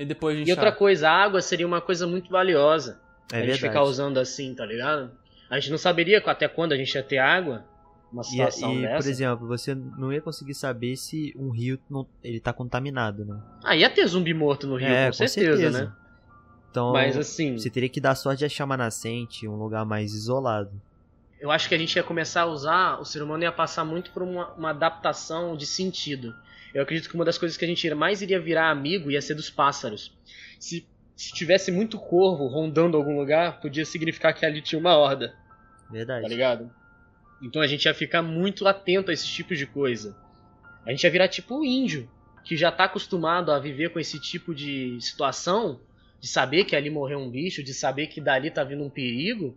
E 0.00 0.04
depois 0.04 0.36
de 0.36 0.40
E 0.42 0.44
inchar. 0.44 0.56
outra 0.56 0.72
coisa, 0.72 1.10
a 1.10 1.12
água 1.12 1.40
seria 1.42 1.66
uma 1.66 1.80
coisa 1.80 2.06
muito 2.06 2.30
valiosa. 2.30 3.00
É 3.32 3.36
a 3.36 3.38
gente 3.40 3.50
verdade. 3.50 3.60
ficar 3.68 3.82
usando 3.82 4.18
assim, 4.18 4.54
tá 4.54 4.64
ligado? 4.66 5.10
A 5.48 5.58
gente 5.58 5.70
não 5.70 5.78
saberia 5.78 6.22
até 6.24 6.48
quando 6.48 6.72
a 6.72 6.76
gente 6.76 6.94
ia 6.94 7.02
ter 7.02 7.18
água. 7.18 7.64
Uma 8.12 8.22
E, 8.22 8.24
situação 8.24 8.74
e, 8.74 8.82
dessa. 8.82 8.96
por 9.04 9.08
exemplo, 9.10 9.46
você 9.46 9.74
não 9.74 10.12
ia 10.12 10.20
conseguir 10.20 10.54
saber 10.54 10.96
se 10.96 11.32
um 11.36 11.50
rio 11.50 11.78
não, 11.88 12.04
ele 12.24 12.40
tá 12.40 12.52
contaminado, 12.52 13.24
né? 13.24 13.38
Ah, 13.62 13.76
ia 13.76 13.88
ter 13.88 14.04
zumbi 14.06 14.34
morto 14.34 14.66
no 14.66 14.74
rio, 14.76 14.88
é, 14.88 15.06
com 15.06 15.12
certeza, 15.12 15.70
né? 15.70 15.92
Então, 16.70 16.92
Mas 16.92 17.16
assim, 17.16 17.56
você 17.58 17.68
teria 17.70 17.88
que 17.88 18.00
dar 18.00 18.14
sorte 18.14 18.40
de 18.40 18.44
achar 18.46 18.64
uma 18.64 18.76
nascente, 18.76 19.46
um 19.46 19.56
lugar 19.56 19.84
mais 19.84 20.12
isolado. 20.14 20.70
eu 21.40 21.50
acho 21.50 21.68
que 21.68 21.74
a 21.74 21.78
gente 21.78 21.94
ia 21.96 22.02
começar 22.02 22.42
a 22.42 22.46
usar, 22.46 23.00
o 23.00 23.04
ser 23.04 23.22
humano 23.22 23.42
ia 23.44 23.50
passar 23.52 23.84
muito 23.84 24.10
por 24.12 24.22
uma, 24.22 24.48
uma 24.54 24.70
adaptação 24.70 25.56
de 25.56 25.66
sentido. 25.66 26.34
Eu 26.74 26.82
acredito 26.82 27.08
que 27.08 27.14
uma 27.14 27.24
das 27.24 27.38
coisas 27.38 27.56
que 27.56 27.64
a 27.64 27.68
gente 27.68 27.92
mais 27.94 28.22
iria 28.22 28.40
virar 28.40 28.70
amigo 28.70 29.10
ia 29.10 29.20
ser 29.20 29.34
dos 29.34 29.50
pássaros. 29.50 30.16
Se, 30.58 30.86
se 31.16 31.32
tivesse 31.32 31.72
muito 31.72 31.98
corvo 31.98 32.46
rondando 32.46 32.96
algum 32.96 33.18
lugar, 33.18 33.60
podia 33.60 33.84
significar 33.84 34.34
que 34.34 34.46
ali 34.46 34.62
tinha 34.62 34.78
uma 34.78 34.96
horda, 34.96 35.34
Verdade. 35.90 36.22
tá 36.22 36.28
ligado? 36.28 36.70
Então 37.42 37.60
a 37.60 37.66
gente 37.66 37.86
ia 37.86 37.94
ficar 37.94 38.22
muito 38.22 38.66
atento 38.66 39.10
a 39.10 39.14
esses 39.14 39.28
tipos 39.28 39.58
de 39.58 39.66
coisa. 39.66 40.16
A 40.84 40.90
gente 40.90 41.02
ia 41.02 41.10
virar 41.10 41.28
tipo 41.28 41.58
o 41.58 41.64
índio, 41.64 42.08
que 42.44 42.56
já 42.56 42.70
tá 42.70 42.84
acostumado 42.84 43.50
a 43.50 43.58
viver 43.58 43.90
com 43.90 43.98
esse 43.98 44.20
tipo 44.20 44.54
de 44.54 44.98
situação, 45.00 45.80
de 46.20 46.28
saber 46.28 46.64
que 46.64 46.76
ali 46.76 46.90
morreu 46.90 47.18
um 47.18 47.30
bicho, 47.30 47.62
de 47.62 47.72
saber 47.72 48.06
que 48.06 48.20
dali 48.20 48.50
tá 48.50 48.62
vindo 48.62 48.84
um 48.84 48.90
perigo, 48.90 49.56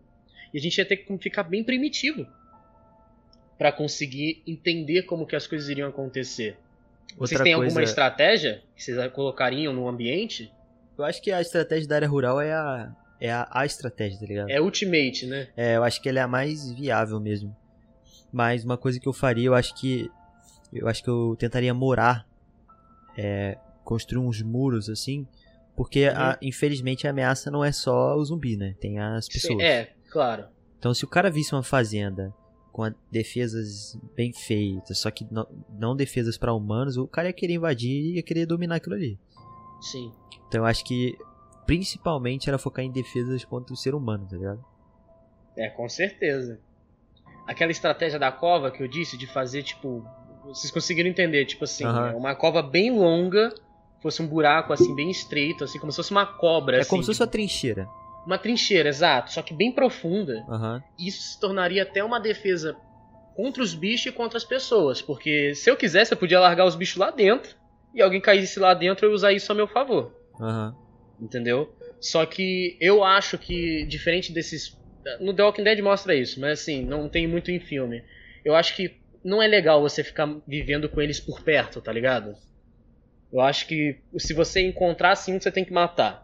e 0.53 0.57
a 0.57 0.61
gente 0.61 0.77
ia 0.77 0.85
ter 0.85 0.97
que 0.97 1.17
ficar 1.17 1.43
bem 1.43 1.63
primitivo 1.63 2.25
para 3.57 3.71
conseguir 3.71 4.41
entender 4.47 5.03
como 5.03 5.25
que 5.25 5.35
as 5.35 5.47
coisas 5.47 5.69
iriam 5.69 5.89
acontecer. 5.89 6.57
Vocês 7.17 7.31
Outra 7.39 7.43
têm 7.43 7.53
alguma 7.53 7.71
coisa- 7.73 7.89
estratégia 7.89 8.63
que 8.75 8.81
vocês 8.83 9.11
colocariam 9.11 9.71
no 9.73 9.87
ambiente? 9.87 10.51
Eu 10.97 11.03
acho 11.05 11.21
que 11.21 11.31
a 11.31 11.41
estratégia 11.41 11.87
da 11.87 11.95
área 11.95 12.07
rural 12.07 12.39
é 12.41 12.53
a, 12.53 12.91
é 13.19 13.31
a, 13.31 13.47
a 13.51 13.65
estratégia, 13.65 14.19
tá 14.19 14.25
ligado? 14.25 14.49
É 14.49 14.59
ultimate, 14.61 15.25
né? 15.27 15.47
É, 15.55 15.75
eu 15.77 15.83
acho 15.83 16.01
que 16.01 16.09
ela 16.09 16.19
é 16.19 16.21
a 16.23 16.27
mais 16.27 16.71
viável 16.71 17.19
mesmo. 17.19 17.55
Mas 18.31 18.63
uma 18.65 18.77
coisa 18.77 18.99
que 18.99 19.07
eu 19.07 19.13
faria, 19.13 19.45
eu 19.47 19.53
acho 19.55 19.75
que. 19.75 20.09
Eu 20.71 20.87
acho 20.87 21.03
que 21.03 21.09
eu 21.09 21.35
tentaria 21.37 21.73
morar. 21.73 22.25
é, 23.15 23.57
construir 23.83 24.19
uns 24.25 24.41
muros 24.41 24.89
assim. 24.89 25.27
Porque, 25.75 26.07
Uhum. 26.07 26.15
a- 26.15 26.37
infelizmente, 26.41 27.05
a 27.05 27.11
ameaça 27.11 27.51
não 27.51 27.63
é 27.63 27.71
só 27.71 28.15
o 28.15 28.25
zumbi, 28.25 28.57
né? 28.57 28.73
Tem 28.79 28.99
as 28.99 29.27
pessoas. 29.27 29.59
É, 29.63 29.91
claro. 30.09 30.45
Então, 30.79 30.93
se 30.95 31.05
o 31.05 31.07
cara 31.07 31.29
visse 31.29 31.53
uma 31.53 31.61
fazenda 31.63 32.33
com 32.73 32.83
a- 32.83 32.93
defesas 33.11 33.97
bem 34.15 34.33
feitas, 34.33 34.97
só 34.97 35.09
que 35.09 35.25
não, 35.31 35.47
não 35.79 35.95
defesas 35.95 36.37
pra 36.37 36.51
humanos, 36.53 36.97
o 36.97 37.07
cara 37.07 37.27
ia 37.29 37.33
querer 37.33 37.53
invadir 37.53 37.91
e 37.91 38.15
ia 38.15 38.23
querer 38.23 38.45
dominar 38.47 38.75
aquilo 38.77 38.95
ali. 38.95 39.17
Sim. 39.79 40.11
Então, 40.47 40.61
eu 40.61 40.65
acho 40.65 40.83
que 40.83 41.15
principalmente 41.65 42.49
era 42.49 42.57
focar 42.57 42.83
em 42.83 42.91
defesas 42.91 43.45
contra 43.45 43.73
o 43.73 43.77
ser 43.77 43.95
humano, 43.95 44.27
tá 44.29 44.35
ligado? 44.35 44.65
É, 45.55 45.69
com 45.69 45.87
certeza. 45.87 46.59
Aquela 47.47 47.71
estratégia 47.71 48.17
da 48.17 48.31
cova 48.31 48.71
que 48.71 48.81
eu 48.81 48.87
disse 48.87 49.17
de 49.17 49.27
fazer, 49.27 49.63
tipo. 49.63 50.03
Vocês 50.45 50.71
conseguiram 50.71 51.09
entender, 51.09 51.45
tipo 51.45 51.63
assim, 51.63 51.85
é 51.85 52.15
uma 52.15 52.35
cova 52.35 52.61
bem 52.61 52.91
longa, 52.91 53.53
fosse 54.01 54.21
um 54.21 54.27
buraco 54.27 54.73
assim, 54.73 54.93
bem 54.93 55.09
estreito, 55.09 55.63
assim, 55.63 55.79
como 55.79 55.91
se 55.91 55.95
fosse 55.97 56.11
uma 56.11 56.25
cobra. 56.25 56.77
É 56.77 56.79
assim, 56.81 56.89
como 56.89 57.01
se 57.03 57.07
fosse 57.07 57.21
uma 57.21 57.27
tipo, 57.27 57.31
trincheira. 57.37 57.87
Uma 58.25 58.37
trincheira, 58.37 58.89
exato, 58.89 59.31
só 59.31 59.41
que 59.41 59.53
bem 59.53 59.71
profunda. 59.71 60.45
Aham. 60.49 60.83
Isso 60.97 61.21
se 61.21 61.39
tornaria 61.39 61.83
até 61.83 62.03
uma 62.03 62.19
defesa 62.19 62.77
contra 63.35 63.63
os 63.63 63.73
bichos 63.73 64.07
e 64.07 64.11
contra 64.11 64.37
as 64.37 64.43
pessoas. 64.43 65.01
Porque 65.01 65.55
se 65.55 65.69
eu 65.69 65.75
quisesse, 65.75 66.13
eu 66.13 66.17
podia 66.17 66.39
largar 66.39 66.65
os 66.65 66.75
bichos 66.75 66.97
lá 66.97 67.11
dentro 67.11 67.55
e 67.93 68.01
alguém 68.01 68.21
caísse 68.21 68.59
lá 68.59 68.73
dentro 68.73 69.05
eu 69.05 69.11
usar 69.11 69.33
isso 69.33 69.51
a 69.51 69.55
meu 69.55 69.67
favor. 69.67 70.15
Aham. 70.39 70.75
Entendeu? 71.19 71.75
Só 72.01 72.25
que 72.25 72.77
eu 72.81 73.03
acho 73.03 73.37
que, 73.37 73.85
diferente 73.87 74.33
desses. 74.33 74.77
No 75.19 75.33
The 75.33 75.43
Walking 75.43 75.63
Dead 75.63 75.79
mostra 75.81 76.15
isso, 76.15 76.39
mas 76.39 76.61
assim, 76.61 76.85
não 76.85 77.09
tem 77.09 77.27
muito 77.27 77.51
em 77.51 77.59
filme. 77.59 78.01
Eu 78.45 78.55
acho 78.55 78.75
que 78.75 79.01
não 79.23 79.41
é 79.41 79.47
legal 79.47 79.81
você 79.81 80.03
ficar 80.03 80.27
vivendo 80.47 80.89
com 80.89 81.01
eles 81.01 81.19
por 81.19 81.41
perto, 81.41 81.81
tá 81.81 81.91
ligado? 81.91 82.33
Eu 83.31 83.41
acho 83.41 83.67
que 83.67 84.01
se 84.17 84.33
você 84.33 84.61
encontrar 84.61 85.11
assim, 85.11 85.39
você 85.39 85.51
tem 85.51 85.65
que 85.65 85.73
matar. 85.73 86.22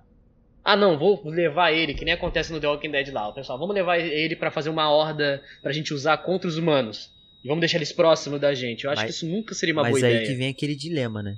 Ah, 0.63 0.75
não, 0.75 0.97
vou 0.99 1.21
levar 1.29 1.71
ele, 1.71 1.93
que 1.93 2.03
nem 2.05 2.13
acontece 2.13 2.51
no 2.51 2.59
The 2.59 2.67
Walking 2.67 2.91
Dead 2.91 3.11
lá. 3.13 3.27
O 3.29 3.33
pessoal, 3.33 3.57
vamos 3.57 3.73
levar 3.73 3.97
ele 3.97 4.35
pra 4.35 4.51
fazer 4.51 4.69
uma 4.69 4.89
horda 4.89 5.41
pra 5.61 5.71
gente 5.71 5.93
usar 5.93 6.17
contra 6.17 6.47
os 6.47 6.57
humanos. 6.57 7.09
E 7.43 7.47
vamos 7.47 7.61
deixar 7.61 7.77
eles 7.77 7.91
próximos 7.93 8.39
da 8.39 8.53
gente. 8.53 8.83
Eu 8.85 8.91
acho 8.91 9.01
Mas- 9.01 9.11
que 9.11 9.15
isso 9.25 9.25
nunca 9.33 9.55
seria 9.55 9.73
uma 9.73 9.83
Mas 9.83 9.91
boa 9.93 10.05
aí 10.05 10.13
ideia. 10.13 10.27
que 10.27 10.35
vem 10.35 10.49
aquele 10.49 10.75
dilema, 10.75 11.23
né? 11.23 11.37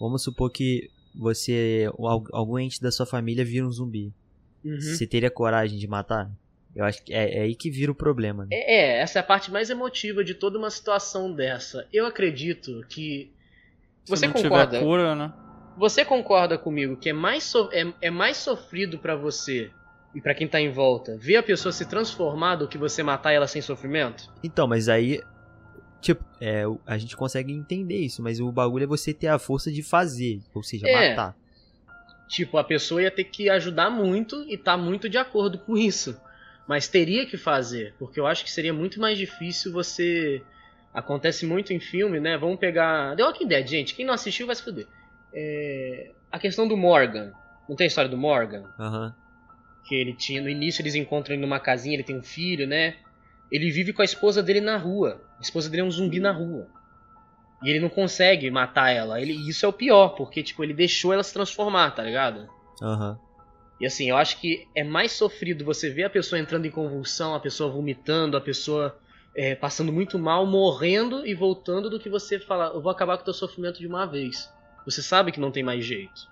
Vamos 0.00 0.22
supor 0.22 0.50
que 0.50 0.90
você, 1.14 1.88
algum 2.32 2.58
ente 2.58 2.80
da 2.80 2.90
sua 2.90 3.06
família 3.06 3.44
vira 3.44 3.66
um 3.66 3.70
zumbi. 3.70 4.12
Uhum. 4.64 4.80
Você 4.80 5.06
teria 5.06 5.30
coragem 5.30 5.78
de 5.78 5.86
matar? 5.86 6.30
Eu 6.74 6.84
acho 6.84 7.02
que 7.02 7.12
é, 7.14 7.38
é 7.38 7.42
aí 7.42 7.54
que 7.54 7.70
vira 7.70 7.90
o 7.90 7.94
problema. 7.94 8.44
Né? 8.44 8.48
É, 8.56 8.74
é, 8.74 9.00
essa 9.00 9.18
é 9.18 9.20
a 9.20 9.24
parte 9.24 9.50
mais 9.50 9.70
emotiva 9.70 10.22
de 10.22 10.34
toda 10.34 10.58
uma 10.58 10.70
situação 10.70 11.32
dessa. 11.32 11.86
Eu 11.92 12.04
acredito 12.06 12.84
que. 12.88 13.32
Se 14.04 14.10
Você 14.10 14.26
não 14.26 14.34
concorda? 14.34 14.66
tiver 14.78 14.84
cura, 14.84 15.14
né? 15.14 15.32
Você 15.78 16.04
concorda 16.04 16.58
comigo 16.58 16.96
que 16.96 17.08
é 17.08 17.12
mais, 17.12 17.44
so- 17.44 17.70
é, 17.72 17.86
é 18.00 18.10
mais 18.10 18.36
sofrido 18.36 18.98
pra 18.98 19.14
você 19.14 19.70
e 20.14 20.20
pra 20.20 20.34
quem 20.34 20.48
tá 20.48 20.60
em 20.60 20.70
volta 20.72 21.16
ver 21.18 21.36
a 21.36 21.42
pessoa 21.42 21.72
se 21.72 21.86
transformar 21.86 22.56
do 22.56 22.66
que 22.68 22.76
você 22.76 23.02
matar 23.02 23.32
ela 23.32 23.46
sem 23.46 23.62
sofrimento? 23.62 24.24
Então, 24.42 24.66
mas 24.66 24.88
aí. 24.88 25.22
Tipo, 26.00 26.24
é, 26.40 26.62
a 26.86 26.96
gente 26.96 27.16
consegue 27.16 27.52
entender 27.52 27.98
isso, 27.98 28.22
mas 28.22 28.38
o 28.40 28.52
bagulho 28.52 28.84
é 28.84 28.86
você 28.86 29.12
ter 29.12 29.26
a 29.26 29.38
força 29.38 29.70
de 29.70 29.82
fazer, 29.82 30.40
ou 30.54 30.62
seja, 30.62 30.86
É. 30.88 31.10
matar. 31.10 31.36
Tipo, 32.28 32.56
a 32.58 32.62
pessoa 32.64 33.02
ia 33.02 33.10
ter 33.10 33.24
que 33.24 33.48
ajudar 33.50 33.90
muito 33.90 34.44
e 34.48 34.56
tá 34.56 34.76
muito 34.76 35.08
de 35.08 35.18
acordo 35.18 35.58
com 35.58 35.76
isso. 35.76 36.20
Mas 36.68 36.86
teria 36.86 37.24
que 37.26 37.36
fazer, 37.36 37.94
porque 37.98 38.20
eu 38.20 38.26
acho 38.26 38.44
que 38.44 38.50
seria 38.50 38.72
muito 38.74 39.00
mais 39.00 39.16
difícil 39.18 39.72
você. 39.72 40.42
Acontece 40.92 41.46
muito 41.46 41.72
em 41.72 41.80
filme, 41.80 42.20
né? 42.20 42.36
Vamos 42.36 42.58
pegar. 42.60 43.16
The 43.16 43.24
Walking 43.24 43.46
Dead, 43.48 43.66
gente. 43.66 43.94
Quem 43.94 44.04
não 44.06 44.14
assistiu 44.14 44.46
vai 44.46 44.54
se 44.54 44.62
fuder. 44.62 44.86
É... 45.32 46.12
A 46.30 46.38
questão 46.38 46.66
do 46.66 46.76
Morgan. 46.76 47.32
Não 47.68 47.76
tem 47.76 47.84
a 47.84 47.88
história 47.88 48.10
do 48.10 48.16
Morgan? 48.16 48.64
Aham. 48.78 49.14
Que 49.84 49.94
ele 49.94 50.14
tinha. 50.14 50.40
No 50.40 50.48
início 50.48 50.82
eles 50.82 50.94
encontram 50.94 51.34
ele 51.34 51.42
numa 51.42 51.60
casinha, 51.60 51.94
ele 51.94 52.02
tem 52.02 52.16
um 52.16 52.22
filho, 52.22 52.66
né? 52.66 52.96
Ele 53.50 53.70
vive 53.70 53.92
com 53.92 54.02
a 54.02 54.04
esposa 54.04 54.42
dele 54.42 54.60
na 54.60 54.76
rua. 54.76 55.22
A 55.38 55.40
esposa 55.40 55.70
dele 55.70 55.82
é 55.82 55.84
um 55.84 55.90
zumbi 55.90 56.20
na 56.20 56.32
rua. 56.32 56.66
E 57.62 57.70
ele 57.70 57.80
não 57.80 57.88
consegue 57.88 58.50
matar 58.50 58.90
ela. 58.90 59.20
Ele, 59.20 59.32
e 59.32 59.48
isso 59.48 59.64
é 59.64 59.68
o 59.68 59.72
pior, 59.72 60.10
porque, 60.10 60.42
tipo, 60.42 60.62
ele 60.62 60.74
deixou 60.74 61.12
ela 61.12 61.22
se 61.22 61.32
transformar, 61.32 61.90
tá 61.90 62.02
ligado? 62.02 62.48
Aham. 62.80 63.18
E 63.80 63.86
assim, 63.86 64.10
eu 64.10 64.16
acho 64.16 64.40
que 64.40 64.66
é 64.74 64.82
mais 64.82 65.12
sofrido 65.12 65.64
você 65.64 65.88
ver 65.88 66.04
a 66.04 66.10
pessoa 66.10 66.38
entrando 66.38 66.66
em 66.66 66.70
convulsão, 66.70 67.34
a 67.34 67.40
pessoa 67.40 67.70
vomitando, 67.70 68.36
a 68.36 68.40
pessoa 68.40 68.98
é, 69.34 69.54
passando 69.54 69.92
muito 69.92 70.18
mal, 70.18 70.44
morrendo 70.44 71.24
e 71.24 71.32
voltando, 71.32 71.88
do 71.88 72.00
que 72.00 72.08
você 72.08 72.40
falar, 72.40 72.74
eu 72.74 72.80
vou 72.80 72.90
acabar 72.90 73.16
com 73.16 73.22
o 73.22 73.24
teu 73.24 73.34
sofrimento 73.34 73.78
de 73.78 73.86
uma 73.86 74.04
vez. 74.04 74.52
Você 74.88 75.02
sabe 75.02 75.30
que 75.32 75.40
não 75.40 75.50
tem 75.50 75.62
mais 75.62 75.84
jeito. 75.84 76.28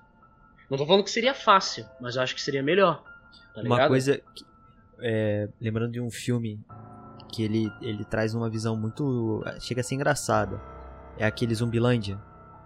Não 0.70 0.78
tô 0.78 0.86
falando 0.86 1.04
que 1.04 1.10
seria 1.10 1.34
fácil, 1.34 1.84
mas 2.00 2.16
eu 2.16 2.22
acho 2.22 2.34
que 2.34 2.40
seria 2.40 2.62
melhor. 2.62 3.04
Tá 3.54 3.60
Uma 3.62 3.86
coisa. 3.86 4.20
que- 4.34 4.44
é, 4.98 5.48
lembrando 5.60 5.92
de 5.92 6.00
um 6.00 6.10
filme 6.10 6.58
que 7.30 7.42
ele, 7.42 7.70
ele 7.82 8.04
traz 8.04 8.34
uma 8.34 8.48
visão 8.48 8.74
muito. 8.76 9.44
chega 9.60 9.80
a 9.82 9.84
ser 9.84 9.94
engraçada. 9.94 10.60
É 11.18 11.26
aquele 11.26 11.54
Zumbilândia. 11.54 12.18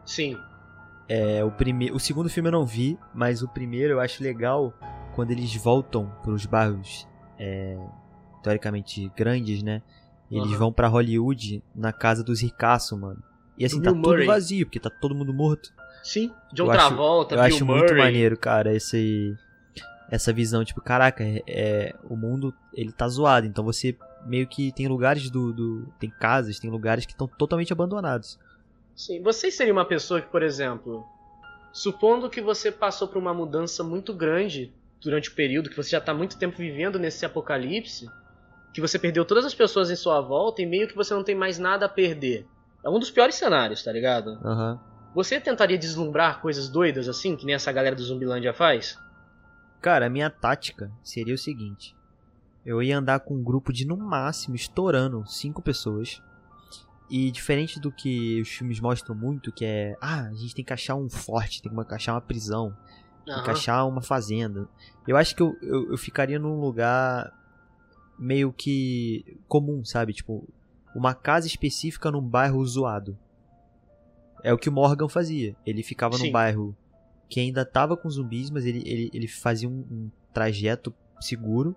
Sim. 0.05 0.39
É, 1.09 1.43
o, 1.45 1.51
prime... 1.51 1.91
o 1.91 1.99
segundo 1.99 2.29
filme 2.29 2.49
eu 2.49 2.53
não 2.53 2.65
vi, 2.65 2.97
mas 3.13 3.43
o 3.43 3.49
primeiro 3.49 3.95
eu 3.95 4.01
acho 4.01 4.23
legal 4.23 4.73
quando 5.15 5.33
eles 5.33 5.55
voltam 5.57 6.09
pros 6.23 6.47
bairros 6.47 7.07
é, 7.37 7.77
teoricamente 8.45 9.11
grandes, 9.17 9.61
né? 9.63 9.83
E 10.31 10.37
eles 10.37 10.51
Aham. 10.51 10.59
vão 10.59 10.73
pra 10.73 10.87
Hollywood 10.87 11.65
na 11.75 11.93
casa 11.93 12.23
dos 12.23 12.41
ricaços, 12.41 12.97
mano. 12.97 13.21
E 13.59 13.65
assim, 13.65 13.83
tá 13.83 13.93
tudo 13.93 14.25
vazio, 14.25 14.65
porque 14.67 14.79
tá 14.81 14.89
todo 14.89 15.15
mundo 15.15 15.35
morto. 15.35 15.73
Sim. 16.03 16.33
John 16.53 16.65
Eu 16.67 16.71
acho- 16.73 16.87
Travolta, 16.89 17.35
eu 17.35 17.39
Bill 17.43 17.47
acho 17.55 17.65
Murray. 17.67 17.81
muito 17.83 17.97
maneiro, 17.97 18.37
cara, 18.39 18.75
esse 18.75 19.37
essa 20.11 20.33
visão, 20.33 20.65
tipo, 20.65 20.81
caraca, 20.81 21.23
é, 21.23 21.41
é- 21.47 21.95
o 22.09 22.17
mundo 22.17 22.53
ele 22.75 22.91
tá 22.91 23.07
zoado, 23.07 23.47
então 23.47 23.63
você 23.65 23.97
meio 24.27 24.45
que 24.47 24.73
tem 24.73 24.89
lugares 24.89 25.31
do, 25.31 25.53
do- 25.53 25.87
tem 26.01 26.11
casas, 26.11 26.59
tem 26.59 26.69
lugares 26.69 27.07
que 27.07 27.13
estão 27.13 27.29
totalmente 27.29 27.73
abandonados. 27.73 28.37
Sim. 28.97 29.23
Você 29.23 29.51
seria 29.53 29.73
uma 29.73 29.85
pessoa 29.85 30.21
que, 30.21 30.27
por 30.29 30.43
exemplo, 30.43 31.05
supondo 31.73 32.29
que 32.29 32.41
você 32.41 32.73
passou 32.73 33.07
por 33.07 33.19
uma 33.19 33.33
mudança 33.33 33.85
muito 33.85 34.13
grande 34.13 34.73
durante 35.01 35.31
o 35.31 35.35
período 35.35 35.71
que 35.71 35.77
você 35.77 35.91
já 35.91 35.99
está 35.99 36.13
muito 36.13 36.37
tempo 36.37 36.57
vivendo 36.57 36.99
nesse 36.99 37.25
apocalipse, 37.25 38.09
que 38.75 38.81
você 38.81 38.99
perdeu 38.99 39.25
todas 39.25 39.45
as 39.45 39.55
pessoas 39.55 39.91
em 39.91 39.97
sua 39.97 40.21
volta 40.21 40.61
e 40.61 40.67
meio 40.67 40.89
que 40.89 40.97
você 40.97 41.15
não 41.15 41.23
tem 41.25 41.35
mais 41.37 41.57
nada 41.59 41.87
a 41.87 41.89
perder. 41.89 42.47
É 42.85 42.91
um 42.91 42.99
dos 42.99 43.11
piores 43.13 43.37
cenários, 43.37 43.83
tá 43.83 43.93
ligado? 43.93 44.39
Aham. 44.45 44.81
Você 45.15 45.41
tentaria 45.41 45.79
deslumbrar 45.79 46.41
coisas 46.41 46.69
doidas 46.69 47.09
assim, 47.09 47.37
que 47.37 47.45
nem 47.45 47.55
essa 47.55 47.73
galera 47.73 47.97
do 47.97 48.03
Zumbilândia 48.03 48.55
faz? 48.55 48.99
Cara, 49.81 50.07
a 50.07 50.11
minha 50.11 50.31
tática 50.31 50.91
seria 51.03 51.35
o 51.35 51.39
seguinte: 51.39 51.97
eu 52.65 52.83
ia 52.83 52.99
andar 52.99 53.21
com 53.21 53.35
um 53.35 53.43
grupo 53.43 53.73
de 53.73 53.87
no 53.87 53.97
máximo 53.97 54.55
estourando 54.55 55.25
cinco 55.27 55.63
pessoas. 55.63 56.23
E 57.09 57.29
diferente 57.33 57.81
do 57.81 57.91
que 57.91 58.41
os 58.41 58.49
filmes 58.49 58.79
mostram 58.79 59.17
muito, 59.17 59.51
que 59.51 59.65
é, 59.65 59.97
ah, 60.01 60.29
a 60.29 60.35
gente 60.35 60.55
tem 60.55 60.65
que 60.65 60.73
achar 60.73 60.95
um 60.95 61.09
forte, 61.09 61.61
tem 61.61 61.73
que 61.73 61.95
achar 61.95 62.15
uma 62.15 62.21
prisão, 62.21 62.77
tem 63.25 63.43
que 63.43 63.51
achar 63.51 63.85
uma 63.85 64.01
fazenda. 64.01 64.69
Eu 65.09 65.17
acho 65.17 65.35
que 65.35 65.43
eu, 65.43 65.57
eu, 65.61 65.91
eu 65.91 65.99
ficaria 65.99 66.39
num 66.39 66.61
lugar 66.61 67.33
meio 68.17 68.53
que 68.53 69.25
comum, 69.49 69.85
sabe? 69.85 70.13
Tipo, 70.13 70.47
uma 70.95 71.13
casa 71.13 71.49
específica 71.49 72.13
num 72.13 72.23
bairro 72.23 72.65
zoado. 72.65 73.19
É 74.43 74.53
o 74.53 74.59
que 74.59 74.69
o 74.69 74.73
Morgan 74.73 75.09
fazia. 75.09 75.55
Ele 75.65 75.83
ficava 75.83 76.17
Sim. 76.17 76.27
num 76.27 76.33
bairro 76.33 76.77
que 77.29 77.41
ainda 77.41 77.65
tava 77.65 77.97
com 77.97 78.11
zumbis, 78.11 78.51
mas 78.51 78.67
ele, 78.67 78.83
ele, 78.85 79.11
ele 79.15 79.29
fazia 79.29 79.69
um, 79.69 79.85
um 79.91 80.11
trajeto 80.33 80.93
seguro. 81.21 81.77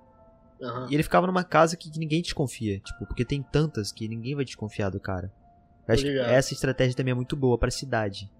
Aham. 0.62 0.88
E 0.90 0.94
ele 0.96 1.04
ficava 1.04 1.28
numa 1.28 1.44
casa 1.44 1.78
que 1.78 1.92
ninguém 1.98 2.22
desconfia. 2.22 2.80
Tipo, 2.80 3.06
porque 3.06 3.24
tem 3.24 3.44
tantas 3.44 3.92
que 3.92 4.08
ninguém 4.08 4.36
vai 4.36 4.46
desconfiar 4.46 4.90
do 4.90 5.00
cara. 5.00 5.32
Eu 5.88 5.94
acho 5.94 6.04
que 6.04 6.10
ligado. 6.10 6.30
essa 6.30 6.54
estratégia 6.54 6.96
também 6.96 7.12
é 7.12 7.16
muito 7.16 7.36
boa 7.36 7.58
pra 7.58 7.70
cidade. 7.70 8.32